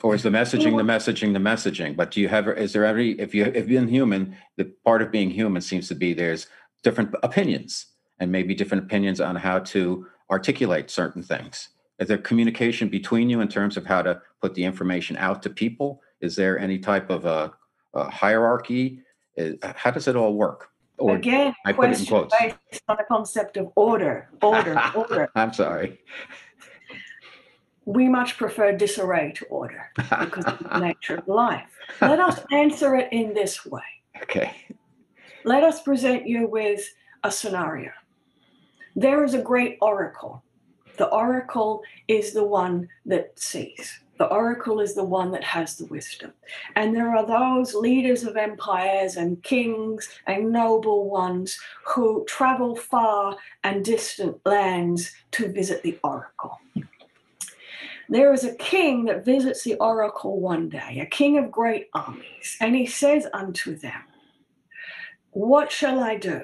Or 0.01 0.15
is 0.15 0.23
the 0.23 0.29
messaging 0.29 0.77
the 0.77 0.83
messaging 0.83 1.33
the 1.33 1.39
messaging? 1.39 1.95
But 1.95 2.11
do 2.11 2.21
you 2.21 2.29
have 2.29 2.47
is 2.47 2.71
there 2.71 2.85
any 2.85 3.11
if 3.11 3.35
you 3.35 3.45
if 3.45 3.69
you've 3.69 3.81
been 3.81 3.87
human, 3.87 4.35
the 4.55 4.65
part 4.85 5.01
of 5.01 5.11
being 5.11 5.29
human 5.29 5.61
seems 5.61 5.87
to 5.89 5.95
be 5.95 6.13
there's 6.13 6.47
different 6.83 7.13
opinions 7.21 7.87
and 8.19 8.31
maybe 8.31 8.55
different 8.55 8.83
opinions 8.83 9.19
on 9.19 9.35
how 9.35 9.59
to 9.59 10.07
articulate 10.31 10.89
certain 10.89 11.21
things? 11.21 11.69
Is 11.99 12.07
there 12.07 12.17
communication 12.17 12.87
between 12.87 13.29
you 13.29 13.41
in 13.41 13.49
terms 13.49 13.75
of 13.75 13.85
how 13.85 14.01
to 14.01 14.21
put 14.41 14.55
the 14.55 14.63
information 14.63 15.17
out 15.17 15.43
to 15.43 15.49
people? 15.49 16.01
Is 16.21 16.35
there 16.35 16.57
any 16.57 16.79
type 16.79 17.09
of 17.09 17.25
a, 17.25 17.51
a 17.93 18.09
hierarchy? 18.09 19.01
Is, 19.35 19.57
how 19.61 19.91
does 19.91 20.07
it 20.07 20.15
all 20.15 20.33
work? 20.33 20.69
Or 20.97 21.15
Again, 21.15 21.53
I 21.65 21.73
put 21.73 21.89
it 21.89 21.99
in 21.99 22.05
quotes. 22.05 22.35
based 22.39 22.83
on 22.87 22.97
the 22.97 23.05
concept 23.05 23.57
of 23.57 23.71
order, 23.75 24.29
order, 24.41 24.81
order. 24.95 25.29
I'm 25.35 25.53
sorry. 25.53 25.99
We 27.89 28.07
much 28.07 28.37
prefer 28.37 28.71
disarray 28.71 29.31
to 29.37 29.45
order 29.45 29.89
because 29.95 30.45
of 30.45 30.59
the 30.59 30.79
nature 30.87 31.15
of 31.15 31.27
life. 31.27 31.75
Let 32.01 32.19
us 32.19 32.39
answer 32.51 32.95
it 32.95 33.11
in 33.11 33.33
this 33.33 33.65
way. 33.65 33.81
Okay. 34.21 34.53
Let 35.43 35.63
us 35.63 35.81
present 35.81 36.27
you 36.27 36.45
with 36.45 36.87
a 37.23 37.31
scenario. 37.31 37.89
There 38.95 39.23
is 39.23 39.33
a 39.33 39.41
great 39.41 39.79
oracle. 39.81 40.43
The 40.97 41.07
oracle 41.07 41.81
is 42.07 42.31
the 42.31 42.43
one 42.43 42.89
that 43.07 43.39
sees. 43.39 44.01
The 44.19 44.27
oracle 44.27 44.81
is 44.81 44.93
the 44.93 45.03
one 45.03 45.31
that 45.31 45.43
has 45.43 45.77
the 45.77 45.85
wisdom. 45.85 46.33
And 46.75 46.95
there 46.95 47.15
are 47.15 47.25
those 47.25 47.73
leaders 47.73 48.23
of 48.23 48.37
empires 48.37 49.15
and 49.15 49.41
kings 49.41 50.09
and 50.27 50.51
noble 50.51 51.09
ones 51.09 51.57
who 51.87 52.23
travel 52.25 52.75
far 52.75 53.37
and 53.63 53.83
distant 53.83 54.37
lands 54.45 55.11
to 55.31 55.51
visit 55.51 55.81
the 55.81 55.97
oracle. 56.03 56.59
There 58.11 58.33
is 58.33 58.43
a 58.43 58.55
king 58.55 59.05
that 59.05 59.23
visits 59.23 59.63
the 59.63 59.75
oracle 59.75 60.39
one 60.39 60.67
day, 60.67 60.99
a 60.99 61.05
king 61.05 61.37
of 61.37 61.51
great 61.51 61.89
armies, 61.93 62.57
and 62.59 62.75
he 62.75 62.87
says 62.87 63.27
unto 63.33 63.75
them, 63.75 64.01
What 65.29 65.71
shall 65.71 65.99
I 65.99 66.15
do? 66.15 66.41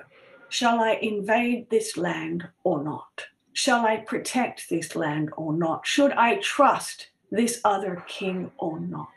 Shall 0.50 0.80
I 0.80 0.92
invade 1.02 1.72
this 1.72 1.98
land 1.98 2.48
or 2.64 2.84
not? 2.84 3.26
Shall 3.54 3.84
I 3.84 3.98
protect 3.98 4.70
this 4.70 4.96
land 4.96 5.32
or 5.38 5.54
not? 5.54 5.88
Should 5.88 6.12
I 6.12 6.36
trust 6.36 7.08
this 7.32 7.62
other 7.66 8.04
king 8.08 8.52
or 8.60 8.80
not? 8.80 9.10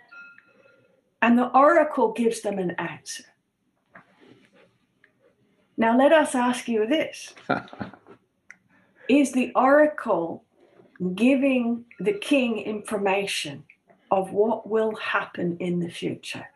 And 1.21 1.39
the 1.39 1.55
oracle 1.55 2.13
gives 2.13 2.41
them 2.41 2.59
an 2.59 2.71
answer. 2.79 3.25
Now, 5.77 5.99
let 5.99 6.13
us 6.13 6.35
ask 6.35 6.67
you 6.67 6.87
this 6.87 7.35
Is 9.09 9.33
the 9.33 9.53
oracle 9.55 10.45
giving 11.15 11.85
the 12.01 12.13
king 12.13 12.59
information 12.59 13.65
of 14.11 14.33
what 14.33 14.69
will 14.69 14.95
happen 14.97 15.57
in 15.61 15.81
the 15.81 15.91
future? 15.91 16.47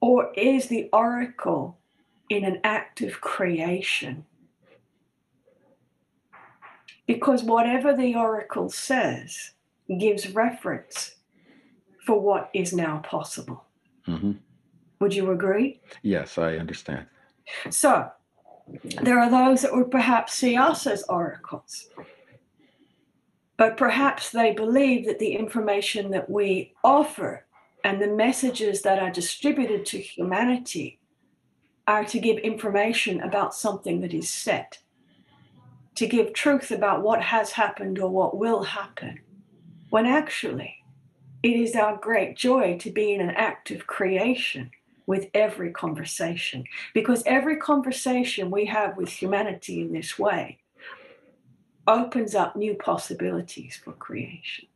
Or 0.00 0.32
is 0.34 0.68
the 0.68 0.88
oracle 0.92 1.78
in 2.28 2.44
an 2.44 2.60
act 2.64 3.00
of 3.00 3.20
creation. 3.20 4.24
Because 7.06 7.44
whatever 7.44 7.94
the 7.94 8.16
oracle 8.16 8.68
says 8.68 9.52
gives 9.98 10.34
reference 10.34 11.16
for 12.04 12.20
what 12.20 12.50
is 12.52 12.72
now 12.72 12.98
possible. 12.98 13.64
Mm-hmm. 14.08 14.32
Would 15.00 15.14
you 15.14 15.30
agree? 15.30 15.80
Yes, 16.02 16.38
I 16.38 16.56
understand. 16.56 17.06
So, 17.70 18.10
there 19.02 19.20
are 19.20 19.30
those 19.30 19.62
that 19.62 19.72
would 19.72 19.90
perhaps 19.90 20.34
see 20.34 20.56
us 20.56 20.86
as 20.86 21.04
oracles, 21.04 21.88
but 23.56 23.76
perhaps 23.76 24.30
they 24.30 24.52
believe 24.52 25.06
that 25.06 25.18
the 25.18 25.32
information 25.32 26.10
that 26.10 26.28
we 26.28 26.74
offer 26.84 27.46
and 27.84 28.00
the 28.00 28.08
messages 28.08 28.82
that 28.82 28.98
are 28.98 29.10
distributed 29.10 29.86
to 29.86 29.98
humanity 29.98 30.98
are 31.86 32.04
to 32.04 32.18
give 32.18 32.36
information 32.38 33.20
about 33.20 33.54
something 33.54 34.00
that 34.00 34.12
is 34.12 34.28
set, 34.28 34.80
to 35.94 36.06
give 36.06 36.32
truth 36.32 36.70
about 36.70 37.02
what 37.02 37.22
has 37.22 37.52
happened 37.52 37.98
or 37.98 38.10
what 38.10 38.36
will 38.36 38.64
happen, 38.64 39.20
when 39.90 40.04
actually 40.04 40.74
it 41.42 41.52
is 41.52 41.76
our 41.76 41.96
great 41.96 42.36
joy 42.36 42.76
to 42.78 42.90
be 42.90 43.14
in 43.14 43.20
an 43.20 43.30
act 43.30 43.70
of 43.70 43.86
creation 43.86 44.70
with 45.06 45.30
every 45.32 45.70
conversation. 45.70 46.64
Because 46.92 47.22
every 47.24 47.56
conversation 47.56 48.50
we 48.50 48.66
have 48.66 48.96
with 48.96 49.08
humanity 49.08 49.80
in 49.80 49.92
this 49.92 50.18
way 50.18 50.58
opens 51.86 52.34
up 52.34 52.56
new 52.56 52.74
possibilities 52.74 53.76
for 53.76 53.92
creation. 53.92 54.66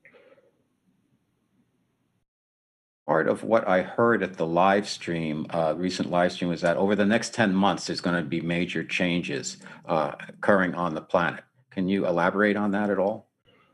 Part 3.06 3.28
of 3.28 3.42
what 3.42 3.66
I 3.66 3.82
heard 3.82 4.22
at 4.22 4.34
the 4.34 4.46
live 4.46 4.88
stream, 4.88 5.46
uh, 5.50 5.74
recent 5.76 6.10
live 6.10 6.32
stream, 6.32 6.50
was 6.50 6.60
that 6.60 6.76
over 6.76 6.94
the 6.94 7.04
next 7.04 7.34
10 7.34 7.52
months, 7.52 7.86
there's 7.86 8.00
going 8.00 8.22
to 8.22 8.28
be 8.28 8.40
major 8.40 8.84
changes 8.84 9.56
uh, 9.86 10.12
occurring 10.28 10.74
on 10.74 10.94
the 10.94 11.00
planet. 11.00 11.42
Can 11.70 11.88
you 11.88 12.06
elaborate 12.06 12.56
on 12.56 12.70
that 12.70 12.88
at 12.88 12.98
all? 12.98 13.28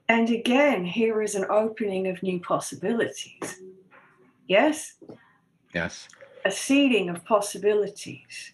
And 0.08 0.30
again, 0.30 0.84
here 0.84 1.20
is 1.20 1.34
an 1.34 1.44
opening 1.50 2.06
of 2.06 2.22
new 2.22 2.40
possibilities. 2.40 3.60
Yes? 4.46 4.94
Yes. 5.74 6.08
A 6.44 6.50
seeding 6.50 7.10
of 7.10 7.24
possibilities. 7.24 8.52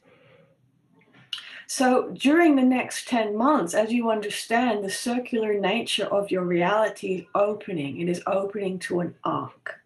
So 1.72 2.10
during 2.10 2.56
the 2.56 2.62
next 2.62 3.08
10 3.08 3.34
months, 3.34 3.72
as 3.72 3.90
you 3.90 4.10
understand 4.10 4.84
the 4.84 4.90
circular 4.90 5.58
nature 5.58 6.04
of 6.04 6.30
your 6.30 6.44
reality 6.44 7.14
is 7.14 7.24
opening, 7.34 7.98
it 8.02 8.10
is 8.10 8.22
opening 8.26 8.78
to 8.80 9.00
an 9.00 9.14
arc 9.24 9.82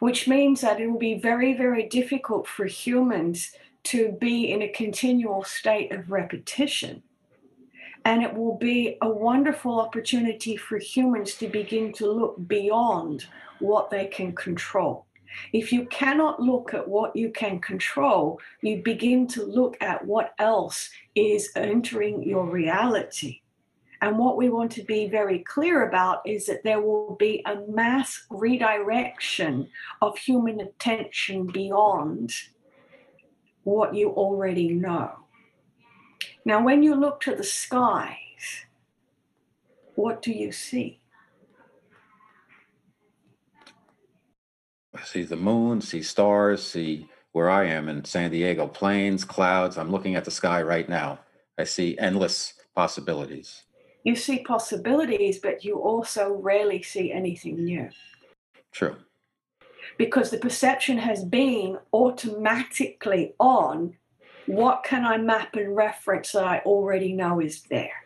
which 0.00 0.28
means 0.28 0.60
that 0.60 0.80
it 0.80 0.88
will 0.88 0.98
be 0.98 1.14
very, 1.14 1.54
very 1.54 1.88
difficult 1.88 2.46
for 2.46 2.66
humans 2.66 3.52
to 3.84 4.12
be 4.20 4.50
in 4.50 4.60
a 4.62 4.68
continual 4.68 5.44
state 5.44 5.92
of 5.92 6.10
repetition. 6.10 7.02
And 8.04 8.22
it 8.22 8.34
will 8.34 8.58
be 8.58 8.96
a 9.00 9.08
wonderful 9.08 9.80
opportunity 9.80 10.56
for 10.56 10.78
humans 10.78 11.36
to 11.36 11.46
begin 11.46 11.92
to 11.94 12.10
look 12.10 12.36
beyond 12.48 13.26
what 13.60 13.90
they 13.90 14.06
can 14.06 14.34
control. 14.34 15.06
If 15.52 15.72
you 15.72 15.86
cannot 15.86 16.40
look 16.40 16.74
at 16.74 16.88
what 16.88 17.14
you 17.16 17.30
can 17.30 17.60
control, 17.60 18.40
you 18.60 18.82
begin 18.82 19.26
to 19.28 19.44
look 19.44 19.76
at 19.80 20.04
what 20.04 20.34
else 20.38 20.90
is 21.14 21.50
entering 21.56 22.22
your 22.22 22.46
reality. 22.46 23.40
And 24.00 24.18
what 24.18 24.36
we 24.36 24.48
want 24.48 24.72
to 24.72 24.82
be 24.82 25.08
very 25.08 25.38
clear 25.38 25.88
about 25.88 26.26
is 26.26 26.46
that 26.46 26.64
there 26.64 26.80
will 26.80 27.14
be 27.14 27.40
a 27.46 27.60
mass 27.68 28.26
redirection 28.30 29.68
of 30.00 30.18
human 30.18 30.60
attention 30.60 31.46
beyond 31.46 32.34
what 33.62 33.94
you 33.94 34.10
already 34.10 34.70
know. 34.70 35.12
Now, 36.44 36.64
when 36.64 36.82
you 36.82 36.96
look 36.96 37.20
to 37.20 37.36
the 37.36 37.44
skies, 37.44 38.64
what 39.94 40.20
do 40.20 40.32
you 40.32 40.50
see? 40.50 41.01
See 45.04 45.22
the 45.22 45.36
moon, 45.36 45.80
see 45.80 46.02
stars, 46.02 46.62
see 46.62 47.08
where 47.32 47.48
I 47.48 47.64
am 47.64 47.88
in 47.88 48.04
San 48.04 48.30
Diego, 48.30 48.66
plains, 48.66 49.24
clouds. 49.24 49.78
I'm 49.78 49.90
looking 49.90 50.16
at 50.16 50.24
the 50.24 50.30
sky 50.30 50.62
right 50.62 50.88
now. 50.88 51.20
I 51.58 51.64
see 51.64 51.96
endless 51.98 52.54
possibilities 52.74 53.64
you 54.04 54.16
see 54.16 54.40
possibilities, 54.40 55.38
but 55.38 55.64
you 55.64 55.78
also 55.78 56.34
rarely 56.34 56.82
see 56.82 57.12
anything 57.12 57.64
new. 57.64 57.88
True. 58.72 58.96
Because 59.98 60.30
the 60.30 60.38
perception 60.38 60.98
has 60.98 61.24
been 61.24 61.78
automatically 61.92 63.34
on 63.38 63.96
what 64.46 64.82
can 64.84 65.04
I 65.04 65.18
map 65.18 65.54
and 65.54 65.76
reference 65.76 66.32
that 66.32 66.44
I 66.44 66.58
already 66.60 67.12
know 67.12 67.40
is 67.40 67.62
there. 67.62 68.01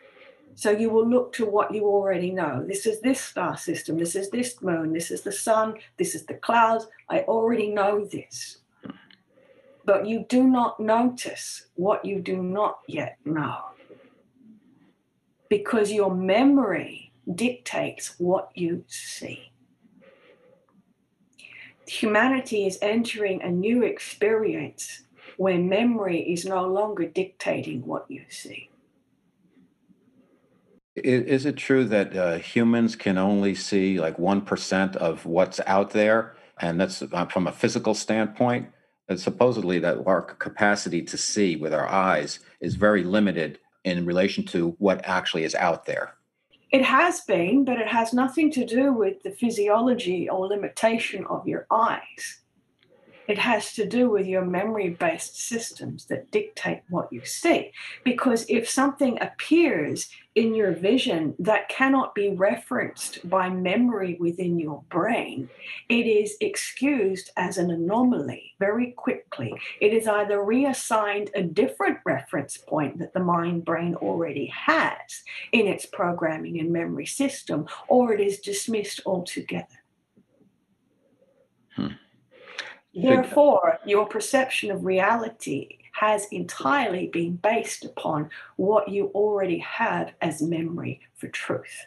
So 0.57 0.71
you 0.71 0.89
will 0.89 1.07
look 1.07 1.33
to 1.33 1.45
what 1.45 1.71
you 1.71 1.85
already 1.85 2.31
know. 2.31 2.65
This 2.67 2.87
is 2.87 2.99
this 3.01 3.21
star 3.21 3.55
system, 3.55 3.99
this 3.99 4.15
is 4.15 4.31
this 4.31 4.59
moon, 4.59 4.91
this 4.91 5.11
is 5.11 5.21
the 5.21 5.31
sun, 5.31 5.75
this 5.97 6.15
is 6.15 6.25
the 6.25 6.33
clouds. 6.33 6.87
I 7.09 7.19
already 7.19 7.69
know 7.69 8.05
this. 8.05 8.57
But 9.85 10.07
you 10.07 10.25
do 10.27 10.43
not 10.45 10.79
notice 10.79 11.67
what 11.75 12.03
you 12.03 12.19
do 12.19 12.41
not 12.41 12.79
yet 12.87 13.19
know 13.23 13.65
because 15.47 15.91
your 15.91 16.13
memory 16.15 17.13
dictates 17.35 18.15
what 18.17 18.49
you 18.55 18.83
see. 18.87 19.51
Humanity 21.87 22.65
is 22.65 22.79
entering 22.81 23.43
a 23.43 23.51
new 23.51 23.83
experience 23.83 25.03
where 25.37 25.59
memory 25.59 26.19
is 26.33 26.45
no 26.45 26.65
longer 26.65 27.05
dictating 27.05 27.85
what 27.85 28.09
you 28.09 28.23
see. 28.27 28.71
Is 31.03 31.45
it 31.45 31.57
true 31.57 31.85
that 31.85 32.15
uh, 32.15 32.37
humans 32.39 32.95
can 32.95 33.17
only 33.19 33.53
see 33.53 33.99
like 33.99 34.17
1% 34.17 34.95
of 34.95 35.25
what's 35.25 35.59
out 35.67 35.91
there? 35.91 36.35
And 36.59 36.81
that's 36.81 37.03
uh, 37.03 37.25
from 37.27 37.45
a 37.45 37.51
physical 37.51 37.93
standpoint? 37.93 38.69
And 39.07 39.19
supposedly, 39.19 39.79
that 39.79 40.03
our 40.05 40.21
capacity 40.21 41.01
to 41.03 41.17
see 41.17 41.55
with 41.55 41.73
our 41.73 41.87
eyes 41.87 42.39
is 42.59 42.75
very 42.75 43.03
limited 43.03 43.59
in 43.83 44.05
relation 44.05 44.43
to 44.47 44.75
what 44.79 45.05
actually 45.05 45.43
is 45.43 45.55
out 45.55 45.85
there. 45.85 46.15
It 46.71 46.83
has 46.83 47.21
been, 47.21 47.63
but 47.63 47.79
it 47.79 47.87
has 47.87 48.11
nothing 48.11 48.51
to 48.51 48.65
do 48.65 48.91
with 48.91 49.23
the 49.23 49.31
physiology 49.31 50.27
or 50.27 50.47
limitation 50.47 51.25
of 51.27 51.47
your 51.47 51.67
eyes. 51.71 52.41
It 53.27 53.37
has 53.37 53.73
to 53.73 53.85
do 53.85 54.09
with 54.09 54.25
your 54.25 54.45
memory 54.45 54.89
based 54.89 55.39
systems 55.39 56.05
that 56.05 56.31
dictate 56.31 56.81
what 56.89 57.11
you 57.11 57.25
see. 57.25 57.71
Because 58.03 58.45
if 58.47 58.69
something 58.69 59.17
appears 59.21 60.09
in 60.35 60.53
your 60.53 60.71
vision 60.71 61.33
that 61.39 61.67
cannot 61.67 62.13
be 62.13 62.29
referenced 62.29 63.27
by 63.27 63.49
memory 63.49 64.17
within 64.19 64.59
your 64.59 64.83
brain, 64.89 65.49
it 65.89 66.05
is 66.05 66.37
excused 66.39 67.31
as 67.35 67.57
an 67.57 67.71
anomaly 67.71 68.53
very 68.59 68.91
quickly. 68.91 69.53
It 69.81 69.93
is 69.93 70.07
either 70.07 70.43
reassigned 70.43 71.31
a 71.33 71.41
different 71.41 71.97
reference 72.05 72.55
point 72.55 72.99
that 72.99 73.13
the 73.13 73.19
mind 73.19 73.65
brain 73.65 73.95
already 73.95 74.45
has 74.47 75.23
in 75.51 75.65
its 75.67 75.87
programming 75.87 76.59
and 76.59 76.71
memory 76.71 77.07
system, 77.07 77.67
or 77.87 78.13
it 78.13 78.21
is 78.21 78.39
dismissed 78.39 79.01
altogether. 79.05 79.83
Hmm. 81.75 81.87
Therefore, 82.97 83.79
your 83.85 84.07
perception 84.07 84.71
of 84.71 84.83
reality 84.83 85.77
has 85.93 86.25
entirely 86.31 87.07
been 87.07 87.35
based 87.35 87.85
upon 87.85 88.29
what 88.55 88.89
you 88.89 89.11
already 89.13 89.59
have 89.59 90.13
as 90.21 90.41
memory 90.41 91.01
for 91.15 91.27
truth, 91.27 91.85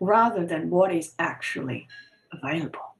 rather 0.00 0.46
than 0.46 0.70
what 0.70 0.94
is 0.94 1.14
actually 1.18 1.88
available. 2.32 2.94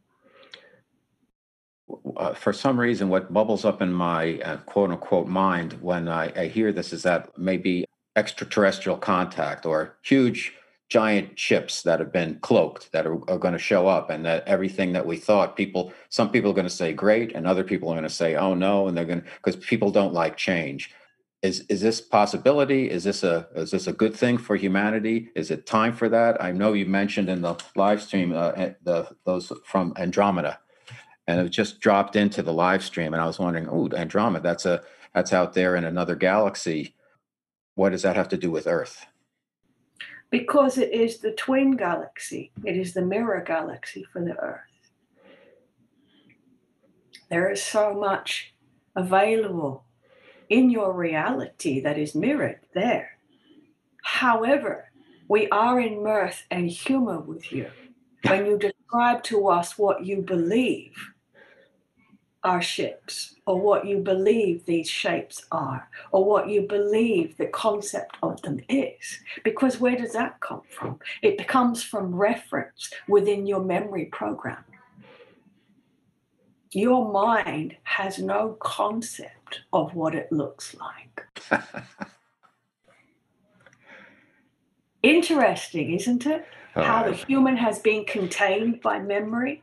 Uh, 2.16 2.34
for 2.34 2.52
some 2.52 2.78
reason, 2.78 3.08
what 3.08 3.32
bubbles 3.32 3.64
up 3.64 3.80
in 3.80 3.92
my 3.92 4.40
uh, 4.40 4.56
quote 4.58 4.90
unquote 4.90 5.28
mind 5.28 5.74
when 5.80 6.08
I, 6.08 6.32
I 6.36 6.46
hear 6.48 6.72
this 6.72 6.92
is 6.92 7.02
that 7.04 7.36
maybe 7.38 7.84
extraterrestrial 8.16 8.98
contact 8.98 9.66
or 9.66 9.96
huge 10.02 10.54
giant 10.92 11.38
ships 11.38 11.80
that 11.84 12.00
have 12.00 12.12
been 12.12 12.38
cloaked 12.40 12.92
that 12.92 13.06
are, 13.06 13.14
are 13.30 13.38
going 13.38 13.54
to 13.54 13.58
show 13.58 13.88
up 13.88 14.10
and 14.10 14.26
that 14.26 14.46
everything 14.46 14.92
that 14.92 15.06
we 15.06 15.16
thought 15.16 15.56
people 15.56 15.90
some 16.10 16.30
people 16.30 16.50
are 16.50 16.54
going 16.54 16.66
to 16.66 16.80
say 16.82 16.92
great 16.92 17.32
and 17.32 17.46
other 17.46 17.64
people 17.64 17.88
are 17.88 17.94
going 17.94 18.02
to 18.02 18.10
say 18.10 18.36
oh 18.36 18.52
no 18.52 18.86
and 18.86 18.94
they're 18.94 19.06
going 19.06 19.22
to 19.22 19.26
because 19.36 19.56
people 19.56 19.90
don't 19.90 20.12
like 20.12 20.36
change. 20.36 20.90
Is 21.40 21.60
is 21.70 21.80
this 21.80 22.02
possibility? 22.02 22.90
Is 22.90 23.04
this 23.04 23.22
a 23.22 23.48
is 23.54 23.70
this 23.70 23.86
a 23.86 23.94
good 23.94 24.14
thing 24.14 24.36
for 24.36 24.54
humanity? 24.54 25.30
Is 25.34 25.50
it 25.50 25.64
time 25.64 25.94
for 25.94 26.10
that? 26.10 26.44
I 26.44 26.52
know 26.52 26.74
you 26.74 26.84
mentioned 26.84 27.30
in 27.30 27.40
the 27.40 27.56
live 27.74 28.02
stream 28.02 28.34
uh, 28.34 28.50
eh, 28.50 28.72
the 28.82 29.08
those 29.24 29.50
from 29.64 29.94
andromeda 29.96 30.58
and 31.26 31.40
it 31.40 31.48
just 31.48 31.80
dropped 31.80 32.16
into 32.16 32.42
the 32.42 32.52
live 32.52 32.84
stream 32.84 33.14
and 33.14 33.22
i 33.22 33.26
was 33.26 33.38
wondering 33.38 33.68
oh 33.70 33.88
andromeda 33.96 34.42
that's 34.42 34.66
a 34.66 34.82
that's 35.14 35.32
out 35.32 35.54
there 35.54 35.74
in 35.74 35.84
another 35.84 36.16
galaxy. 36.16 36.94
What 37.76 37.90
does 37.92 38.02
that 38.02 38.16
have 38.16 38.28
to 38.28 38.36
do 38.36 38.50
with 38.50 38.66
earth 38.66 39.06
because 40.32 40.78
it 40.78 40.90
is 40.92 41.18
the 41.18 41.32
twin 41.32 41.76
galaxy, 41.76 42.50
it 42.64 42.74
is 42.74 42.94
the 42.94 43.02
mirror 43.02 43.44
galaxy 43.46 44.02
for 44.10 44.24
the 44.24 44.34
Earth. 44.38 44.60
There 47.28 47.50
is 47.50 47.62
so 47.62 47.92
much 47.92 48.54
available 48.96 49.84
in 50.48 50.70
your 50.70 50.94
reality 50.94 51.80
that 51.82 51.98
is 51.98 52.14
mirrored 52.14 52.60
there. 52.74 53.18
However, 54.04 54.90
we 55.28 55.48
are 55.50 55.78
in 55.78 56.02
mirth 56.02 56.44
and 56.50 56.68
humor 56.70 57.20
with 57.20 57.52
you 57.52 57.70
when 58.26 58.46
you 58.46 58.58
describe 58.58 59.22
to 59.24 59.48
us 59.48 59.76
what 59.76 60.06
you 60.06 60.22
believe 60.22 61.11
are 62.44 62.62
ships, 62.62 63.36
or 63.46 63.60
what 63.60 63.86
you 63.86 63.98
believe 63.98 64.64
these 64.64 64.88
shapes 64.88 65.46
are, 65.52 65.88
or 66.10 66.24
what 66.24 66.48
you 66.48 66.62
believe 66.62 67.36
the 67.36 67.46
concept 67.46 68.16
of 68.22 68.40
them 68.42 68.60
is. 68.68 69.20
Because 69.44 69.80
where 69.80 69.96
does 69.96 70.12
that 70.12 70.40
come 70.40 70.62
from? 70.68 70.98
It 71.22 71.46
comes 71.46 71.82
from 71.82 72.14
reference 72.14 72.90
within 73.08 73.46
your 73.46 73.62
memory 73.62 74.06
program. 74.06 74.64
Your 76.72 77.12
mind 77.12 77.76
has 77.84 78.18
no 78.18 78.56
concept 78.60 79.60
of 79.72 79.94
what 79.94 80.14
it 80.14 80.32
looks 80.32 80.74
like. 80.80 81.62
Interesting, 85.02 85.92
isn't 85.92 86.26
it? 86.26 86.46
How 86.74 87.02
the 87.02 87.12
human 87.12 87.56
has 87.56 87.80
been 87.80 88.04
contained 88.06 88.80
by 88.80 88.98
memory. 88.98 89.62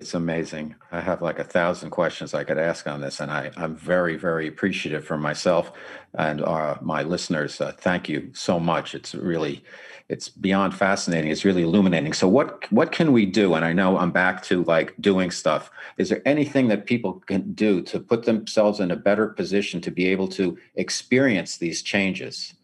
It's 0.00 0.14
amazing. 0.14 0.76
I 0.92 1.00
have 1.00 1.20
like 1.20 1.38
a 1.38 1.44
thousand 1.44 1.90
questions 1.90 2.32
I 2.32 2.42
could 2.42 2.56
ask 2.56 2.86
on 2.86 3.02
this, 3.02 3.20
and 3.20 3.30
I, 3.30 3.50
I'm 3.58 3.76
very, 3.76 4.16
very 4.16 4.48
appreciative 4.48 5.04
for 5.04 5.18
myself 5.18 5.72
and 6.14 6.40
uh, 6.40 6.76
my 6.80 7.02
listeners. 7.02 7.60
Uh, 7.60 7.72
thank 7.76 8.08
you 8.08 8.30
so 8.32 8.58
much. 8.58 8.94
It's 8.94 9.14
really, 9.14 9.62
it's 10.08 10.30
beyond 10.30 10.74
fascinating. 10.74 11.30
It's 11.30 11.44
really 11.44 11.64
illuminating. 11.64 12.14
So, 12.14 12.28
what 12.28 12.64
what 12.72 12.92
can 12.92 13.12
we 13.12 13.26
do? 13.26 13.52
And 13.52 13.62
I 13.62 13.74
know 13.74 13.98
I'm 13.98 14.10
back 14.10 14.42
to 14.44 14.64
like 14.64 14.94
doing 15.00 15.30
stuff. 15.30 15.70
Is 15.98 16.08
there 16.08 16.22
anything 16.24 16.68
that 16.68 16.86
people 16.86 17.22
can 17.26 17.52
do 17.52 17.82
to 17.82 18.00
put 18.00 18.24
themselves 18.24 18.80
in 18.80 18.90
a 18.90 18.96
better 18.96 19.26
position 19.26 19.82
to 19.82 19.90
be 19.90 20.06
able 20.06 20.28
to 20.28 20.56
experience 20.76 21.58
these 21.58 21.82
changes? 21.82 22.54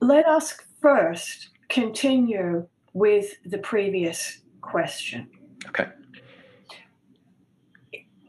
Let 0.00 0.26
us 0.28 0.54
first 0.80 1.48
continue 1.68 2.68
with 2.92 3.38
the 3.44 3.58
previous 3.58 4.38
question. 4.60 5.28
Okay 5.66 5.86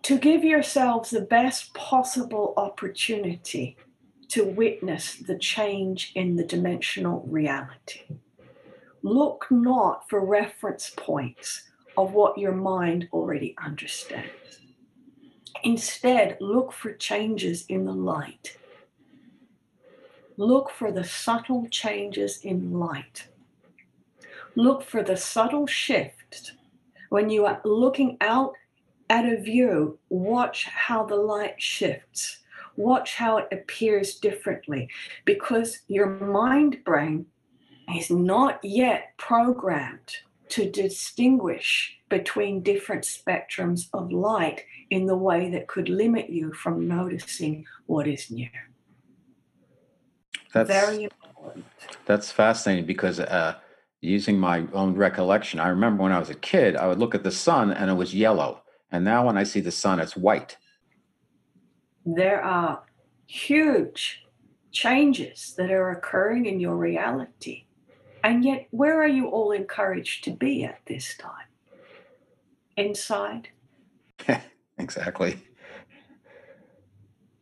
to 0.03 0.17
give 0.17 0.43
yourselves 0.43 1.09
the 1.09 1.21
best 1.21 1.73
possible 1.73 2.53
opportunity 2.57 3.77
to 4.27 4.45
witness 4.45 5.15
the 5.15 5.37
change 5.37 6.11
in 6.15 6.35
the 6.35 6.43
dimensional 6.43 7.25
reality. 7.27 8.01
Look 9.01 9.47
not 9.49 10.09
for 10.09 10.25
reference 10.25 10.91
points 10.95 11.69
of 11.97 12.13
what 12.13 12.37
your 12.37 12.53
mind 12.53 13.07
already 13.13 13.55
understands. 13.63 14.29
Instead, 15.63 16.37
look 16.41 16.73
for 16.73 16.93
changes 16.93 17.65
in 17.67 17.85
the 17.85 17.93
light. 17.93 18.57
Look 20.35 20.69
for 20.69 20.91
the 20.91 21.03
subtle 21.03 21.67
changes 21.69 22.39
in 22.41 22.73
light. 22.73 23.27
Look 24.55 24.83
for 24.83 25.03
the 25.03 25.15
subtle 25.15 25.67
shift 25.67 26.53
when 27.09 27.29
you 27.29 27.45
are 27.45 27.61
looking 27.63 28.17
out 28.19 28.53
at 29.13 29.25
a 29.25 29.37
view, 29.37 29.99
watch 30.09 30.65
how 30.65 31.05
the 31.05 31.15
light 31.15 31.61
shifts, 31.61 32.39
watch 32.75 33.13
how 33.13 33.37
it 33.37 33.47
appears 33.51 34.15
differently, 34.15 34.89
because 35.23 35.81
your 35.87 36.07
mind 36.07 36.79
brain 36.83 37.27
is 37.95 38.09
not 38.09 38.59
yet 38.63 39.15
programmed 39.17 40.15
to 40.49 40.67
distinguish 40.67 41.95
between 42.09 42.63
different 42.63 43.03
spectrums 43.03 43.87
of 43.93 44.11
light 44.11 44.65
in 44.89 45.05
the 45.05 45.15
way 45.15 45.47
that 45.51 45.67
could 45.67 45.89
limit 45.89 46.31
you 46.31 46.51
from 46.51 46.87
noticing 46.87 47.65
what 47.85 48.07
is 48.07 48.31
new. 48.31 48.49
That's 50.55 50.69
very 50.69 51.03
important. 51.03 51.65
That's 52.07 52.31
fascinating 52.31 52.87
because 52.87 53.19
uh, 53.19 53.57
using 54.01 54.39
my 54.39 54.65
own 54.73 54.95
recollection, 54.95 55.59
I 55.59 55.67
remember 55.67 56.01
when 56.01 56.11
I 56.11 56.17
was 56.17 56.31
a 56.31 56.35
kid, 56.35 56.75
I 56.75 56.87
would 56.87 56.97
look 56.97 57.13
at 57.13 57.23
the 57.23 57.31
sun 57.31 57.71
and 57.71 57.91
it 57.91 57.93
was 57.93 58.15
yellow. 58.15 58.62
And 58.93 59.03
now 59.03 59.25
when 59.25 59.37
I 59.37 59.43
see 59.43 59.59
the 59.59 59.71
sun, 59.71 59.99
it's 59.99 60.15
white. 60.15 60.55
There 62.05 62.41
are 62.43 62.83
huge 63.25 64.23
changes 64.71 65.55
that 65.57 65.71
are 65.71 65.89
occurring 65.89 66.45
in 66.45 66.59
your 66.59 66.77
reality. 66.77 67.65
And 68.23 68.45
yet, 68.45 68.67
where 68.69 69.01
are 69.01 69.07
you 69.07 69.29
all 69.29 69.51
encouraged 69.51 70.23
to 70.25 70.31
be 70.31 70.63
at 70.63 70.79
this 70.85 71.17
time? 71.17 71.47
Inside? 72.77 73.49
exactly. 74.77 75.39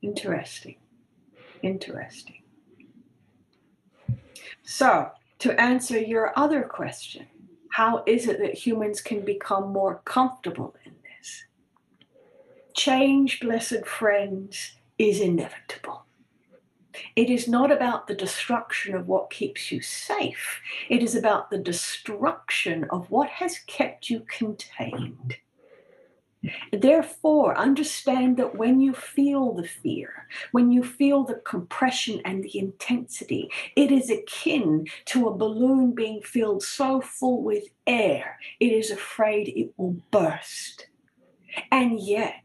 Interesting. 0.02 0.78
Interesting. 1.62 2.44
So, 4.64 5.12
to 5.40 5.60
answer 5.60 6.00
your 6.00 6.32
other 6.40 6.64
question, 6.64 7.28
how 7.72 8.04
is 8.08 8.28
it 8.28 8.40
that 8.40 8.54
humans 8.54 9.02
can 9.02 9.26
become 9.26 9.74
more 9.74 10.02
comfortable 10.06 10.76
in 10.86 10.94
change, 12.74 13.40
blessed 13.40 13.86
friends, 13.86 14.76
is 14.98 15.20
inevitable. 15.20 16.06
It 17.16 17.30
is 17.30 17.48
not 17.48 17.72
about 17.72 18.08
the 18.08 18.16
destruction 18.16 18.96
of 18.96 19.08
what 19.08 19.30
keeps 19.30 19.72
you 19.72 19.82
safe. 19.82 20.62
It 20.90 21.02
is 21.02 21.16
about 21.16 21.50
the 21.50 21.58
destruction 21.58 22.86
of 22.90 23.10
what 23.10 23.30
has 23.30 23.60
kept 23.60 24.10
you 24.10 24.22
contained. 24.28 25.38
Therefore, 26.74 27.56
understand 27.56 28.38
that 28.38 28.56
when 28.56 28.82
you 28.82 28.94
feel 28.94 29.54
the 29.54 29.68
fear, 29.68 30.28
when 30.52 30.72
you 30.72 30.84
feel 30.84 31.24
the 31.24 31.36
compression 31.36 32.20
and 32.26 32.44
the 32.44 32.58
intensity, 32.58 33.52
it 33.76 33.92
is 33.92 34.10
akin 34.10 34.88
to 35.06 35.28
a 35.28 35.38
balloon 35.38 35.92
being 35.92 36.22
filled 36.22 36.64
so 36.64 37.00
full 37.00 37.44
with 37.44 37.66
air, 37.86 38.40
it 38.60 38.72
is 38.72 38.90
afraid 38.90 39.50
it 39.50 39.72
will 39.78 39.98
burst. 40.10 40.88
And 41.72 42.00
yet, 42.00 42.44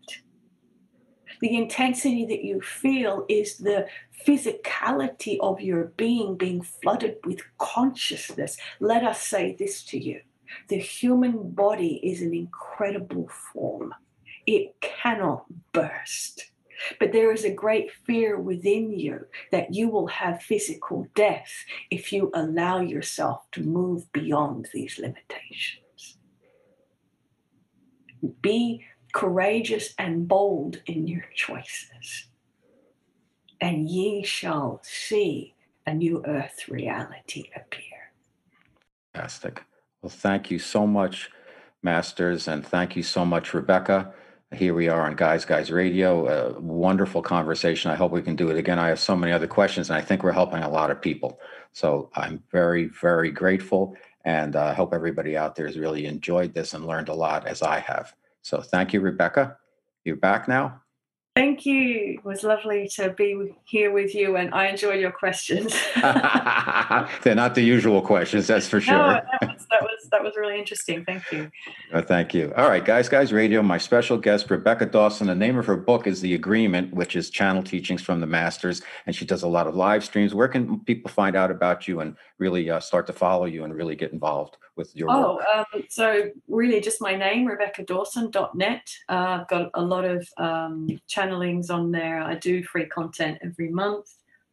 the 1.40 1.56
intensity 1.56 2.24
that 2.26 2.44
you 2.44 2.60
feel 2.60 3.26
is 3.28 3.58
the 3.58 3.86
physicality 4.26 5.38
of 5.40 5.60
your 5.60 5.92
being 5.96 6.36
being 6.36 6.62
flooded 6.62 7.16
with 7.24 7.40
consciousness. 7.58 8.56
Let 8.80 9.04
us 9.04 9.22
say 9.22 9.54
this 9.58 9.84
to 9.86 9.98
you 9.98 10.20
the 10.68 10.78
human 10.78 11.50
body 11.50 12.00
is 12.02 12.22
an 12.22 12.34
incredible 12.34 13.28
form, 13.52 13.94
it 14.46 14.74
cannot 14.80 15.44
burst. 15.72 16.50
But 17.00 17.12
there 17.12 17.32
is 17.32 17.44
a 17.44 17.54
great 17.54 17.90
fear 18.06 18.38
within 18.38 18.92
you 18.92 19.26
that 19.50 19.74
you 19.74 19.88
will 19.88 20.08
have 20.08 20.42
physical 20.42 21.06
death 21.14 21.50
if 21.90 22.12
you 22.12 22.30
allow 22.34 22.80
yourself 22.80 23.50
to 23.52 23.62
move 23.62 24.12
beyond 24.12 24.68
these 24.74 24.98
limitations. 24.98 26.18
Be 28.42 28.84
courageous 29.16 29.94
and 29.96 30.28
bold 30.28 30.82
in 30.84 31.08
your 31.08 31.24
choices, 31.34 32.26
and 33.62 33.88
ye 33.88 34.22
shall 34.22 34.78
see 34.82 35.54
a 35.86 35.94
new 35.94 36.22
earth 36.26 36.68
reality 36.68 37.48
appear. 37.56 38.12
Fantastic. 39.14 39.64
Well, 40.02 40.10
thank 40.10 40.50
you 40.50 40.58
so 40.58 40.86
much, 40.86 41.30
Masters, 41.82 42.46
and 42.46 42.66
thank 42.66 42.94
you 42.94 43.02
so 43.02 43.24
much, 43.24 43.54
Rebecca. 43.54 44.12
Here 44.52 44.74
we 44.74 44.90
are 44.90 45.06
on 45.06 45.16
Guys 45.16 45.46
Guys 45.46 45.72
Radio. 45.72 46.26
A 46.28 46.60
wonderful 46.60 47.22
conversation. 47.22 47.90
I 47.90 47.94
hope 47.94 48.12
we 48.12 48.20
can 48.20 48.36
do 48.36 48.50
it 48.50 48.58
again. 48.58 48.78
I 48.78 48.88
have 48.88 49.00
so 49.00 49.16
many 49.16 49.32
other 49.32 49.46
questions, 49.46 49.88
and 49.88 49.96
I 49.96 50.02
think 50.02 50.22
we're 50.24 50.32
helping 50.32 50.62
a 50.62 50.68
lot 50.68 50.90
of 50.90 51.00
people. 51.00 51.40
So 51.72 52.10
I'm 52.14 52.42
very, 52.52 52.90
very 53.00 53.30
grateful, 53.30 53.96
and 54.26 54.56
I 54.56 54.68
uh, 54.68 54.74
hope 54.74 54.92
everybody 54.92 55.38
out 55.38 55.56
there 55.56 55.68
has 55.68 55.78
really 55.78 56.04
enjoyed 56.04 56.52
this 56.52 56.74
and 56.74 56.86
learned 56.86 57.08
a 57.08 57.14
lot 57.14 57.46
as 57.46 57.62
I 57.62 57.78
have. 57.78 58.14
So 58.46 58.60
thank 58.60 58.92
you, 58.92 59.00
Rebecca. 59.00 59.56
You're 60.04 60.14
back 60.14 60.46
now. 60.46 60.80
Thank 61.34 61.66
you. 61.66 62.14
It 62.14 62.24
was 62.24 62.44
lovely 62.44 62.88
to 62.94 63.10
be 63.10 63.56
here 63.64 63.90
with 63.90 64.14
you, 64.14 64.36
and 64.36 64.54
I 64.54 64.68
enjoyed 64.68 65.00
your 65.00 65.10
questions. 65.10 65.74
They're 65.96 67.34
not 67.34 67.56
the 67.56 67.62
usual 67.62 68.00
questions, 68.02 68.46
that's 68.46 68.68
for 68.68 68.80
sure. 68.88 68.96
No, 68.96 69.20
that, 69.40 69.52
was, 69.52 69.66
that 69.68 69.82
was 69.82 69.95
that 70.10 70.22
was 70.22 70.34
really 70.36 70.58
interesting. 70.58 71.04
Thank 71.04 71.30
you. 71.32 71.50
Uh, 71.92 72.02
thank 72.02 72.34
you. 72.34 72.52
All 72.56 72.68
right, 72.68 72.84
guys, 72.84 73.08
guys, 73.08 73.32
radio. 73.32 73.62
My 73.62 73.78
special 73.78 74.16
guest, 74.16 74.50
Rebecca 74.50 74.86
Dawson. 74.86 75.26
The 75.26 75.34
name 75.34 75.58
of 75.58 75.66
her 75.66 75.76
book 75.76 76.06
is 76.06 76.20
The 76.20 76.34
Agreement, 76.34 76.94
which 76.94 77.16
is 77.16 77.30
channel 77.30 77.62
teachings 77.62 78.02
from 78.02 78.20
the 78.20 78.26
masters, 78.26 78.82
and 79.06 79.14
she 79.14 79.24
does 79.24 79.42
a 79.42 79.48
lot 79.48 79.66
of 79.66 79.74
live 79.74 80.04
streams. 80.04 80.34
Where 80.34 80.48
can 80.48 80.80
people 80.80 81.10
find 81.10 81.36
out 81.36 81.50
about 81.50 81.86
you 81.86 82.00
and 82.00 82.16
really 82.38 82.68
uh, 82.70 82.80
start 82.80 83.06
to 83.08 83.12
follow 83.12 83.44
you 83.44 83.64
and 83.64 83.74
really 83.74 83.96
get 83.96 84.12
involved 84.12 84.56
with 84.76 84.94
your 84.96 85.10
oh, 85.10 85.36
work? 85.36 85.46
Um, 85.54 85.82
so 85.88 86.30
really 86.48 86.80
just 86.80 87.00
my 87.00 87.14
name, 87.14 87.46
Rebecca 87.46 87.84
RebeccaDawson.net. 87.84 88.90
Uh, 89.08 89.38
I've 89.40 89.48
got 89.48 89.70
a 89.74 89.82
lot 89.82 90.04
of 90.04 90.28
um, 90.38 90.88
channelings 91.08 91.70
on 91.70 91.90
there. 91.90 92.20
I 92.20 92.34
do 92.34 92.62
free 92.62 92.86
content 92.86 93.38
every 93.42 93.70
month. 93.70 94.06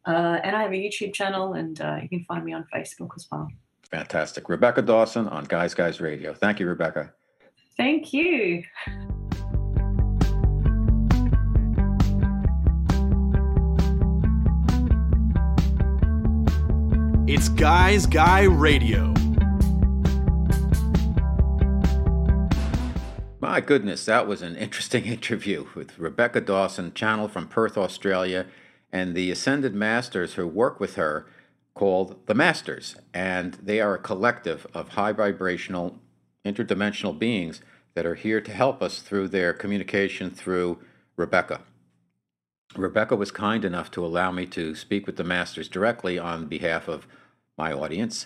Uh, 0.05 0.39
and 0.43 0.55
I 0.55 0.63
have 0.63 0.71
a 0.71 0.75
YouTube 0.75 1.13
channel, 1.13 1.53
and 1.53 1.79
uh, 1.79 1.99
you 2.01 2.09
can 2.09 2.25
find 2.25 2.43
me 2.43 2.53
on 2.53 2.65
Facebook 2.73 3.11
as 3.15 3.27
well. 3.31 3.47
Fantastic. 3.93 4.49
Rebecca 4.49 4.81
Dawson 4.81 5.27
on 5.27 5.43
Guys 5.43 5.75
Guys 5.75 6.01
Radio. 6.01 6.33
Thank 6.33 6.59
you, 6.59 6.65
Rebecca. 6.65 7.13
Thank 7.77 8.11
you. 8.11 8.63
It's 17.27 17.49
Guys 17.49 18.07
Guy 18.07 18.45
Radio. 18.45 19.13
My 23.39 23.61
goodness, 23.61 24.05
that 24.05 24.27
was 24.27 24.41
an 24.41 24.55
interesting 24.55 25.05
interview 25.05 25.67
with 25.75 25.99
Rebecca 25.99 26.41
Dawson, 26.41 26.95
channel 26.95 27.27
from 27.27 27.47
Perth, 27.47 27.77
Australia, 27.77 28.47
and 28.91 29.13
the 29.13 29.29
Ascended 29.29 29.75
Masters 29.75 30.33
who 30.33 30.47
work 30.47 30.79
with 30.79 30.95
her 30.95 31.27
called 31.73 32.25
the 32.27 32.35
Masters. 32.35 32.95
And 33.13 33.55
they 33.55 33.79
are 33.79 33.95
a 33.95 33.99
collective 33.99 34.67
of 34.73 34.89
high 34.89 35.11
vibrational, 35.11 35.99
interdimensional 36.45 37.17
beings 37.17 37.61
that 37.95 38.05
are 38.05 38.15
here 38.15 38.41
to 38.41 38.51
help 38.51 38.81
us 38.81 38.99
through 38.99 39.27
their 39.27 39.53
communication 39.53 40.29
through 40.29 40.79
Rebecca. 41.15 41.61
Rebecca 42.75 43.15
was 43.15 43.31
kind 43.31 43.63
enough 43.63 43.91
to 43.91 44.05
allow 44.05 44.31
me 44.31 44.45
to 44.47 44.73
speak 44.73 45.05
with 45.05 45.15
the 45.15 45.23
Masters 45.23 45.69
directly 45.69 46.17
on 46.17 46.47
behalf 46.47 46.87
of 46.87 47.05
my 47.57 47.71
audience. 47.71 48.25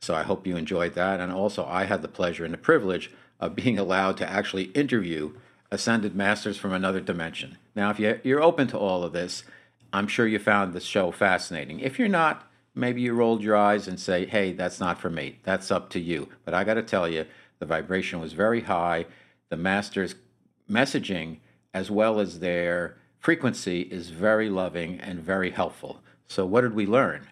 So 0.00 0.14
I 0.14 0.22
hope 0.22 0.46
you 0.46 0.56
enjoyed 0.56 0.94
that. 0.94 1.20
And 1.20 1.30
also, 1.30 1.64
I 1.64 1.84
had 1.84 2.02
the 2.02 2.08
pleasure 2.08 2.44
and 2.44 2.54
the 2.54 2.58
privilege 2.58 3.10
of 3.38 3.54
being 3.54 3.78
allowed 3.78 4.16
to 4.18 4.28
actually 4.28 4.64
interview 4.64 5.34
ascended 5.70 6.14
masters 6.14 6.58
from 6.58 6.72
another 6.72 7.00
dimension. 7.00 7.58
Now, 7.74 7.90
if 7.90 7.98
you're 7.98 8.42
open 8.42 8.66
to 8.68 8.78
all 8.78 9.02
of 9.02 9.12
this, 9.12 9.42
I'm 9.92 10.06
sure 10.06 10.26
you 10.26 10.38
found 10.38 10.72
the 10.72 10.80
show 10.80 11.10
fascinating. 11.10 11.80
If 11.80 11.98
you're 11.98 12.08
not, 12.08 12.50
maybe 12.74 13.02
you 13.02 13.14
rolled 13.14 13.42
your 13.42 13.56
eyes 13.56 13.88
and 13.88 13.98
say, 13.98 14.26
hey, 14.26 14.52
that's 14.52 14.80
not 14.80 15.00
for 15.00 15.10
me. 15.10 15.38
That's 15.42 15.70
up 15.70 15.90
to 15.90 16.00
you. 16.00 16.28
But 16.44 16.54
I 16.54 16.64
got 16.64 16.74
to 16.74 16.82
tell 16.82 17.08
you, 17.08 17.26
the 17.58 17.66
vibration 17.66 18.20
was 18.20 18.32
very 18.32 18.62
high. 18.62 19.06
The 19.50 19.56
masters' 19.56 20.14
messaging, 20.70 21.38
as 21.74 21.90
well 21.90 22.18
as 22.18 22.40
their 22.40 22.96
frequency, 23.18 23.82
is 23.82 24.10
very 24.10 24.48
loving 24.48 24.98
and 25.00 25.20
very 25.20 25.50
helpful. 25.50 26.00
So, 26.26 26.46
what 26.46 26.62
did 26.62 26.74
we 26.74 26.86
learn? 26.86 27.28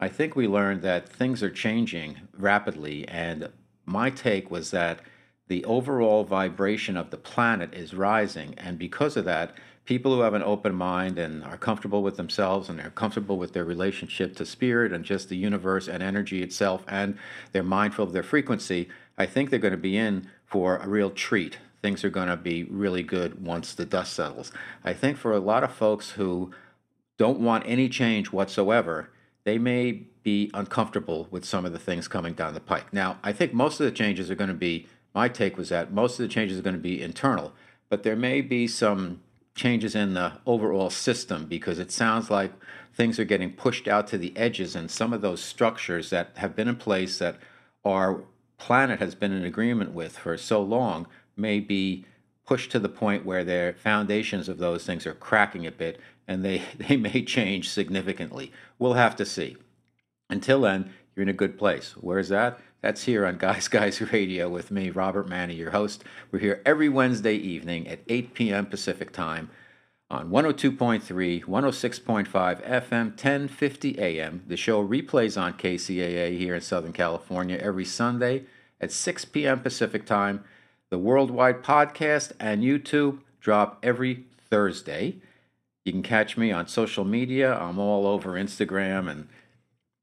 I 0.00 0.08
think 0.08 0.34
we 0.34 0.48
learned 0.48 0.82
that 0.82 1.08
things 1.08 1.42
are 1.42 1.50
changing 1.50 2.16
rapidly, 2.36 3.06
and 3.08 3.50
my 3.84 4.10
take 4.10 4.50
was 4.50 4.70
that 4.70 5.00
the 5.48 5.64
overall 5.64 6.24
vibration 6.24 6.96
of 6.96 7.10
the 7.10 7.16
planet 7.16 7.74
is 7.74 7.94
rising. 7.94 8.54
And 8.58 8.78
because 8.78 9.16
of 9.16 9.24
that, 9.24 9.54
people 9.88 10.14
who 10.14 10.20
have 10.20 10.34
an 10.34 10.42
open 10.42 10.74
mind 10.74 11.18
and 11.18 11.42
are 11.44 11.56
comfortable 11.56 12.02
with 12.02 12.18
themselves 12.18 12.68
and 12.68 12.78
they're 12.78 12.90
comfortable 12.90 13.38
with 13.38 13.54
their 13.54 13.64
relationship 13.64 14.36
to 14.36 14.44
spirit 14.44 14.92
and 14.92 15.02
just 15.02 15.30
the 15.30 15.36
universe 15.36 15.88
and 15.88 16.02
energy 16.02 16.42
itself, 16.42 16.84
and 16.86 17.16
they're 17.52 17.62
mindful 17.62 18.04
of 18.04 18.12
their 18.12 18.22
frequency, 18.22 18.86
I 19.16 19.24
think 19.24 19.48
they're 19.48 19.58
going 19.58 19.72
to 19.72 19.78
be 19.78 19.96
in 19.96 20.28
for 20.44 20.76
a 20.76 20.86
real 20.86 21.10
treat. 21.10 21.56
Things 21.80 22.04
are 22.04 22.10
going 22.10 22.28
to 22.28 22.36
be 22.36 22.64
really 22.64 23.02
good 23.02 23.42
once 23.42 23.72
the 23.72 23.86
dust 23.86 24.12
settles. 24.12 24.52
I 24.84 24.92
think 24.92 25.16
for 25.16 25.32
a 25.32 25.38
lot 25.38 25.64
of 25.64 25.72
folks 25.72 26.10
who 26.10 26.50
don't 27.16 27.40
want 27.40 27.64
any 27.66 27.88
change 27.88 28.30
whatsoever, 28.30 29.08
they 29.44 29.56
may 29.56 30.02
be 30.22 30.50
uncomfortable 30.52 31.28
with 31.30 31.46
some 31.46 31.64
of 31.64 31.72
the 31.72 31.78
things 31.78 32.08
coming 32.08 32.34
down 32.34 32.52
the 32.52 32.60
pike. 32.60 32.92
Now, 32.92 33.16
I 33.22 33.32
think 33.32 33.54
most 33.54 33.80
of 33.80 33.86
the 33.86 33.92
changes 33.92 34.30
are 34.30 34.34
going 34.34 34.48
to 34.48 34.54
be 34.54 34.86
my 35.14 35.30
take 35.30 35.56
was 35.56 35.70
that 35.70 35.94
most 35.94 36.20
of 36.20 36.28
the 36.28 36.34
changes 36.34 36.58
are 36.58 36.62
going 36.62 36.76
to 36.76 36.82
be 36.82 37.00
internal, 37.00 37.54
but 37.88 38.02
there 38.02 38.16
may 38.16 38.42
be 38.42 38.68
some 38.68 39.22
changes 39.58 39.94
in 39.94 40.14
the 40.14 40.32
overall 40.46 40.88
system 40.88 41.44
because 41.44 41.78
it 41.78 41.90
sounds 41.90 42.30
like 42.30 42.52
things 42.94 43.18
are 43.18 43.24
getting 43.24 43.52
pushed 43.52 43.86
out 43.86 44.06
to 44.06 44.16
the 44.16 44.34
edges 44.36 44.74
and 44.74 44.90
some 44.90 45.12
of 45.12 45.20
those 45.20 45.42
structures 45.42 46.10
that 46.10 46.30
have 46.36 46.56
been 46.56 46.68
in 46.68 46.76
place 46.76 47.18
that 47.18 47.36
our 47.84 48.22
planet 48.56 49.00
has 49.00 49.14
been 49.14 49.32
in 49.32 49.44
agreement 49.44 49.92
with 49.92 50.16
for 50.16 50.36
so 50.36 50.62
long 50.62 51.06
may 51.36 51.60
be 51.60 52.06
pushed 52.46 52.70
to 52.70 52.78
the 52.78 52.88
point 52.88 53.26
where 53.26 53.44
their 53.44 53.74
foundations 53.74 54.48
of 54.48 54.58
those 54.58 54.86
things 54.86 55.06
are 55.06 55.14
cracking 55.14 55.66
a 55.66 55.70
bit 55.70 56.00
and 56.26 56.44
they, 56.44 56.62
they 56.78 56.96
may 56.96 57.22
change 57.22 57.68
significantly. 57.68 58.52
We'll 58.78 58.94
have 58.94 59.16
to 59.16 59.26
see. 59.26 59.56
Until 60.30 60.62
then, 60.62 60.92
you're 61.14 61.24
in 61.24 61.28
a 61.28 61.34
good 61.34 61.58
place. 61.58 61.94
Where's 61.98 62.28
that? 62.28 62.58
That's 62.80 63.02
here 63.04 63.26
on 63.26 63.38
Guys 63.38 63.66
Guys 63.66 64.00
Radio 64.12 64.48
with 64.48 64.70
me, 64.70 64.90
Robert 64.90 65.28
Manni, 65.28 65.56
your 65.56 65.72
host. 65.72 66.04
We're 66.30 66.38
here 66.38 66.62
every 66.64 66.88
Wednesday 66.88 67.34
evening 67.34 67.88
at 67.88 68.00
8 68.08 68.34
p.m. 68.34 68.66
Pacific 68.66 69.12
Time 69.12 69.50
on 70.08 70.30
102.3, 70.30 71.44
106.5 71.44 72.28
FM, 72.30 73.06
1050 73.08 73.98
AM. 73.98 74.44
The 74.46 74.56
show 74.56 74.86
replays 74.86 75.40
on 75.40 75.54
KCAA 75.54 76.38
here 76.38 76.54
in 76.54 76.60
Southern 76.60 76.92
California 76.92 77.56
every 77.56 77.84
Sunday 77.84 78.44
at 78.80 78.92
6 78.92 79.24
p.m. 79.24 79.58
Pacific 79.58 80.06
Time. 80.06 80.44
The 80.90 80.98
worldwide 80.98 81.64
podcast 81.64 82.30
and 82.38 82.62
YouTube 82.62 83.22
drop 83.40 83.80
every 83.82 84.26
Thursday. 84.48 85.16
You 85.84 85.90
can 85.90 86.04
catch 86.04 86.36
me 86.36 86.52
on 86.52 86.68
social 86.68 87.04
media. 87.04 87.58
I'm 87.58 87.80
all 87.80 88.06
over 88.06 88.34
Instagram 88.34 89.10
and 89.10 89.28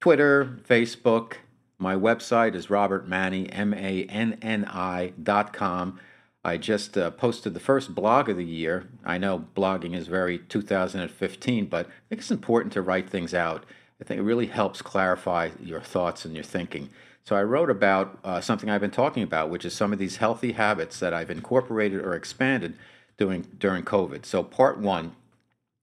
Twitter, 0.02 0.60
Facebook, 0.68 1.36
my 1.78 1.96
website 1.96 2.56
is 2.56 2.68
robertmanni, 2.68 3.50
M-A-N-N-I 3.52 5.14
dot 5.22 5.54
com. 5.54 6.00
I 6.44 6.58
just 6.58 6.98
uh, 6.98 7.10
posted 7.12 7.54
the 7.54 7.60
first 7.60 7.96
blog 7.96 8.30
of 8.30 8.38
the 8.38 8.46
year. 8.46 8.88
I 9.04 9.18
know 9.18 9.48
blogging 9.56 9.96
is 9.96 10.08
very 10.08 10.38
2015, 10.38 11.66
but 11.66 11.88
I 11.88 11.90
think 12.10 12.22
it's 12.22 12.32
important 12.32 12.72
to 12.74 12.82
write 12.82 13.10
things 13.10 13.34
out. 13.34 13.66
I 14.00 14.04
think 14.04 14.20
it 14.20 14.24
really 14.24 14.46
helps 14.46 14.82
clarify 14.82 15.50
your 15.60 15.82
thoughts 15.82 16.24
and 16.24 16.36
your 16.36 16.44
thinking. 16.44 16.90
So 17.24 17.36
I 17.36 17.42
wrote 17.42 17.72
about 17.72 18.20
uh, 18.24 18.42
something 18.42 18.70
I've 18.70 18.82
been 18.82 18.92
talking 18.92 19.24
about, 19.24 19.50
which 19.50 19.66
is 19.66 19.74
some 19.74 19.92
of 19.92 19.98
these 19.98 20.18
healthy 20.18 20.52
habits 20.52 21.00
that 21.00 21.14
I've 21.14 21.32
incorporated 21.32 22.02
or 22.02 22.14
expanded 22.14 22.76
doing 23.18 23.48
during 23.58 23.84
COVID. 23.84 24.26
So 24.26 24.44
part 24.44 24.78
one 24.78 25.16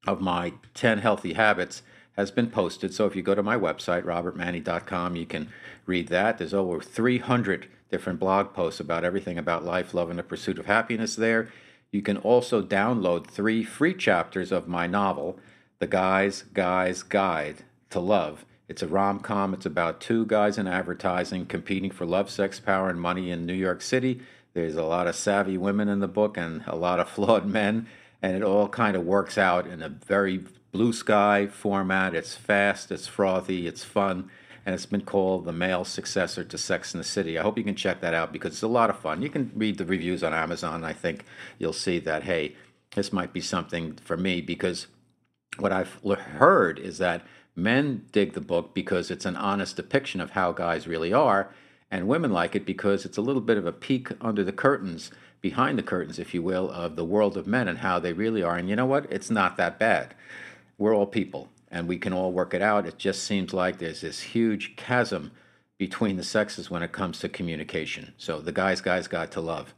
of 0.06 0.20
my 0.20 0.52
10 0.74 0.98
healthy 0.98 1.32
habits 1.32 1.82
has 2.16 2.30
been 2.30 2.50
posted. 2.50 2.92
So 2.94 3.06
if 3.06 3.16
you 3.16 3.22
go 3.22 3.34
to 3.34 3.42
my 3.42 3.56
website, 3.56 4.04
robertmanni.com, 4.04 5.16
you 5.16 5.26
can 5.26 5.48
read 5.86 6.08
that. 6.08 6.38
There's 6.38 6.54
over 6.54 6.80
300 6.80 7.68
different 7.90 8.20
blog 8.20 8.52
posts 8.54 8.80
about 8.80 9.04
everything 9.04 9.38
about 9.38 9.64
life, 9.64 9.94
love, 9.94 10.10
and 10.10 10.18
the 10.18 10.22
pursuit 10.22 10.58
of 10.58 10.66
happiness 10.66 11.16
there. 11.16 11.50
You 11.90 12.02
can 12.02 12.16
also 12.16 12.62
download 12.62 13.26
three 13.26 13.62
free 13.62 13.94
chapters 13.94 14.50
of 14.50 14.66
my 14.66 14.86
novel, 14.86 15.38
The 15.78 15.86
Guys 15.86 16.44
Guys 16.54 17.02
Guide 17.02 17.64
to 17.90 18.00
Love. 18.00 18.46
It's 18.68 18.82
a 18.82 18.88
rom 18.88 19.20
com. 19.20 19.52
It's 19.52 19.66
about 19.66 20.00
two 20.00 20.24
guys 20.24 20.56
in 20.56 20.66
advertising 20.66 21.44
competing 21.44 21.90
for 21.90 22.06
love, 22.06 22.30
sex, 22.30 22.58
power, 22.58 22.88
and 22.88 22.98
money 22.98 23.30
in 23.30 23.44
New 23.44 23.52
York 23.52 23.82
City. 23.82 24.22
There's 24.54 24.76
a 24.76 24.84
lot 24.84 25.06
of 25.06 25.14
savvy 25.14 25.58
women 25.58 25.88
in 25.88 26.00
the 26.00 26.08
book 26.08 26.38
and 26.38 26.64
a 26.66 26.76
lot 26.76 26.98
of 26.98 27.08
flawed 27.10 27.44
men, 27.44 27.86
and 28.22 28.34
it 28.34 28.42
all 28.42 28.68
kind 28.68 28.96
of 28.96 29.04
works 29.04 29.36
out 29.36 29.66
in 29.66 29.82
a 29.82 29.90
very 29.90 30.44
blue 30.72 30.92
sky 30.92 31.46
format. 31.46 32.14
It's 32.14 32.34
fast, 32.34 32.90
it's 32.90 33.06
frothy, 33.06 33.66
it's 33.66 33.84
fun, 33.84 34.30
and 34.64 34.74
it's 34.74 34.86
been 34.86 35.02
called 35.02 35.44
the 35.44 35.52
male 35.52 35.84
successor 35.84 36.42
to 36.44 36.58
Sex 36.58 36.94
in 36.94 36.98
the 36.98 37.04
City. 37.04 37.38
I 37.38 37.42
hope 37.42 37.58
you 37.58 37.64
can 37.64 37.74
check 37.74 38.00
that 38.00 38.14
out 38.14 38.32
because 38.32 38.52
it's 38.52 38.62
a 38.62 38.68
lot 38.68 38.88
of 38.88 38.98
fun. 38.98 39.20
You 39.20 39.28
can 39.28 39.52
read 39.54 39.76
the 39.76 39.84
reviews 39.84 40.24
on 40.24 40.32
Amazon. 40.32 40.82
I 40.82 40.94
think 40.94 41.24
you'll 41.58 41.74
see 41.74 41.98
that, 42.00 42.22
hey, 42.22 42.56
this 42.94 43.12
might 43.12 43.34
be 43.34 43.40
something 43.40 43.94
for 43.96 44.16
me 44.16 44.40
because 44.40 44.86
what 45.58 45.72
I've 45.72 46.00
heard 46.02 46.78
is 46.78 46.96
that 46.98 47.22
men 47.54 48.06
dig 48.12 48.32
the 48.32 48.40
book 48.40 48.74
because 48.74 49.10
it's 49.10 49.26
an 49.26 49.36
honest 49.36 49.76
depiction 49.76 50.22
of 50.22 50.30
how 50.30 50.52
guys 50.52 50.88
really 50.88 51.12
are, 51.12 51.50
and 51.90 52.08
women 52.08 52.32
like 52.32 52.56
it 52.56 52.64
because 52.64 53.04
it's 53.04 53.18
a 53.18 53.22
little 53.22 53.42
bit 53.42 53.58
of 53.58 53.66
a 53.66 53.72
peek 53.72 54.08
under 54.22 54.42
the 54.42 54.52
curtains, 54.52 55.10
behind 55.42 55.76
the 55.76 55.82
curtains, 55.82 56.18
if 56.18 56.32
you 56.32 56.40
will, 56.40 56.70
of 56.70 56.96
the 56.96 57.04
world 57.04 57.36
of 57.36 57.46
men 57.46 57.68
and 57.68 57.78
how 57.78 57.98
they 57.98 58.14
really 58.14 58.42
are. 58.42 58.56
And 58.56 58.70
you 58.70 58.76
know 58.76 58.86
what? 58.86 59.10
It's 59.12 59.28
not 59.28 59.58
that 59.58 59.78
bad 59.78 60.14
we're 60.78 60.94
all 60.94 61.06
people 61.06 61.48
and 61.70 61.88
we 61.88 61.98
can 61.98 62.12
all 62.12 62.32
work 62.32 62.54
it 62.54 62.62
out. 62.62 62.86
It 62.86 62.98
just 62.98 63.24
seems 63.24 63.52
like 63.52 63.78
there's 63.78 64.02
this 64.02 64.20
huge 64.20 64.76
chasm 64.76 65.32
between 65.78 66.16
the 66.16 66.22
sexes 66.22 66.70
when 66.70 66.82
it 66.82 66.92
comes 66.92 67.18
to 67.20 67.28
communication. 67.28 68.12
So 68.16 68.40
the 68.40 68.52
guys, 68.52 68.80
guys 68.80 69.08
got 69.08 69.32
to 69.32 69.40
love. 69.40 69.74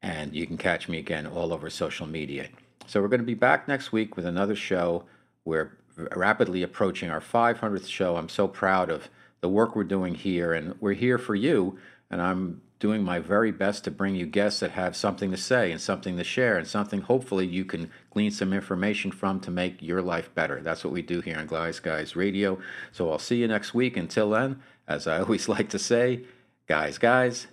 And 0.00 0.34
you 0.34 0.46
can 0.46 0.56
catch 0.56 0.88
me 0.88 0.98
again 0.98 1.26
all 1.26 1.52
over 1.52 1.68
social 1.70 2.06
media. 2.06 2.48
So 2.86 3.00
we're 3.00 3.08
going 3.08 3.20
to 3.20 3.26
be 3.26 3.34
back 3.34 3.66
next 3.66 3.90
week 3.90 4.14
with 4.14 4.24
another 4.24 4.54
show. 4.54 5.04
We're 5.44 5.76
rapidly 6.14 6.62
approaching 6.62 7.10
our 7.10 7.20
500th 7.20 7.88
show. 7.88 8.16
I'm 8.16 8.28
so 8.28 8.46
proud 8.46 8.90
of 8.90 9.08
the 9.40 9.48
work 9.48 9.74
we're 9.74 9.84
doing 9.84 10.14
here, 10.14 10.52
and 10.52 10.74
we're 10.80 10.92
here 10.92 11.18
for 11.18 11.34
you. 11.34 11.78
And 12.10 12.22
I'm 12.22 12.62
doing 12.78 13.02
my 13.02 13.18
very 13.18 13.50
best 13.50 13.84
to 13.84 13.90
bring 13.90 14.14
you 14.14 14.26
guests 14.26 14.60
that 14.60 14.70
have 14.72 14.94
something 14.94 15.30
to 15.30 15.36
say 15.36 15.72
and 15.72 15.80
something 15.80 16.16
to 16.16 16.24
share 16.24 16.56
and 16.56 16.66
something 16.66 17.00
hopefully 17.00 17.46
you 17.46 17.64
can 17.64 17.90
glean 18.18 18.30
some 18.32 18.52
information 18.52 19.12
from 19.12 19.38
to 19.38 19.48
make 19.48 19.80
your 19.80 20.02
life 20.02 20.34
better. 20.34 20.60
That's 20.60 20.82
what 20.82 20.92
we 20.92 21.02
do 21.02 21.20
here 21.20 21.38
on 21.38 21.46
Guys 21.46 21.78
Guys 21.78 22.16
Radio. 22.16 22.58
So 22.90 23.12
I'll 23.12 23.20
see 23.20 23.36
you 23.36 23.46
next 23.46 23.74
week. 23.74 23.96
Until 23.96 24.30
then, 24.30 24.60
as 24.88 25.06
I 25.06 25.20
always 25.20 25.48
like 25.54 25.68
to 25.68 25.78
say, 25.78 26.24
guys, 26.66 26.98
guys, 26.98 27.46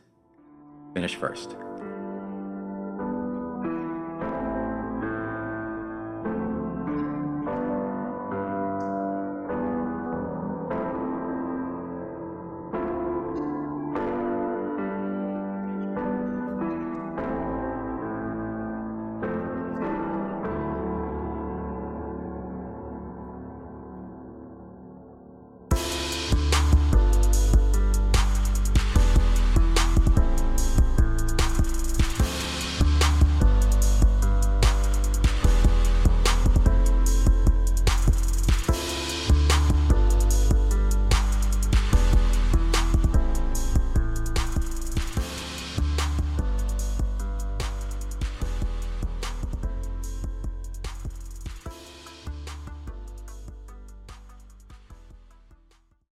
finish 0.96 1.14
first. 1.14 1.56